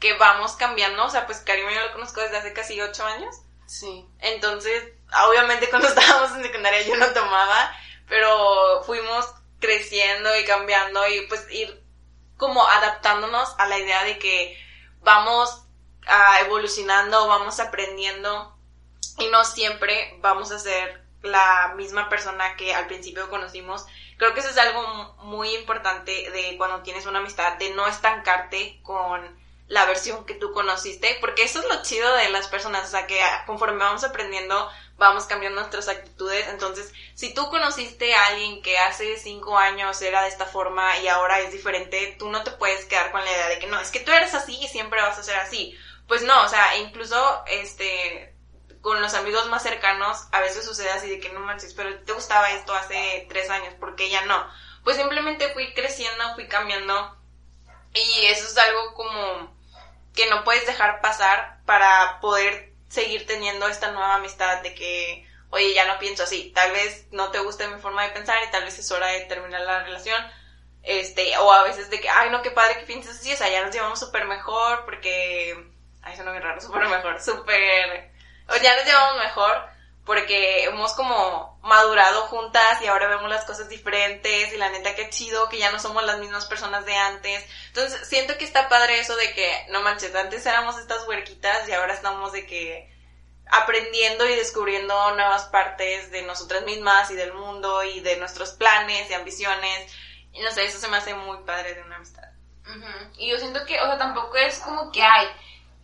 que 0.00 0.14
vamos 0.14 0.52
cambiando, 0.52 1.04
o 1.04 1.10
sea, 1.10 1.26
pues 1.26 1.40
Karim 1.40 1.68
yo 1.68 1.80
lo 1.80 1.92
conozco 1.92 2.20
desde 2.20 2.36
hace 2.36 2.52
casi 2.52 2.80
ocho 2.80 3.04
años. 3.06 3.36
Sí. 3.66 4.06
Entonces, 4.20 4.92
obviamente 5.26 5.70
cuando 5.70 5.88
estábamos 5.88 6.36
en 6.36 6.42
secundaria 6.42 6.82
yo 6.82 6.96
no 6.96 7.06
tomaba, 7.12 7.74
pero 8.08 8.82
fuimos 8.84 9.26
creciendo 9.60 10.36
y 10.38 10.44
cambiando 10.44 11.06
y 11.08 11.26
pues 11.26 11.46
ir 11.50 11.82
como 12.36 12.66
adaptándonos 12.66 13.54
a 13.58 13.66
la 13.66 13.78
idea 13.78 14.04
de 14.04 14.18
que 14.18 14.58
vamos 15.00 15.62
a 16.06 16.40
evolucionando, 16.40 17.26
vamos 17.28 17.60
aprendiendo 17.60 18.54
y 19.18 19.28
no 19.28 19.44
siempre 19.44 20.18
vamos 20.20 20.50
a 20.50 20.58
ser 20.58 21.04
la 21.22 21.72
misma 21.76 22.08
persona 22.08 22.56
que 22.56 22.74
al 22.74 22.86
principio 22.86 23.30
conocimos. 23.30 23.86
Creo 24.18 24.34
que 24.34 24.40
eso 24.40 24.50
es 24.50 24.58
algo 24.58 25.14
muy 25.22 25.54
importante 25.54 26.30
de 26.30 26.56
cuando 26.58 26.82
tienes 26.82 27.06
una 27.06 27.20
amistad, 27.20 27.54
de 27.54 27.70
no 27.70 27.86
estancarte 27.86 28.80
con 28.82 29.42
la 29.66 29.86
versión 29.86 30.26
que 30.26 30.34
tú 30.34 30.52
conociste, 30.52 31.16
porque 31.20 31.44
eso 31.44 31.60
es 31.60 31.66
lo 31.66 31.82
chido 31.82 32.12
de 32.14 32.28
las 32.30 32.48
personas, 32.48 32.86
o 32.86 32.90
sea, 32.90 33.06
que 33.06 33.18
conforme 33.46 33.78
vamos 33.78 34.04
aprendiendo, 34.04 34.70
vamos 34.98 35.24
cambiando 35.24 35.60
nuestras 35.60 35.88
actitudes. 35.88 36.48
Entonces, 36.48 36.92
si 37.14 37.32
tú 37.32 37.48
conociste 37.48 38.14
a 38.14 38.26
alguien 38.26 38.62
que 38.62 38.76
hace 38.78 39.16
cinco 39.16 39.56
años 39.56 40.00
era 40.02 40.22
de 40.22 40.28
esta 40.28 40.44
forma 40.44 40.98
y 40.98 41.08
ahora 41.08 41.40
es 41.40 41.50
diferente, 41.52 42.14
tú 42.18 42.28
no 42.30 42.44
te 42.44 42.50
puedes 42.52 42.84
quedar 42.84 43.10
con 43.10 43.24
la 43.24 43.30
idea 43.30 43.48
de 43.48 43.58
que 43.58 43.66
no, 43.66 43.80
es 43.80 43.90
que 43.90 44.00
tú 44.00 44.12
eres 44.12 44.34
así 44.34 44.58
y 44.60 44.68
siempre 44.68 45.00
vas 45.00 45.18
a 45.18 45.22
ser 45.22 45.36
así. 45.36 45.76
Pues 46.06 46.22
no, 46.22 46.42
o 46.42 46.48
sea, 46.48 46.76
incluso, 46.76 47.42
este, 47.46 48.34
con 48.82 49.00
los 49.00 49.14
amigos 49.14 49.48
más 49.48 49.62
cercanos, 49.62 50.28
a 50.30 50.40
veces 50.40 50.64
sucede 50.66 50.90
así 50.90 51.08
de 51.08 51.18
que 51.18 51.32
no 51.32 51.40
manches, 51.40 51.72
pero 51.72 51.98
te 52.00 52.12
gustaba 52.12 52.50
esto 52.50 52.74
hace 52.74 53.26
tres 53.30 53.48
años, 53.48 53.74
porque 53.80 54.10
ya 54.10 54.26
no. 54.26 54.46
Pues 54.84 54.98
simplemente 54.98 55.54
fui 55.54 55.72
creciendo, 55.72 56.34
fui 56.34 56.46
cambiando. 56.48 57.16
Y 57.94 58.26
eso 58.26 58.46
es 58.46 58.58
algo 58.58 58.94
como 58.94 59.54
que 60.14 60.28
no 60.28 60.44
puedes 60.44 60.66
dejar 60.66 61.00
pasar 61.00 61.60
para 61.64 62.20
poder 62.20 62.72
seguir 62.88 63.26
teniendo 63.26 63.68
esta 63.68 63.90
nueva 63.92 64.16
amistad 64.16 64.62
de 64.62 64.74
que, 64.74 65.26
oye, 65.50 65.74
ya 65.74 65.84
no 65.86 65.98
pienso 65.98 66.24
así, 66.24 66.52
tal 66.54 66.72
vez 66.72 67.06
no 67.10 67.30
te 67.30 67.40
guste 67.40 67.66
mi 67.68 67.80
forma 67.80 68.04
de 68.04 68.10
pensar 68.10 68.38
y 68.46 68.50
tal 68.50 68.64
vez 68.64 68.78
es 68.78 68.90
hora 68.90 69.08
de 69.08 69.20
terminar 69.22 69.60
la 69.62 69.84
relación. 69.84 70.20
Este, 70.82 71.36
o 71.38 71.50
a 71.50 71.64
veces 71.64 71.88
de 71.88 71.98
que, 72.00 72.10
ay, 72.10 72.30
no, 72.30 72.42
qué 72.42 72.50
padre 72.50 72.78
que 72.78 72.86
pienses 72.86 73.18
así, 73.18 73.32
o 73.32 73.36
sea, 73.36 73.48
ya 73.48 73.64
nos 73.64 73.74
llevamos 73.74 73.98
súper 73.98 74.26
mejor 74.26 74.84
porque, 74.84 75.56
ay, 76.02 76.18
no 76.18 76.34
es 76.34 76.42
raro, 76.42 76.60
súper 76.60 76.86
mejor, 76.86 77.22
súper, 77.22 78.10
o 78.48 78.56
ya 78.56 78.76
nos 78.76 78.84
llevamos 78.84 79.18
mejor 79.18 79.73
porque 80.04 80.64
hemos 80.64 80.92
como 80.92 81.58
madurado 81.62 82.22
juntas 82.22 82.82
y 82.82 82.86
ahora 82.86 83.08
vemos 83.08 83.30
las 83.30 83.44
cosas 83.44 83.68
diferentes 83.68 84.52
y 84.52 84.56
la 84.58 84.68
neta 84.68 84.94
que 84.94 85.08
chido 85.08 85.48
que 85.48 85.58
ya 85.58 85.70
no 85.70 85.80
somos 85.80 86.04
las 86.04 86.18
mismas 86.18 86.44
personas 86.46 86.84
de 86.84 86.94
antes. 86.94 87.44
Entonces 87.68 88.06
siento 88.06 88.36
que 88.36 88.44
está 88.44 88.68
padre 88.68 89.00
eso 89.00 89.16
de 89.16 89.32
que, 89.32 89.66
no 89.70 89.80
manches, 89.80 90.14
antes 90.14 90.44
éramos 90.44 90.78
estas 90.78 91.08
huerquitas 91.08 91.68
y 91.68 91.72
ahora 91.72 91.94
estamos 91.94 92.32
de 92.32 92.46
que 92.46 92.92
aprendiendo 93.50 94.26
y 94.28 94.34
descubriendo 94.36 95.14
nuevas 95.14 95.44
partes 95.44 96.10
de 96.10 96.22
nosotras 96.22 96.64
mismas 96.64 97.10
y 97.10 97.14
del 97.14 97.32
mundo 97.32 97.82
y 97.84 98.00
de 98.00 98.16
nuestros 98.16 98.52
planes 98.52 99.10
y 99.10 99.14
ambiciones. 99.14 99.92
Y 100.32 100.40
no 100.40 100.50
sé, 100.50 100.64
eso 100.66 100.78
se 100.78 100.88
me 100.88 100.98
hace 100.98 101.14
muy 101.14 101.38
padre 101.44 101.74
de 101.74 101.82
una 101.82 101.96
amistad. 101.96 102.28
Y 103.16 103.30
yo 103.30 103.38
siento 103.38 103.64
que, 103.66 103.80
o 103.80 103.86
sea, 103.86 103.98
tampoco 103.98 104.36
es 104.36 104.58
como 104.58 104.90
que 104.90 105.02
hay 105.02 105.28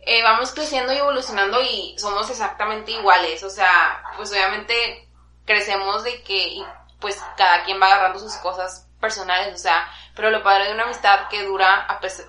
eh, 0.01 0.23
vamos 0.23 0.51
creciendo 0.51 0.93
y 0.93 0.97
evolucionando 0.97 1.61
y 1.61 1.95
somos 1.97 2.29
exactamente 2.29 2.91
iguales. 2.91 3.43
O 3.43 3.49
sea, 3.49 4.03
pues 4.17 4.31
obviamente 4.31 5.07
crecemos 5.45 6.03
de 6.03 6.23
que 6.23 6.47
y 6.47 6.65
pues 6.99 7.19
cada 7.37 7.63
quien 7.63 7.81
va 7.81 7.87
agarrando 7.87 8.19
sus 8.19 8.35
cosas 8.35 8.87
personales, 8.99 9.55
o 9.55 9.57
sea, 9.57 9.87
pero 10.15 10.29
lo 10.29 10.43
padre 10.43 10.67
de 10.67 10.73
una 10.73 10.83
amistad 10.83 11.27
que 11.29 11.43
dura 11.43 11.85
a 11.87 11.99
pesar, 11.99 12.27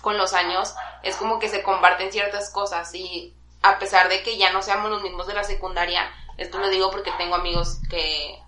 con 0.00 0.16
los 0.16 0.32
años 0.32 0.74
es 1.02 1.16
como 1.16 1.38
que 1.38 1.48
se 1.48 1.62
comparten 1.62 2.10
ciertas 2.10 2.50
cosas 2.50 2.94
y 2.94 3.34
a 3.62 3.78
pesar 3.78 4.08
de 4.08 4.22
que 4.22 4.38
ya 4.38 4.52
no 4.52 4.62
seamos 4.62 4.90
los 4.90 5.02
mismos 5.02 5.26
de 5.26 5.34
la 5.34 5.44
secundaria, 5.44 6.10
esto 6.36 6.58
lo 6.58 6.68
digo 6.70 6.90
porque 6.90 7.12
tengo 7.18 7.34
amigos 7.34 7.78
que, 7.90 8.38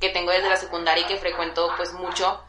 que 0.00 0.08
tengo 0.08 0.32
desde 0.32 0.48
la 0.48 0.56
secundaria 0.56 1.04
y 1.04 1.06
que 1.06 1.18
frecuento 1.18 1.70
pues 1.76 1.92
mucho, 1.92 2.42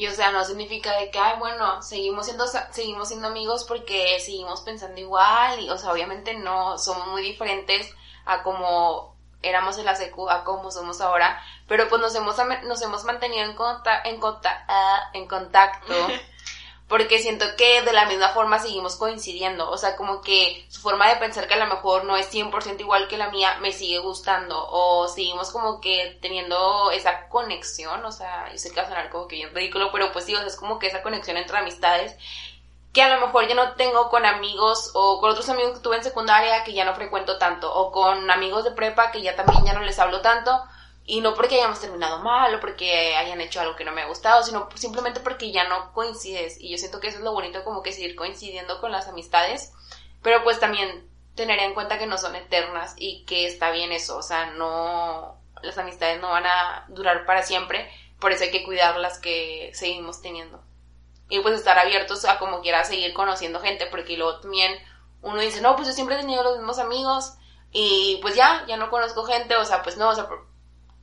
y 0.00 0.06
o 0.06 0.14
sea, 0.14 0.32
no 0.32 0.42
significa 0.46 0.96
de 0.96 1.10
que, 1.10 1.18
ay, 1.18 1.38
bueno, 1.38 1.82
seguimos 1.82 2.24
siendo, 2.24 2.46
seguimos 2.46 3.08
siendo 3.08 3.28
amigos 3.28 3.64
porque 3.64 4.18
seguimos 4.18 4.62
pensando 4.62 4.98
igual. 4.98 5.60
Y, 5.60 5.68
o 5.68 5.76
sea, 5.76 5.92
obviamente 5.92 6.32
no, 6.32 6.78
somos 6.78 7.08
muy 7.08 7.20
diferentes 7.20 7.86
a 8.24 8.42
como 8.42 9.14
éramos 9.42 9.76
en 9.76 9.84
la 9.84 9.94
secu, 9.94 10.30
a 10.30 10.42
como 10.42 10.70
somos 10.70 11.02
ahora. 11.02 11.38
Pero 11.68 11.86
pues 11.90 12.00
nos 12.00 12.14
hemos, 12.14 12.34
nos 12.64 12.80
hemos 12.80 13.04
mantenido 13.04 13.44
en, 13.44 13.50
en, 13.50 14.20
ah, 14.68 15.10
en 15.12 15.28
contacto 15.28 15.94
porque 16.90 17.20
siento 17.20 17.46
que 17.56 17.82
de 17.82 17.92
la 17.92 18.06
misma 18.06 18.30
forma 18.30 18.58
seguimos 18.58 18.96
coincidiendo, 18.96 19.70
o 19.70 19.78
sea, 19.78 19.94
como 19.96 20.20
que 20.20 20.66
su 20.68 20.80
forma 20.80 21.08
de 21.08 21.16
pensar 21.16 21.46
que 21.46 21.54
a 21.54 21.64
lo 21.64 21.68
mejor 21.68 22.04
no 22.04 22.16
es 22.16 22.28
100% 22.34 22.80
igual 22.80 23.06
que 23.06 23.16
la 23.16 23.30
mía 23.30 23.58
me 23.62 23.70
sigue 23.70 24.00
gustando, 24.00 24.66
o 24.70 25.06
seguimos 25.06 25.50
como 25.52 25.80
que 25.80 26.18
teniendo 26.20 26.90
esa 26.90 27.28
conexión, 27.28 28.04
o 28.04 28.10
sea, 28.10 28.50
yo 28.50 28.58
sé 28.58 28.70
que 28.70 28.80
va 28.80 28.82
a 28.82 28.88
sonar 28.88 29.08
como 29.08 29.28
que 29.28 29.36
bien 29.36 29.54
ridículo, 29.54 29.92
pero 29.92 30.10
pues 30.12 30.24
sí, 30.24 30.34
o 30.34 30.38
sea, 30.38 30.48
es 30.48 30.56
como 30.56 30.80
que 30.80 30.88
esa 30.88 31.02
conexión 31.02 31.36
entre 31.36 31.58
amistades 31.58 32.16
que 32.92 33.02
a 33.02 33.14
lo 33.14 33.24
mejor 33.24 33.46
ya 33.46 33.54
no 33.54 33.74
tengo 33.74 34.10
con 34.10 34.26
amigos 34.26 34.90
o 34.94 35.20
con 35.20 35.30
otros 35.30 35.48
amigos 35.48 35.74
que 35.74 35.84
tuve 35.84 35.96
en 35.96 36.02
secundaria 36.02 36.64
que 36.64 36.72
ya 36.72 36.84
no 36.84 36.96
frecuento 36.96 37.38
tanto, 37.38 37.72
o 37.72 37.92
con 37.92 38.28
amigos 38.28 38.64
de 38.64 38.72
prepa 38.72 39.12
que 39.12 39.22
ya 39.22 39.36
también 39.36 39.64
ya 39.64 39.74
no 39.74 39.80
les 39.82 40.00
hablo 40.00 40.22
tanto, 40.22 40.60
y 41.04 41.20
no 41.20 41.34
porque 41.34 41.56
hayamos 41.56 41.80
terminado 41.80 42.20
mal 42.20 42.54
o 42.54 42.60
porque 42.60 43.16
hayan 43.16 43.40
hecho 43.40 43.60
algo 43.60 43.76
que 43.76 43.84
no 43.84 43.92
me 43.92 44.02
ha 44.02 44.06
gustado, 44.06 44.42
sino 44.42 44.68
simplemente 44.74 45.20
porque 45.20 45.50
ya 45.50 45.68
no 45.68 45.92
coincides. 45.92 46.60
Y 46.60 46.70
yo 46.70 46.78
siento 46.78 47.00
que 47.00 47.08
eso 47.08 47.18
es 47.18 47.24
lo 47.24 47.32
bonito, 47.32 47.64
como 47.64 47.82
que 47.82 47.92
seguir 47.92 48.14
coincidiendo 48.14 48.80
con 48.80 48.92
las 48.92 49.08
amistades. 49.08 49.72
Pero 50.22 50.44
pues 50.44 50.60
también 50.60 51.10
tener 51.34 51.58
en 51.60 51.74
cuenta 51.74 51.98
que 51.98 52.06
no 52.06 52.18
son 52.18 52.36
eternas 52.36 52.94
y 52.96 53.24
que 53.24 53.46
está 53.46 53.70
bien 53.70 53.92
eso. 53.92 54.16
O 54.18 54.22
sea, 54.22 54.50
no. 54.52 55.38
Las 55.62 55.76
amistades 55.78 56.20
no 56.20 56.30
van 56.30 56.46
a 56.46 56.86
durar 56.88 57.26
para 57.26 57.42
siempre. 57.42 57.90
Por 58.18 58.32
eso 58.32 58.44
hay 58.44 58.50
que 58.50 58.64
cuidar 58.64 58.96
las 58.98 59.18
que 59.18 59.70
seguimos 59.74 60.22
teniendo. 60.22 60.62
Y 61.28 61.40
pues 61.40 61.54
estar 61.54 61.78
abiertos 61.78 62.24
a 62.24 62.38
como 62.38 62.60
quiera 62.60 62.84
seguir 62.84 63.12
conociendo 63.14 63.60
gente. 63.60 63.86
Porque 63.86 64.16
luego 64.16 64.40
también 64.40 64.78
uno 65.22 65.40
dice, 65.40 65.60
no, 65.60 65.76
pues 65.76 65.88
yo 65.88 65.94
siempre 65.94 66.16
he 66.16 66.20
tenido 66.20 66.42
los 66.42 66.58
mismos 66.58 66.78
amigos. 66.78 67.34
Y 67.72 68.18
pues 68.22 68.34
ya, 68.34 68.64
ya 68.68 68.76
no 68.76 68.90
conozco 68.90 69.24
gente. 69.24 69.56
O 69.56 69.64
sea, 69.64 69.82
pues 69.82 69.96
no, 69.96 70.10
o 70.10 70.14
sea, 70.14 70.28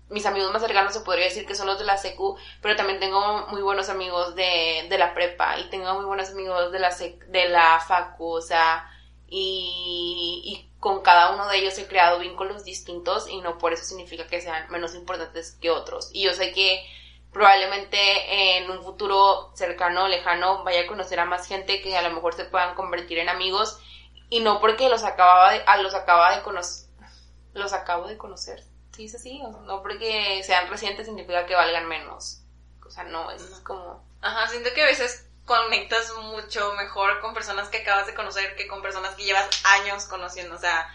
mis 0.10 0.26
amigos 0.26 0.52
más 0.52 0.62
cercanos 0.62 0.93
se 0.93 1.02
podría 1.02 1.26
decir 1.26 1.46
que 1.46 1.56
son 1.56 1.67
los 1.67 1.80
de 1.80 1.86
la 1.86 1.98
secu, 1.98 2.38
pero 2.62 2.76
también 2.76 3.00
tengo 3.00 3.48
muy 3.48 3.62
buenos 3.62 3.89
amigos 3.89 4.36
de, 4.36 4.88
de 4.89 4.98
la 4.98 5.13
prepa 5.13 5.60
y 5.60 5.70
tengo 5.70 5.93
muy 5.96 6.06
buenos 6.06 6.30
amigos 6.30 6.72
de 6.72 6.80
la 6.80 6.96
de 7.28 7.50
la 7.50 7.80
facu, 7.80 8.36
o 8.36 8.41
sea, 8.41 8.89
y, 9.28 10.41
y 10.46 10.80
con 10.80 11.02
cada 11.02 11.34
uno 11.34 11.48
de 11.50 11.58
ellos 11.58 11.78
he 11.78 11.88
creado 11.88 12.20
vínculos 12.20 12.63
distintos 12.63 13.28
y 13.28 13.41
no 13.41 13.58
por 13.58 13.74
eso 13.74 13.84
significa 13.84 14.28
que 14.28 14.41
sean 14.41 14.70
menos 14.72 14.96
importantes 14.96 15.58
que 15.60 15.72
otros. 15.72 16.10
Y 16.13 16.24
yo 16.24 16.34
sé 16.34 16.54
que 16.54 16.86
probablemente 17.34 18.58
en 18.58 18.72
un 18.72 18.82
futuro 18.84 19.52
cercano 19.56 20.06
o 20.06 20.08
lejano 20.08 20.63
vaya 20.63 20.82
a 20.82 20.88
conocer 20.88 21.20
a 21.20 21.26
más 21.26 21.48
gente 21.48 21.82
que 21.82 21.98
a 21.98 22.02
lo 22.02 22.15
mejor 22.15 22.34
se 22.34 22.46
puedan 22.46 22.76
convertir 22.76 23.20
en 23.20 23.30
amigos 23.30 23.80
y 24.30 24.39
no 24.39 24.60
porque 24.62 24.89
los 24.89 25.04
acababa 25.04 25.52
de, 25.52 25.63
los 25.84 25.93
acaba 25.93 26.36
de 26.36 26.43
conocer, 26.43 26.89
los 27.54 27.74
acabo 27.74 28.08
de 28.08 28.17
conocer 28.17 28.63
sí 28.98 29.06
es 29.06 29.16
así, 29.16 29.40
no 29.40 29.82
porque 29.84 30.42
sean 30.44 30.68
recientes 30.70 31.06
significa 31.06 31.46
que 31.46 31.54
valgan 31.54 31.88
menos. 31.88 32.42
O 32.86 32.90
sea, 32.90 33.04
no, 33.04 33.30
es 33.30 33.44
como... 33.64 34.04
Ajá, 34.22 34.48
siento 34.48 34.74
que 34.74 34.82
a 34.82 34.88
veces 34.88 35.30
conectas 35.46 36.12
mucho 36.16 36.74
mejor 36.74 37.22
con 37.22 37.36
personas 37.36 37.70
que 37.70 37.78
acabas 37.78 38.08
de 38.08 38.16
conocer 38.16 38.56
que 38.56 38.68
con 38.68 38.82
personas 38.82 39.14
que 39.16 39.24
llevas 39.24 39.48
años 39.66 40.06
conociendo. 40.06 40.56
O 40.56 40.60
sea, 40.60 40.90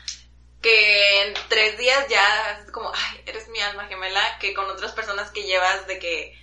que 0.61 1.23
en 1.23 1.35
tres 1.49 1.79
días 1.79 2.09
ya 2.09 2.59
es 2.61 2.73
como, 2.73 2.91
ay, 2.93 3.23
eres 3.27 3.49
mi 3.49 3.61
alma 3.61 3.87
gemela, 3.87 4.39
que 4.41 4.53
con 4.53 4.69
otras 4.69 4.93
personas 4.93 5.31
que 5.31 5.45
llevas 5.45 5.87
de 5.87 6.01
que 6.01 6.37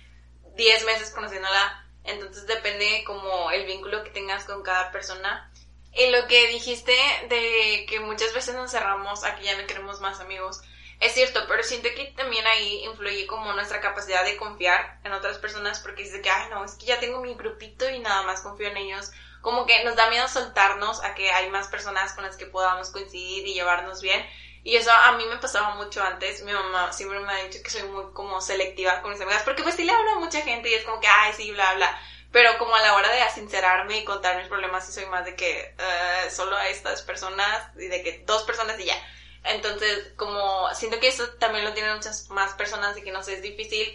diez 0.56 0.84
meses 0.86 1.10
conociéndola. 1.10 1.86
Entonces 2.04 2.46
depende 2.46 3.04
como 3.06 3.50
el 3.50 3.66
vínculo 3.66 4.02
que 4.02 4.10
tengas 4.10 4.44
con 4.44 4.62
cada 4.62 4.90
persona. 4.92 5.52
Y 5.92 6.10
lo 6.10 6.26
que 6.26 6.46
dijiste 6.46 6.96
de 7.28 7.84
que 7.86 8.00
muchas 8.00 8.32
veces 8.32 8.54
nos 8.54 8.70
cerramos 8.70 9.24
a 9.24 9.36
que 9.36 9.44
ya 9.44 9.60
no 9.60 9.66
queremos 9.66 10.00
más 10.00 10.20
amigos. 10.20 10.62
Es 11.00 11.14
cierto, 11.14 11.40
pero 11.48 11.62
siento 11.62 11.88
que 11.96 12.12
también 12.14 12.46
ahí 12.46 12.84
influye 12.84 13.26
como 13.26 13.54
nuestra 13.54 13.80
capacidad 13.80 14.22
de 14.22 14.36
confiar 14.36 15.00
en 15.02 15.12
otras 15.12 15.38
personas 15.38 15.80
porque 15.80 16.02
dice 16.02 16.20
que, 16.20 16.28
ay, 16.28 16.50
no, 16.50 16.62
es 16.62 16.74
que 16.74 16.84
ya 16.84 17.00
tengo 17.00 17.22
mi 17.22 17.34
grupito 17.34 17.88
y 17.88 18.00
nada 18.00 18.22
más 18.22 18.42
confío 18.42 18.68
en 18.68 18.76
ellos. 18.76 19.10
Como 19.40 19.64
que 19.64 19.82
nos 19.82 19.96
da 19.96 20.10
miedo 20.10 20.28
soltarnos 20.28 21.02
a 21.02 21.14
que 21.14 21.30
hay 21.30 21.48
más 21.48 21.68
personas 21.68 22.12
con 22.12 22.24
las 22.24 22.36
que 22.36 22.44
podamos 22.44 22.90
coincidir 22.90 23.46
y 23.46 23.54
llevarnos 23.54 24.02
bien. 24.02 24.22
Y 24.62 24.76
eso 24.76 24.92
a 24.92 25.12
mí 25.12 25.24
me 25.24 25.38
pasaba 25.38 25.74
mucho 25.76 26.02
antes. 26.02 26.42
Mi 26.42 26.52
mamá 26.52 26.92
siempre 26.92 27.18
me 27.20 27.32
ha 27.32 27.44
dicho 27.44 27.62
que 27.64 27.70
soy 27.70 27.84
muy 27.84 28.12
como 28.12 28.42
selectiva 28.42 29.00
con 29.00 29.12
mis 29.12 29.20
amigas 29.22 29.42
porque 29.44 29.62
pues 29.62 29.76
sí 29.76 29.84
le 29.84 29.92
hablo 29.92 30.10
a 30.10 30.18
mucha 30.18 30.42
gente 30.42 30.68
y 30.68 30.74
es 30.74 30.84
como 30.84 31.00
que, 31.00 31.08
ay, 31.08 31.32
sí, 31.34 31.50
bla, 31.52 31.72
bla. 31.76 31.98
Pero 32.30 32.58
como 32.58 32.74
a 32.74 32.80
la 32.82 32.94
hora 32.94 33.10
de 33.10 33.26
sincerarme 33.30 33.96
y 33.96 34.04
contar 34.04 34.36
mis 34.36 34.48
problemas, 34.48 34.84
sí 34.84 34.92
soy 34.92 35.06
más 35.06 35.24
de 35.24 35.34
que 35.34 35.74
uh, 35.78 36.30
solo 36.30 36.56
a 36.56 36.68
estas 36.68 37.00
personas 37.00 37.74
y 37.76 37.86
de 37.86 38.02
que 38.02 38.22
dos 38.26 38.42
personas 38.42 38.78
y 38.78 38.84
ya. 38.84 39.02
Entonces, 39.44 40.12
como 40.16 40.72
siento 40.74 41.00
que 41.00 41.08
eso 41.08 41.28
también 41.38 41.64
lo 41.64 41.72
tienen 41.72 41.94
muchas 41.94 42.28
más 42.30 42.52
personas 42.54 42.96
y 42.96 43.02
que 43.02 43.12
nos 43.12 43.28
es 43.28 43.42
difícil 43.42 43.88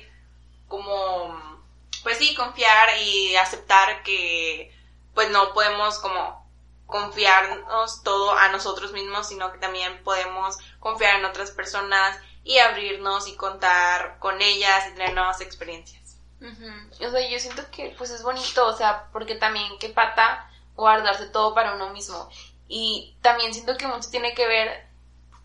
como, 0.67 1.63
pues 2.03 2.17
sí, 2.17 2.35
confiar 2.35 2.97
y 3.01 3.35
aceptar 3.35 4.03
que 4.03 4.73
pues 5.13 5.29
no 5.29 5.53
podemos 5.53 5.99
como 5.99 6.45
confiarnos 6.85 8.03
todo 8.03 8.37
a 8.37 8.49
nosotros 8.49 8.91
mismos, 8.91 9.27
sino 9.27 9.51
que 9.51 9.57
también 9.59 10.03
podemos 10.03 10.57
confiar 10.79 11.19
en 11.19 11.25
otras 11.25 11.51
personas 11.51 12.19
y 12.43 12.59
abrirnos 12.59 13.27
y 13.27 13.35
contar 13.35 14.19
con 14.19 14.41
ellas 14.41 14.87
y 14.87 14.93
tener 14.93 15.13
nuevas 15.13 15.41
experiencias. 15.41 16.17
O 16.41 17.09
sea, 17.09 17.27
yo 17.27 17.39
siento 17.39 17.63
que 17.71 17.95
pues 17.97 18.11
es 18.11 18.21
bonito, 18.21 18.67
o 18.67 18.77
sea, 18.77 19.07
porque 19.11 19.35
también 19.35 19.79
qué 19.79 19.89
pata 19.89 20.49
guardarse 20.75 21.27
todo 21.27 21.55
para 21.55 21.73
uno 21.73 21.89
mismo. 21.89 22.29
Y 22.67 23.15
también 23.21 23.53
siento 23.53 23.77
que 23.77 23.87
mucho 23.87 24.09
tiene 24.11 24.33
que 24.35 24.47
ver 24.47 24.87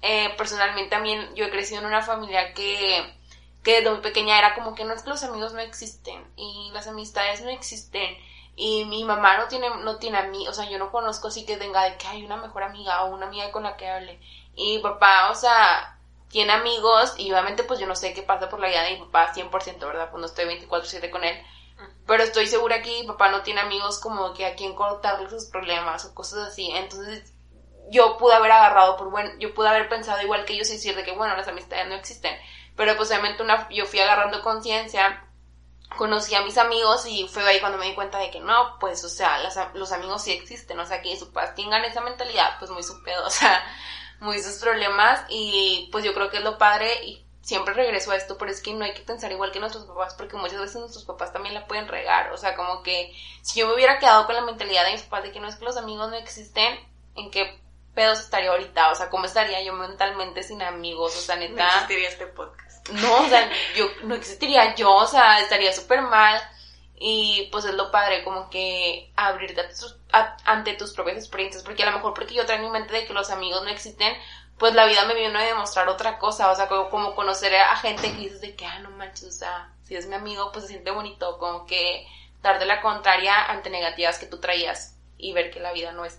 eh, 0.03 0.35
personalmente 0.37 0.91
también 0.91 1.35
yo 1.35 1.45
he 1.45 1.51
crecido 1.51 1.81
en 1.81 1.87
una 1.87 2.03
familia 2.03 2.55
que, 2.55 3.15
que 3.63 3.77
desde 3.77 3.91
muy 3.91 4.01
pequeña 4.01 4.39
era 4.39 4.55
como 4.55 4.75
que 4.75 4.85
no 4.85 4.95
es 4.95 5.03
que 5.03 5.11
los 5.11 5.23
amigos 5.23 5.53
no 5.53 5.61
existen 5.61 6.25
y 6.37 6.71
las 6.73 6.87
amistades 6.87 7.43
no 7.43 7.51
existen 7.51 8.17
y 8.57 8.85
mi 8.85 9.05
mamá 9.05 9.39
no 9.39 9.49
tiene 9.49 9.71
no 9.71 9.97
tiene 9.97 10.19
a 10.19 10.31
o 10.49 10.53
sea, 10.53 10.69
yo 10.69 10.79
no 10.79 10.91
conozco 10.91 11.29
así 11.29 11.47
que 11.47 11.57
tenga 11.57 11.85
de 11.85 11.97
que 11.97 12.07
hay 12.07 12.25
una 12.25 12.37
mejor 12.37 12.63
amiga 12.63 13.05
o 13.05 13.15
una 13.15 13.27
amiga 13.27 13.51
con 13.53 13.63
la 13.63 13.77
que 13.77 13.89
hable. 13.89 14.21
Y 14.55 14.79
papá, 14.81 15.31
o 15.31 15.35
sea, 15.35 15.99
tiene 16.29 16.53
amigos 16.53 17.15
y 17.17 17.31
obviamente 17.33 17.65
pues 17.65 17.81
yo 17.81 17.87
no 17.87 17.97
sé 17.97 18.13
qué 18.13 18.23
pasa 18.23 18.51
por 18.51 18.61
la 18.61 18.69
vida 18.69 18.83
de 18.83 18.99
mi 18.99 19.07
papá 19.07 19.33
100%, 19.33 19.79
¿verdad? 19.79 20.13
No 20.13 20.27
estoy 20.27 20.45
24/7 20.45 21.11
con 21.11 21.25
él. 21.25 21.43
Pero 22.07 22.23
estoy 22.23 22.47
segura 22.47 22.83
que 22.83 23.01
mi 23.01 23.07
papá 23.07 23.31
no 23.31 23.43
tiene 23.43 23.61
amigos 23.63 23.99
como 23.99 24.35
que 24.35 24.45
a 24.45 24.55
quien 24.57 24.75
contarle 24.75 25.31
sus 25.31 25.47
problemas 25.47 26.05
o 26.05 26.15
cosas 26.15 26.49
así. 26.49 26.71
Entonces 26.71 27.33
yo 27.91 28.17
pude 28.17 28.35
haber 28.35 28.53
agarrado 28.53 28.97
por 28.97 29.11
bueno, 29.11 29.31
yo 29.39 29.53
pude 29.53 29.69
haber 29.69 29.89
pensado 29.89 30.23
igual 30.23 30.45
que 30.45 30.55
ellos 30.55 30.71
y 30.71 30.75
decir 30.75 30.95
de 30.95 31.03
que 31.03 31.13
bueno, 31.13 31.37
las 31.37 31.49
amistades 31.49 31.89
no 31.89 31.95
existen. 31.95 32.37
Pero 32.77 32.97
pues 32.97 33.11
obviamente 33.11 33.43
una, 33.43 33.69
yo 33.69 33.85
fui 33.85 33.99
agarrando 33.99 34.43
conciencia, 34.43 35.27
conocí 35.97 36.35
a 36.35 36.43
mis 36.43 36.57
amigos 36.57 37.05
y 37.07 37.27
fue 37.29 37.47
ahí 37.47 37.61
cuando 37.61 37.79
me 37.79 37.87
di 37.87 37.95
cuenta 37.95 38.19
de 38.19 38.31
que 38.31 38.41
no, 38.41 38.79
pues 38.79 39.05
o 39.05 39.09
sea, 39.09 39.39
los 39.75 39.93
amigos 39.93 40.23
sí 40.23 40.33
existen, 40.33 40.79
o 40.79 40.87
sea, 40.87 41.03
que 41.03 41.17
sus 41.17 41.29
papás 41.29 41.55
tengan 41.57 41.85
esa 41.85 42.01
mentalidad, 42.01 42.59
pues 42.59 42.71
muy 42.71 42.83
su 42.83 43.03
pedo, 43.03 43.27
o 43.27 43.31
sea, 43.31 43.63
muy 44.21 44.41
sus 44.43 44.57
problemas 44.57 45.25
y 45.29 45.89
pues 45.91 46.05
yo 46.05 46.15
creo 46.15 46.31
que 46.31 46.39
es 46.39 46.45
lo 46.45 46.59
padre 46.59 47.05
y 47.05 47.27
siempre 47.43 47.75
regreso 47.75 48.13
a 48.13 48.17
esto, 48.17 48.39
pero 48.39 48.53
es 48.53 48.61
que 48.61 48.73
no 48.73 48.85
hay 48.85 48.95
que 48.95 49.03
pensar 49.03 49.33
igual 49.33 49.51
que 49.51 49.59
nuestros 49.59 49.87
papás, 49.87 50.15
porque 50.15 50.37
muchas 50.37 50.61
veces 50.61 50.77
nuestros 50.77 51.05
papás 51.05 51.33
también 51.33 51.55
la 51.55 51.67
pueden 51.67 51.89
regar, 51.89 52.31
o 52.33 52.37
sea, 52.37 52.55
como 52.55 52.83
que 52.83 53.13
si 53.43 53.61
yo 53.61 53.67
me 53.67 53.75
hubiera 53.75 53.99
quedado 53.99 54.27
con 54.27 54.37
la 54.37 54.43
mentalidad 54.43 54.85
de 54.85 54.93
mis 54.93 55.03
papás 55.03 55.25
de 55.25 55.33
que 55.33 55.41
no 55.41 55.49
es 55.49 55.57
que 55.57 55.65
los 55.65 55.77
amigos 55.77 56.09
no 56.11 56.17
existen, 56.17 56.79
en 57.17 57.31
qué 57.31 57.61
pedos 58.01 58.21
estaría 58.21 58.49
ahorita, 58.49 58.93
o 58.93 58.95
sea, 58.95 59.11
cómo 59.11 59.27
estaría 59.27 59.63
yo 59.63 59.75
mentalmente 59.75 60.43
sin 60.43 60.63
amigos, 60.63 61.15
o 61.19 61.21
sea, 61.21 61.37
neta. 61.37 61.67
No 61.67 61.69
existiría 61.69 62.09
este 62.09 62.27
podcast. 62.29 62.89
No, 62.89 63.21
o 63.21 63.29
sea, 63.29 63.51
yo 63.77 63.85
no 64.05 64.15
existiría 64.15 64.75
yo, 64.75 64.91
o 64.91 65.07
sea, 65.07 65.39
estaría 65.41 65.71
súper 65.75 66.01
mal. 66.01 66.41
Y 66.99 67.51
pues 67.53 67.67
es 67.67 67.75
lo 67.75 67.91
padre, 67.91 68.25
como 68.25 68.49
que 68.49 69.13
abrirte 69.17 69.69
ante 70.45 70.75
tus 70.75 70.95
propias 70.95 71.19
experiencias, 71.19 71.63
porque 71.63 71.83
a 71.83 71.91
lo 71.91 71.93
mejor 71.93 72.15
porque 72.15 72.33
yo 72.33 72.47
traigo 72.47 72.65
en 72.65 72.73
mi 72.73 72.79
mente 72.79 72.95
de 72.95 73.07
que 73.07 73.13
los 73.13 73.31
amigos 73.31 73.63
no 73.65 73.69
existen, 73.69 74.17
pues 74.59 74.75
la 74.75 74.87
vida 74.87 75.05
me 75.05 75.15
vino 75.15 75.39
a 75.39 75.43
demostrar 75.43 75.89
otra 75.89 76.19
cosa, 76.19 76.51
o 76.51 76.57
sea, 76.57 76.69
como, 76.69 76.89
como 76.89 77.15
conocer 77.15 77.55
a 77.55 77.77
gente 77.77 78.13
que 78.13 78.19
dices 78.19 78.41
de 78.41 78.57
que, 78.57 78.65
ah, 78.65 78.79
no 78.79 78.91
manches, 78.93 79.29
o 79.29 79.33
sea, 79.33 79.75
si 79.83 79.95
es 79.95 80.07
mi 80.07 80.15
amigo, 80.15 80.53
pues 80.53 80.65
se 80.65 80.73
siente 80.73 80.91
bonito, 80.91 81.39
como 81.39 81.67
que 81.67 82.07
dar 82.41 82.59
de 82.59 82.65
la 82.65 82.81
contraria 82.81 83.45
ante 83.45 83.69
negativas 83.69 84.19
que 84.19 84.27
tú 84.27 84.41
traías 84.41 84.97
y 85.19 85.35
ver 85.35 85.51
que 85.51 85.61
la 85.61 85.73
vida 85.73 85.93
no 85.93 86.07
es 86.07 86.19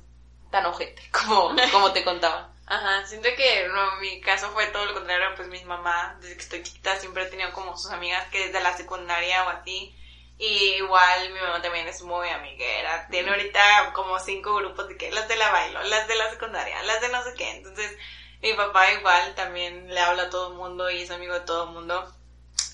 tan 0.51 0.65
ojete 0.65 1.01
como, 1.11 1.55
como 1.71 1.91
te 1.91 2.03
contaba. 2.03 2.49
Ajá, 2.67 3.05
siento 3.05 3.27
que 3.35 3.67
no, 3.67 3.97
mi 3.97 4.21
caso 4.21 4.49
fue 4.51 4.67
todo 4.67 4.85
lo 4.85 4.93
contrario, 4.93 5.33
pues 5.35 5.47
mi 5.49 5.61
mamá, 5.65 6.17
desde 6.21 6.35
que 6.35 6.41
estoy 6.41 6.63
chiquita, 6.63 6.95
siempre 6.97 7.23
he 7.23 7.29
tenido 7.29 7.51
como 7.51 7.75
sus 7.75 7.91
amigas 7.91 8.27
que 8.29 8.45
desde 8.45 8.61
la 8.61 8.77
secundaria 8.77 9.43
o 9.45 9.49
así, 9.49 9.93
y 10.37 10.75
igual 10.75 11.33
mi 11.33 11.39
mamá 11.39 11.61
también 11.61 11.87
es 11.87 12.01
muy 12.01 12.29
amiguera. 12.29 13.07
Tiene 13.11 13.29
ahorita 13.29 13.91
como 13.93 14.17
cinco 14.19 14.55
grupos 14.55 14.87
de 14.87 14.97
que 14.97 15.11
las 15.11 15.27
de 15.27 15.35
la 15.35 15.51
bailo, 15.51 15.83
las 15.83 16.07
de 16.07 16.15
la 16.15 16.29
secundaria, 16.29 16.81
las 16.83 17.01
de 17.01 17.09
no 17.09 17.23
sé 17.23 17.33
qué. 17.35 17.51
Entonces, 17.51 17.95
mi 18.41 18.53
papá 18.53 18.91
igual 18.91 19.35
también 19.35 19.93
le 19.93 19.99
habla 19.99 20.23
a 20.23 20.29
todo 20.29 20.51
el 20.51 20.57
mundo 20.57 20.89
y 20.89 21.01
es 21.01 21.11
amigo 21.11 21.33
de 21.33 21.41
todo 21.41 21.65
el 21.65 21.71
mundo. 21.71 22.11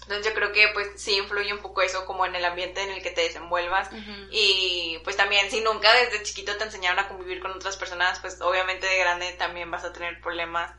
Entonces 0.07 0.25
yo 0.25 0.33
creo 0.33 0.53
que 0.53 0.69
pues 0.69 0.87
sí 0.95 1.17
influye 1.17 1.51
un 1.51 1.59
poco 1.59 1.81
eso 1.81 2.05
como 2.05 2.25
en 2.25 2.33
el 2.33 2.45
ambiente 2.45 2.81
en 2.81 2.91
el 2.91 3.03
que 3.03 3.11
te 3.11 3.23
desenvuelvas 3.23 3.89
y 4.31 4.97
pues 5.03 5.17
también 5.17 5.51
si 5.51 5.59
nunca 5.59 5.93
desde 5.93 6.23
chiquito 6.23 6.55
te 6.55 6.63
enseñaron 6.63 6.99
a 6.99 7.09
convivir 7.09 7.41
con 7.41 7.51
otras 7.51 7.75
personas 7.75 8.17
pues 8.19 8.39
obviamente 8.39 8.87
de 8.87 8.99
grande 8.99 9.33
también 9.33 9.69
vas 9.69 9.83
a 9.83 9.91
tener 9.91 10.21
problemas 10.21 10.71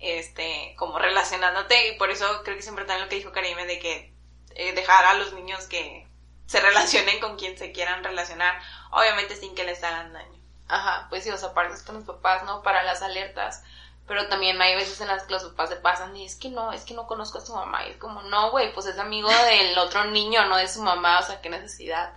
este 0.00 0.74
como 0.76 0.98
relacionándote 0.98 1.90
y 1.90 1.96
por 1.96 2.10
eso 2.10 2.42
creo 2.42 2.56
que 2.56 2.62
siempre 2.62 2.84
también 2.84 3.04
lo 3.04 3.08
que 3.08 3.16
dijo 3.16 3.30
Karime 3.30 3.66
de 3.66 3.78
que 3.78 4.12
eh, 4.56 4.72
dejar 4.72 5.04
a 5.04 5.14
los 5.14 5.32
niños 5.32 5.68
que 5.68 6.08
se 6.46 6.60
relacionen 6.60 7.20
con 7.20 7.36
quien 7.36 7.56
se 7.56 7.70
quieran 7.70 8.02
relacionar, 8.02 8.60
obviamente 8.90 9.36
sin 9.36 9.54
que 9.54 9.64
les 9.64 9.82
hagan 9.84 10.12
daño. 10.12 10.42
Ajá, 10.68 11.06
pues 11.08 11.24
sí, 11.24 11.30
o 11.30 11.36
sea, 11.36 11.50
aparte 11.50 11.82
con 11.86 11.94
los 11.94 12.04
papás, 12.04 12.44
¿no? 12.44 12.62
Para 12.62 12.82
las 12.82 13.00
alertas. 13.02 13.62
Pero 14.06 14.26
también 14.28 14.60
hay 14.60 14.74
veces 14.74 15.00
en 15.00 15.08
las 15.08 15.24
que 15.24 15.32
los 15.32 15.44
papás 15.44 15.70
se 15.70 15.76
pasan 15.76 16.16
y 16.16 16.24
es 16.24 16.34
que 16.34 16.48
no, 16.48 16.72
es 16.72 16.84
que 16.84 16.94
no 16.94 17.06
conozco 17.06 17.38
a 17.38 17.46
su 17.46 17.54
mamá. 17.54 17.86
Y 17.86 17.92
es 17.92 17.96
como, 17.96 18.22
no, 18.22 18.50
güey, 18.50 18.72
pues 18.72 18.86
es 18.86 18.98
amigo 18.98 19.28
del 19.46 19.78
otro 19.78 20.04
niño, 20.06 20.44
no 20.46 20.56
de 20.56 20.68
su 20.68 20.82
mamá, 20.82 21.20
o 21.20 21.22
sea, 21.22 21.40
qué 21.40 21.48
necesidad. 21.50 22.12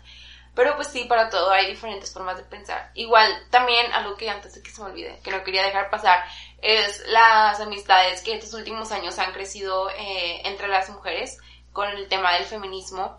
Pero 0.56 0.76
pues 0.78 0.88
sí, 0.88 1.04
para 1.04 1.30
todo 1.30 1.52
hay 1.52 1.68
diferentes 1.68 2.14
formas 2.14 2.38
de 2.38 2.44
pensar. 2.44 2.90
Igual, 2.94 3.30
también 3.50 3.92
algo 3.92 4.16
que 4.16 4.30
antes 4.30 4.56
de 4.56 4.64
que 4.64 4.72
se 4.72 4.82
me 4.82 4.90
olvide, 4.90 5.20
que 5.22 5.32
no 5.32 5.44
quería 5.44 5.64
dejar 5.64 5.90
pasar, 5.90 6.24
es 6.62 7.04
las 7.08 7.60
amistades 7.60 8.22
que 8.22 8.34
estos 8.34 8.54
últimos 8.54 8.92
años 8.92 9.20
han 9.20 9.34
crecido 9.34 9.90
eh, 9.90 10.42
entre 10.46 10.70
las 10.70 10.90
mujeres 10.90 11.38
con 11.74 11.90
el 11.90 12.08
tema 12.08 12.34
del 12.36 12.46
feminismo 12.46 13.18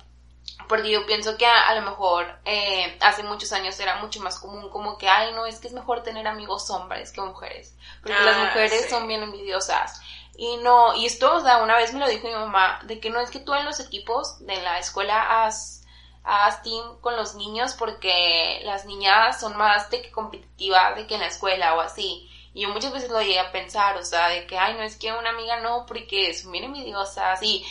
porque 0.69 0.91
yo 0.91 1.07
pienso 1.07 1.37
que 1.37 1.47
a, 1.47 1.75
lo 1.75 1.83
mejor 1.83 2.27
eh, 2.45 2.97
hace 3.01 3.23
muchos 3.23 3.53
años 3.53 3.79
era 3.81 3.97
mucho 3.97 4.21
más 4.21 4.39
común 4.39 4.69
como 4.71 4.99
que, 4.99 5.09
ay, 5.09 5.33
no, 5.33 5.47
es 5.47 5.59
que 5.59 5.69
es 5.69 5.73
mejor 5.73 6.03
tener 6.03 6.27
amigos 6.27 6.71
hombres 6.71 7.13
que 7.13 7.21
mujeres, 7.21 7.75
porque 8.03 8.19
las 8.25 8.37
ah, 8.37 8.45
mujeres 8.45 8.89
son 8.91 9.07
bien 9.07 9.23
envidiosas. 9.23 10.01
Y 10.37 10.59
no, 10.59 10.95
y 10.95 11.07
esto, 11.07 11.37
o 11.37 11.41
sea, 11.41 11.63
una 11.63 11.77
vez 11.77 11.95
me 11.95 12.01
lo 12.01 12.09
dijo 12.09 12.29
mi 12.29 12.35
mamá, 12.35 12.81
de 12.85 13.01
que 13.01 13.11
no 13.11 13.21
es 13.21 13.31
que 13.31 13.41
tú 13.41 13.55
en 13.55 13.65
los 13.65 13.81
equipos 13.81 14.39
de 14.45 14.61
la 14.61 14.79
escuela 14.79 15.45
has, 15.45 15.85
has 16.25 16.63
team 16.63 17.01
con 17.01 17.17
los 17.17 17.35
niños 17.37 17.75
porque 17.75 18.61
las 18.65 18.85
niñas 18.85 19.41
son 19.41 19.57
más 19.57 19.89
de 19.91 20.03
que 20.03 20.11
competitivas 20.11 20.97
de 20.97 21.07
que 21.07 21.15
en 21.15 21.21
la 21.21 21.29
escuela 21.29 21.75
o 21.75 21.81
así. 21.81 22.29
Y 22.53 22.63
yo 22.63 22.71
muchas 22.71 22.93
veces 22.93 23.11
lo 23.11 23.21
llegué 23.21 23.39
a 23.39 23.53
pensar, 23.53 23.97
o 23.97 24.05
sea, 24.05 24.29
de 24.29 24.47
que, 24.47 24.59
ay, 24.59 24.75
no 24.75 24.83
es 24.83 24.97
que 24.97 25.13
una 25.13 25.31
amiga 25.31 25.61
no, 25.61 25.85
porque 25.87 26.33
son 26.35 26.53
bien 26.53 26.65
envidiosas 26.65 27.43
y 27.43 27.65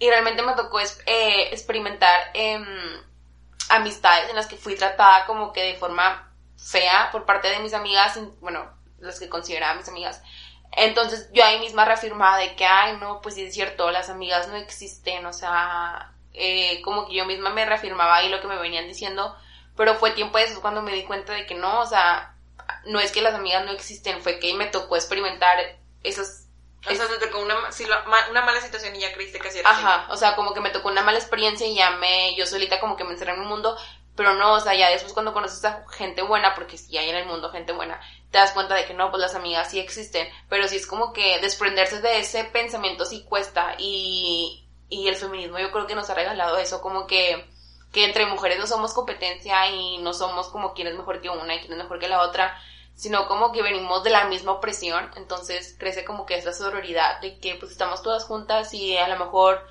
y 0.00 0.08
realmente 0.08 0.42
me 0.42 0.54
tocó 0.54 0.80
eh, 0.80 1.48
experimentar 1.52 2.30
em, 2.32 2.66
amistades 3.68 4.30
en 4.30 4.36
las 4.36 4.46
que 4.46 4.56
fui 4.56 4.74
tratada 4.74 5.26
como 5.26 5.52
que 5.52 5.62
de 5.62 5.74
forma 5.76 6.32
fea 6.56 7.10
por 7.12 7.26
parte 7.26 7.48
de 7.48 7.60
mis 7.60 7.74
amigas, 7.74 8.18
bueno, 8.40 8.68
las 8.98 9.20
que 9.20 9.28
consideraba 9.28 9.74
mis 9.74 9.88
amigas. 9.88 10.22
Entonces 10.72 11.28
yo 11.34 11.44
ahí 11.44 11.60
misma 11.60 11.84
reafirmaba 11.84 12.38
de 12.38 12.56
que, 12.56 12.64
ay, 12.64 12.96
no, 12.98 13.20
pues 13.20 13.34
sí 13.34 13.44
es 13.44 13.54
cierto, 13.54 13.90
las 13.90 14.08
amigas 14.08 14.48
no 14.48 14.56
existen, 14.56 15.26
o 15.26 15.34
sea, 15.34 16.12
eh, 16.32 16.80
como 16.82 17.06
que 17.06 17.14
yo 17.14 17.26
misma 17.26 17.50
me 17.50 17.66
reafirmaba 17.66 18.16
ahí 18.16 18.30
lo 18.30 18.40
que 18.40 18.46
me 18.46 18.56
venían 18.56 18.88
diciendo, 18.88 19.36
pero 19.76 19.96
fue 19.96 20.12
tiempo 20.12 20.38
después 20.38 20.60
cuando 20.60 20.80
me 20.80 20.94
di 20.94 21.04
cuenta 21.04 21.34
de 21.34 21.44
que 21.44 21.56
no, 21.56 21.80
o 21.80 21.86
sea, 21.86 22.36
no 22.86 23.00
es 23.00 23.12
que 23.12 23.20
las 23.20 23.34
amigas 23.34 23.66
no 23.66 23.72
existen, 23.72 24.22
fue 24.22 24.38
que 24.38 24.54
me 24.54 24.66
tocó 24.66 24.96
experimentar 24.96 25.58
esos 26.02 26.39
o 26.88 26.94
sea, 26.94 27.08
te 27.08 27.26
tocó 27.26 27.40
una, 27.40 27.56
una 28.30 28.42
mala 28.42 28.60
situación 28.60 28.96
y 28.96 29.00
ya 29.00 29.12
creíste 29.12 29.38
que 29.38 29.48
así 29.48 29.58
era. 29.58 29.70
Ajá, 29.70 30.06
o 30.10 30.16
sea, 30.16 30.34
como 30.34 30.54
que 30.54 30.60
me 30.60 30.70
tocó 30.70 30.88
una 30.88 31.02
mala 31.02 31.18
experiencia 31.18 31.66
y 31.66 31.74
ya 31.74 31.90
me, 31.92 32.34
yo 32.36 32.46
solita 32.46 32.80
como 32.80 32.96
que 32.96 33.04
me 33.04 33.12
encerré 33.12 33.34
en 33.34 33.40
un 33.40 33.48
mundo, 33.48 33.76
pero 34.16 34.34
no, 34.34 34.54
o 34.54 34.60
sea, 34.60 34.74
ya 34.74 34.90
después 34.90 35.12
cuando 35.12 35.32
conoces 35.32 35.64
a 35.64 35.84
gente 35.90 36.22
buena, 36.22 36.54
porque 36.54 36.78
si 36.78 36.96
hay 36.96 37.10
en 37.10 37.16
el 37.16 37.26
mundo 37.26 37.50
gente 37.50 37.72
buena, 37.72 38.00
te 38.30 38.38
das 38.38 38.52
cuenta 38.52 38.74
de 38.74 38.86
que 38.86 38.94
no, 38.94 39.10
pues 39.10 39.20
las 39.20 39.34
amigas 39.34 39.70
sí 39.70 39.78
existen, 39.78 40.28
pero 40.48 40.68
sí 40.68 40.76
es 40.76 40.86
como 40.86 41.12
que 41.12 41.38
desprenderse 41.40 42.00
de 42.00 42.20
ese 42.20 42.44
pensamiento 42.44 43.04
sí 43.04 43.24
cuesta 43.28 43.74
y, 43.78 44.66
y 44.88 45.08
el 45.08 45.16
feminismo 45.16 45.58
yo 45.58 45.70
creo 45.70 45.86
que 45.86 45.94
nos 45.94 46.10
ha 46.10 46.14
regalado 46.14 46.58
eso, 46.58 46.80
como 46.80 47.06
que, 47.06 47.46
que 47.92 48.04
entre 48.04 48.26
mujeres 48.26 48.58
no 48.58 48.66
somos 48.66 48.92
competencia 48.92 49.70
y 49.70 49.98
no 49.98 50.12
somos 50.12 50.48
como 50.48 50.74
quién 50.74 50.88
es 50.88 50.96
mejor 50.96 51.20
que 51.20 51.30
una 51.30 51.54
y 51.54 51.60
quién 51.60 51.72
es 51.72 51.78
mejor 51.78 51.98
que 51.98 52.08
la 52.08 52.22
otra, 52.22 52.58
sino 52.94 53.26
como 53.28 53.52
que 53.52 53.62
venimos 53.62 54.04
de 54.04 54.10
la 54.10 54.24
misma 54.24 54.52
opresión, 54.52 55.10
entonces 55.16 55.76
crece 55.78 56.04
como 56.04 56.26
que 56.26 56.36
esa 56.36 56.52
sororidad 56.52 57.20
de 57.20 57.38
que 57.38 57.54
pues 57.54 57.72
estamos 57.72 58.02
todas 58.02 58.24
juntas 58.24 58.74
y 58.74 58.96
a 58.96 59.08
lo 59.08 59.18
mejor 59.18 59.66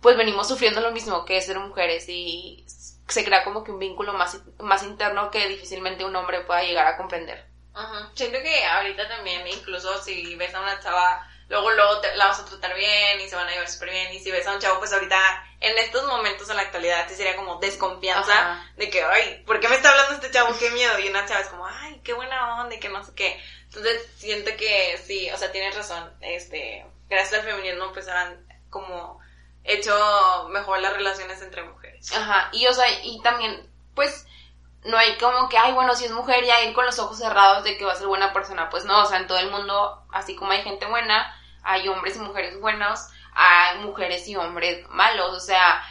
pues 0.00 0.16
venimos 0.16 0.48
sufriendo 0.48 0.80
lo 0.80 0.92
mismo 0.92 1.24
que 1.24 1.40
ser 1.40 1.58
mujeres 1.58 2.08
y 2.08 2.64
se 2.66 3.24
crea 3.24 3.44
como 3.44 3.64
que 3.64 3.72
un 3.72 3.78
vínculo 3.78 4.12
más, 4.12 4.40
más 4.58 4.82
interno 4.82 5.30
que 5.30 5.48
difícilmente 5.48 6.04
un 6.04 6.14
hombre 6.16 6.42
pueda 6.42 6.62
llegar 6.62 6.86
a 6.86 6.96
comprender. 6.96 7.46
Ajá. 7.74 8.10
Siento 8.14 8.38
que 8.40 8.64
ahorita 8.64 9.08
también, 9.08 9.46
incluso 9.46 10.02
si 10.02 10.34
ves 10.36 10.54
a 10.54 10.60
una 10.60 10.80
chava 10.80 11.27
luego, 11.48 11.70
luego 11.70 12.00
la 12.14 12.26
vas 12.26 12.40
a 12.40 12.44
tratar 12.44 12.74
bien 12.74 13.20
y 13.20 13.28
se 13.28 13.36
van 13.36 13.48
a 13.48 13.50
llevar 13.50 13.68
súper 13.68 13.90
bien. 13.90 14.12
Y 14.12 14.20
si 14.20 14.30
ves 14.30 14.46
a 14.46 14.52
un 14.52 14.60
chavo, 14.60 14.78
pues 14.78 14.92
ahorita, 14.92 15.18
en 15.60 15.76
estos 15.78 16.06
momentos 16.06 16.48
en 16.50 16.56
la 16.56 16.62
actualidad, 16.62 17.08
sí 17.08 17.14
sería 17.14 17.36
como 17.36 17.56
desconfianza 17.56 18.64
de 18.76 18.90
que, 18.90 19.02
ay, 19.02 19.42
¿por 19.46 19.60
qué 19.60 19.68
me 19.68 19.76
está 19.76 19.90
hablando 19.90 20.14
este 20.14 20.30
chavo? 20.30 20.56
Qué 20.58 20.70
miedo. 20.70 20.98
Y 20.98 21.08
una 21.08 21.26
chava 21.26 21.40
es 21.40 21.48
como, 21.48 21.66
ay, 21.66 22.00
qué 22.04 22.12
buena 22.12 22.60
onda 22.60 22.74
y 22.74 22.80
que 22.80 22.88
no 22.88 23.02
sé 23.02 23.14
qué. 23.14 23.40
Entonces, 23.64 24.08
siento 24.16 24.50
que 24.56 24.98
sí, 25.04 25.30
o 25.30 25.36
sea, 25.36 25.50
tienes 25.50 25.74
razón. 25.74 26.12
Este, 26.20 26.86
gracias 27.08 27.40
al 27.40 27.46
feminismo, 27.46 27.92
pues 27.92 28.08
han 28.08 28.46
como 28.70 29.20
hecho 29.64 30.48
mejor 30.50 30.80
las 30.80 30.94
relaciones 30.94 31.40
entre 31.42 31.62
mujeres. 31.62 32.12
Ajá, 32.12 32.48
y 32.52 32.66
o 32.66 32.72
sea, 32.72 32.86
y 33.02 33.20
también, 33.22 33.70
pues, 33.94 34.26
no 34.84 34.96
hay 34.96 35.16
como 35.18 35.48
que, 35.48 35.58
ay, 35.58 35.72
bueno, 35.72 35.94
si 35.94 36.04
es 36.04 36.12
mujer 36.12 36.44
ya 36.44 36.62
ir 36.62 36.74
con 36.74 36.86
los 36.86 36.98
ojos 36.98 37.18
cerrados 37.18 37.64
de 37.64 37.76
que 37.76 37.84
va 37.84 37.92
a 37.92 37.96
ser 37.96 38.06
buena 38.06 38.32
persona. 38.32 38.70
Pues 38.70 38.84
no, 38.84 39.02
o 39.02 39.06
sea, 39.06 39.18
en 39.18 39.26
todo 39.26 39.38
el 39.38 39.50
mundo, 39.50 40.06
así 40.12 40.36
como 40.36 40.52
hay 40.52 40.62
gente 40.62 40.86
buena, 40.86 41.34
hay 41.68 41.86
hombres 41.86 42.16
y 42.16 42.20
mujeres 42.20 42.58
buenos, 42.60 42.98
hay 43.34 43.78
mujeres 43.80 44.26
y 44.26 44.36
hombres 44.36 44.88
malos, 44.88 45.34
o 45.34 45.40
sea, 45.40 45.82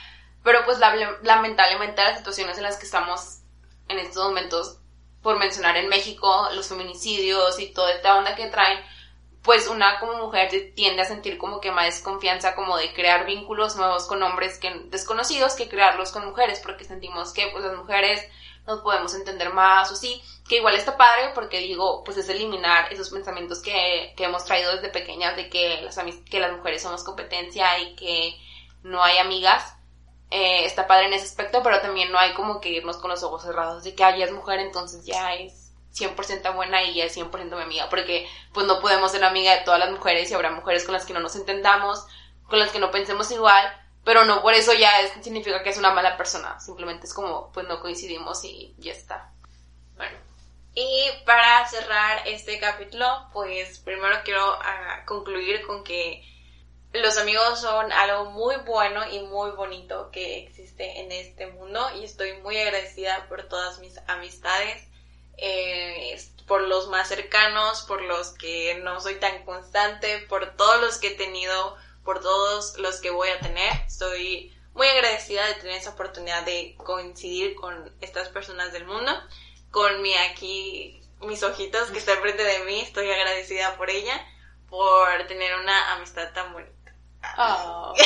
pero 0.43 0.65
pues 0.65 0.79
lamentablemente 1.21 2.03
las 2.03 2.17
situaciones 2.17 2.57
en 2.57 2.63
las 2.63 2.77
que 2.77 2.85
estamos 2.85 3.41
en 3.87 3.99
estos 3.99 4.23
momentos, 4.23 4.79
por 5.21 5.37
mencionar 5.37 5.77
en 5.77 5.87
México, 5.87 6.49
los 6.53 6.67
feminicidios 6.67 7.59
y 7.59 7.67
toda 7.73 7.93
esta 7.93 8.17
onda 8.17 8.35
que 8.35 8.47
traen, 8.47 8.79
pues 9.43 9.67
una 9.67 9.99
como 9.99 10.17
mujer 10.17 10.49
tiende 10.75 11.03
a 11.03 11.05
sentir 11.05 11.37
como 11.37 11.61
que 11.61 11.71
más 11.71 11.85
desconfianza 11.85 12.55
como 12.55 12.75
de 12.75 12.91
crear 12.93 13.25
vínculos 13.25 13.75
nuevos 13.75 14.07
con 14.07 14.21
hombres 14.23 14.59
desconocidos 14.85 15.53
que 15.53 15.69
crearlos 15.69 16.11
con 16.11 16.25
mujeres 16.25 16.59
porque 16.59 16.85
sentimos 16.85 17.33
que 17.33 17.47
pues 17.47 17.63
las 17.63 17.77
mujeres 17.77 18.21
nos 18.67 18.81
podemos 18.81 19.13
entender 19.15 19.51
más 19.53 19.89
o 19.91 19.95
sí, 19.95 20.21
que 20.47 20.57
igual 20.57 20.75
está 20.75 20.97
padre 20.97 21.31
porque 21.33 21.59
digo, 21.59 22.03
pues 22.03 22.17
es 22.17 22.27
eliminar 22.29 22.91
esos 22.91 23.09
pensamientos 23.09 23.61
que, 23.61 24.13
que 24.15 24.25
hemos 24.25 24.45
traído 24.45 24.75
desde 24.75 24.89
pequeñas 24.89 25.35
de 25.37 25.49
que 25.49 25.81
las, 25.81 25.97
que 26.29 26.39
las 26.39 26.51
mujeres 26.51 26.83
somos 26.83 27.03
competencia 27.03 27.79
y 27.79 27.95
que 27.95 28.37
no 28.83 29.01
hay 29.01 29.17
amigas. 29.17 29.73
Eh, 30.29 30.65
está 30.65 30.87
padre 30.87 31.07
en 31.07 31.13
ese 31.13 31.25
aspecto, 31.25 31.63
pero 31.63 31.79
también 31.79 32.11
no 32.11 32.19
hay 32.19 32.33
como 32.33 32.59
que 32.59 32.69
irnos 32.69 32.97
con 32.97 33.09
los 33.09 33.23
ojos 33.23 33.43
cerrados 33.43 33.85
de 33.85 33.95
que 33.95 34.01
ya 34.01 34.25
es 34.25 34.31
mujer, 34.33 34.59
entonces 34.59 35.05
ya 35.05 35.33
es 35.33 35.71
100% 35.95 36.53
buena 36.53 36.83
y 36.83 36.95
ya 36.95 37.05
es 37.05 37.17
100% 37.17 37.55
mi 37.55 37.61
amiga, 37.61 37.87
porque 37.89 38.27
pues 38.53 38.67
no 38.67 38.81
podemos 38.81 39.11
ser 39.13 39.23
amiga 39.23 39.55
de 39.55 39.63
todas 39.63 39.79
las 39.79 39.91
mujeres 39.91 40.29
y 40.29 40.33
habrá 40.33 40.51
mujeres 40.51 40.83
con 40.83 40.93
las 40.93 41.05
que 41.05 41.13
no 41.13 41.21
nos 41.21 41.37
entendamos, 41.37 42.05
con 42.49 42.59
las 42.59 42.71
que 42.71 42.79
no 42.79 42.91
pensemos 42.91 43.31
igual, 43.31 43.65
pero 44.07 44.23
no 44.23 44.41
por 44.41 44.53
eso 44.53 44.73
ya 44.73 44.89
significa 45.21 45.61
que 45.61 45.69
es 45.69 45.77
una 45.77 45.93
mala 45.93 46.15
persona, 46.15 46.57
simplemente 46.61 47.07
es 47.07 47.13
como, 47.13 47.51
pues 47.51 47.67
no 47.67 47.81
coincidimos 47.81 48.41
y 48.45 48.73
ya 48.77 48.93
está. 48.93 49.33
Bueno, 49.97 50.17
y 50.73 51.09
para 51.25 51.67
cerrar 51.67 52.25
este 52.25 52.57
capítulo, 52.57 53.27
pues 53.33 53.79
primero 53.79 54.15
quiero 54.23 54.45
ah, 54.63 55.03
concluir 55.05 55.67
con 55.67 55.83
que 55.83 56.23
los 56.93 57.17
amigos 57.17 57.59
son 57.59 57.91
algo 57.91 58.31
muy 58.31 58.55
bueno 58.65 59.05
y 59.11 59.19
muy 59.19 59.51
bonito 59.51 60.09
que 60.09 60.37
existe 60.37 61.01
en 61.01 61.11
este 61.11 61.47
mundo 61.47 61.85
y 61.97 62.05
estoy 62.05 62.37
muy 62.37 62.57
agradecida 62.57 63.27
por 63.27 63.43
todas 63.49 63.79
mis 63.79 63.99
amistades. 64.07 64.87
eh, 65.35 66.17
por 66.47 66.61
los 66.61 66.87
más 66.87 67.09
cercanos, 67.09 67.81
por 67.81 68.01
los 68.01 68.29
que 68.29 68.75
no 68.75 69.01
soy 69.01 69.15
tan 69.15 69.43
constante, 69.43 70.19
por 70.29 70.55
todos 70.55 70.79
los 70.79 70.97
que 70.97 71.09
he 71.09 71.15
tenido, 71.15 71.75
por 72.07 72.21
todos 72.21 72.77
los 72.77 73.01
que 73.01 73.09
voy 73.09 73.27
a 73.27 73.39
tener. 73.41 73.69
Estoy 73.85 74.57
muy 74.73 74.87
agradecida 74.87 75.45
de 75.45 75.55
tener 75.55 75.75
esa 75.75 75.89
oportunidad 75.89 76.45
de 76.45 76.73
coincidir 76.77 77.53
con 77.55 77.93
estas 77.99 78.29
personas 78.29 78.71
del 78.71 78.85
mundo, 78.85 79.11
con 79.71 80.01
mi 80.01 80.13
aquí, 80.13 81.01
mis 81.19 81.43
ojitos 81.43 81.91
que 81.91 81.97
está 81.97 82.13
enfrente 82.13 82.45
de 82.45 82.59
mí, 82.59 82.79
estoy 82.79 83.11
agradecida 83.11 83.75
por 83.75 83.89
ella, 83.89 84.25
por 84.69 85.27
tener 85.27 85.53
una 85.59 85.95
amistad 85.95 86.31
tan 86.33 86.53
bonita. 86.53 86.76
Oh. 87.37 87.93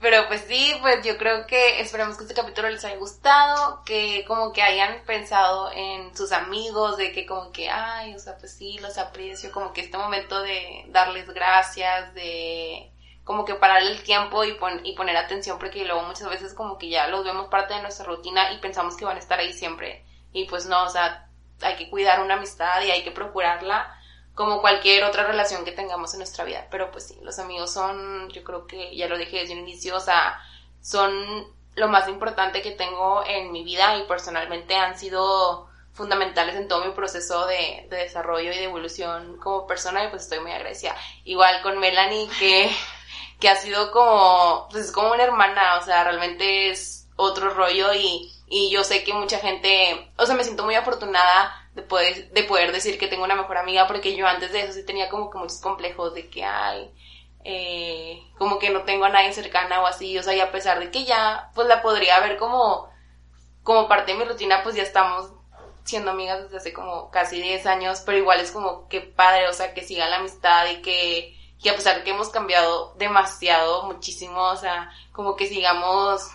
Pero 0.00 0.28
pues 0.28 0.44
sí, 0.46 0.76
pues 0.82 1.04
yo 1.04 1.16
creo 1.16 1.46
que 1.46 1.80
esperamos 1.80 2.16
que 2.16 2.24
este 2.24 2.34
capítulo 2.34 2.68
les 2.68 2.84
haya 2.84 2.96
gustado, 2.96 3.82
que 3.84 4.24
como 4.26 4.52
que 4.52 4.60
hayan 4.62 5.02
pensado 5.06 5.70
en 5.72 6.14
sus 6.14 6.32
amigos, 6.32 6.98
de 6.98 7.12
que 7.12 7.24
como 7.24 7.50
que, 7.52 7.70
ay, 7.70 8.14
o 8.14 8.18
sea, 8.18 8.36
pues 8.36 8.52
sí, 8.54 8.78
los 8.80 8.98
aprecio, 8.98 9.50
como 9.50 9.72
que 9.72 9.80
este 9.80 9.96
momento 9.96 10.42
de 10.42 10.84
darles 10.88 11.30
gracias, 11.30 12.12
de 12.14 12.90
como 13.24 13.46
que 13.46 13.54
parar 13.54 13.82
el 13.82 14.02
tiempo 14.02 14.44
y, 14.44 14.54
y 14.82 14.94
poner 14.94 15.16
atención, 15.16 15.58
porque 15.58 15.84
luego 15.86 16.02
muchas 16.02 16.28
veces 16.28 16.52
como 16.52 16.76
que 16.76 16.90
ya 16.90 17.08
los 17.08 17.24
vemos 17.24 17.48
parte 17.48 17.72
de 17.72 17.80
nuestra 17.80 18.04
rutina 18.04 18.52
y 18.52 18.58
pensamos 18.58 18.96
que 18.96 19.06
van 19.06 19.16
a 19.16 19.20
estar 19.20 19.38
ahí 19.38 19.54
siempre. 19.54 20.04
Y 20.32 20.44
pues 20.44 20.66
no, 20.66 20.84
o 20.84 20.88
sea, 20.90 21.28
hay 21.62 21.76
que 21.76 21.88
cuidar 21.88 22.20
una 22.20 22.34
amistad 22.34 22.82
y 22.82 22.90
hay 22.90 23.02
que 23.02 23.10
procurarla 23.10 23.98
como 24.34 24.60
cualquier 24.60 25.04
otra 25.04 25.24
relación 25.24 25.64
que 25.64 25.72
tengamos 25.72 26.12
en 26.14 26.18
nuestra 26.18 26.44
vida. 26.44 26.66
Pero 26.70 26.90
pues 26.90 27.06
sí, 27.06 27.18
los 27.22 27.38
amigos 27.38 27.72
son, 27.72 28.28
yo 28.30 28.42
creo 28.42 28.66
que 28.66 28.94
ya 28.96 29.08
lo 29.08 29.16
dije 29.16 29.38
desde 29.38 29.54
un 29.54 29.60
inicio, 29.60 29.96
o 29.96 30.00
sea, 30.00 30.40
son 30.80 31.52
lo 31.76 31.88
más 31.88 32.08
importante 32.08 32.62
que 32.62 32.72
tengo 32.72 33.24
en 33.26 33.52
mi 33.52 33.64
vida 33.64 33.96
y 33.96 34.04
personalmente 34.04 34.76
han 34.76 34.98
sido 34.98 35.68
fundamentales 35.92 36.56
en 36.56 36.66
todo 36.66 36.84
mi 36.84 36.92
proceso 36.92 37.46
de, 37.46 37.86
de 37.88 37.96
desarrollo 37.96 38.52
y 38.52 38.56
de 38.56 38.64
evolución 38.64 39.38
como 39.38 39.66
persona 39.66 40.04
y 40.04 40.08
pues 40.08 40.22
estoy 40.22 40.40
muy 40.40 40.52
agradecida. 40.52 40.96
Igual 41.24 41.62
con 41.62 41.78
Melanie 41.78 42.28
que, 42.38 42.70
que 43.40 43.48
ha 43.48 43.56
sido 43.56 43.92
como, 43.92 44.68
pues 44.70 44.86
es 44.86 44.92
como 44.92 45.12
una 45.12 45.22
hermana, 45.22 45.78
o 45.80 45.84
sea, 45.84 46.02
realmente 46.04 46.70
es 46.70 47.08
otro 47.16 47.50
rollo 47.50 47.94
y, 47.94 48.32
y 48.48 48.70
yo 48.70 48.82
sé 48.82 49.04
que 49.04 49.14
mucha 49.14 49.38
gente, 49.38 50.10
o 50.16 50.26
sea, 50.26 50.34
me 50.34 50.42
siento 50.42 50.64
muy 50.64 50.74
afortunada 50.74 51.63
de 51.74 51.82
poder, 51.82 52.30
de 52.30 52.44
poder 52.44 52.72
decir 52.72 52.98
que 52.98 53.08
tengo 53.08 53.24
una 53.24 53.34
mejor 53.34 53.58
amiga, 53.58 53.86
porque 53.86 54.14
yo 54.14 54.26
antes 54.26 54.52
de 54.52 54.60
eso 54.60 54.72
sí 54.72 54.84
tenía 54.84 55.08
como 55.08 55.30
que 55.30 55.38
muchos 55.38 55.60
complejos 55.60 56.14
de 56.14 56.28
que 56.28 56.44
hay, 56.44 56.90
eh, 57.42 58.22
como 58.38 58.58
que 58.58 58.70
no 58.70 58.82
tengo 58.82 59.04
a 59.04 59.08
nadie 59.08 59.32
cercana 59.32 59.82
o 59.82 59.86
así, 59.86 60.16
o 60.16 60.22
sea, 60.22 60.34
y 60.34 60.40
a 60.40 60.52
pesar 60.52 60.78
de 60.78 60.90
que 60.90 61.04
ya, 61.04 61.50
pues 61.54 61.66
la 61.66 61.82
podría 61.82 62.20
ver 62.20 62.36
como, 62.36 62.88
como 63.62 63.88
parte 63.88 64.12
de 64.12 64.18
mi 64.18 64.24
rutina, 64.24 64.62
pues 64.62 64.76
ya 64.76 64.84
estamos 64.84 65.32
siendo 65.82 66.12
amigas 66.12 66.44
desde 66.44 66.56
hace 66.56 66.72
como 66.72 67.10
casi 67.10 67.42
10 67.42 67.66
años, 67.66 68.02
pero 68.06 68.18
igual 68.18 68.40
es 68.40 68.52
como 68.52 68.88
que 68.88 69.00
padre, 69.00 69.48
o 69.48 69.52
sea, 69.52 69.74
que 69.74 69.82
siga 69.82 70.08
la 70.08 70.16
amistad 70.16 70.66
y 70.70 70.80
que, 70.80 71.36
que 71.60 71.70
a 71.70 71.76
pesar 71.76 71.96
de 71.96 72.04
que 72.04 72.10
hemos 72.10 72.28
cambiado 72.28 72.94
demasiado, 72.94 73.82
muchísimo, 73.82 74.40
o 74.40 74.56
sea, 74.56 74.92
como 75.12 75.34
que 75.34 75.48
sigamos 75.48 76.30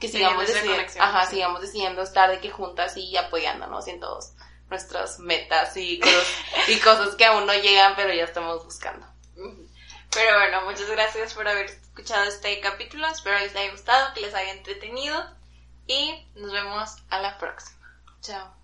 que 0.00 0.08
sigamos 0.08 0.48
decidiendo, 0.48 0.82
ajá, 0.98 1.26
sigamos 1.26 1.60
decidiendo 1.62 2.02
estar 2.02 2.28
de 2.28 2.40
que 2.40 2.50
juntas 2.50 2.96
y 2.96 3.16
apoyándonos 3.16 3.86
en 3.86 4.00
todos 4.00 4.34
nuestras 4.74 5.20
metas 5.20 5.76
y 5.76 6.00
cosas, 6.82 7.14
que 7.14 7.24
aún 7.24 7.46
no 7.46 7.54
llegan, 7.54 7.94
pero 7.94 8.12
ya 8.12 8.24
estamos 8.24 8.64
buscando. 8.64 9.06
Pero 10.10 10.38
bueno, 10.38 10.62
muchas 10.64 10.90
gracias 10.90 11.34
por 11.34 11.46
haber 11.46 11.66
escuchado 11.66 12.24
este 12.24 12.60
capítulo. 12.60 13.06
Espero 13.06 13.38
les 13.38 13.54
haya 13.54 13.70
gustado, 13.70 14.12
que 14.14 14.20
les 14.20 14.34
haya 14.34 14.52
entretenido. 14.52 15.24
Y 15.86 16.26
nos 16.34 16.52
vemos 16.52 16.96
a 17.10 17.20
la 17.20 17.38
próxima. 17.38 17.78
Chao. 18.20 18.63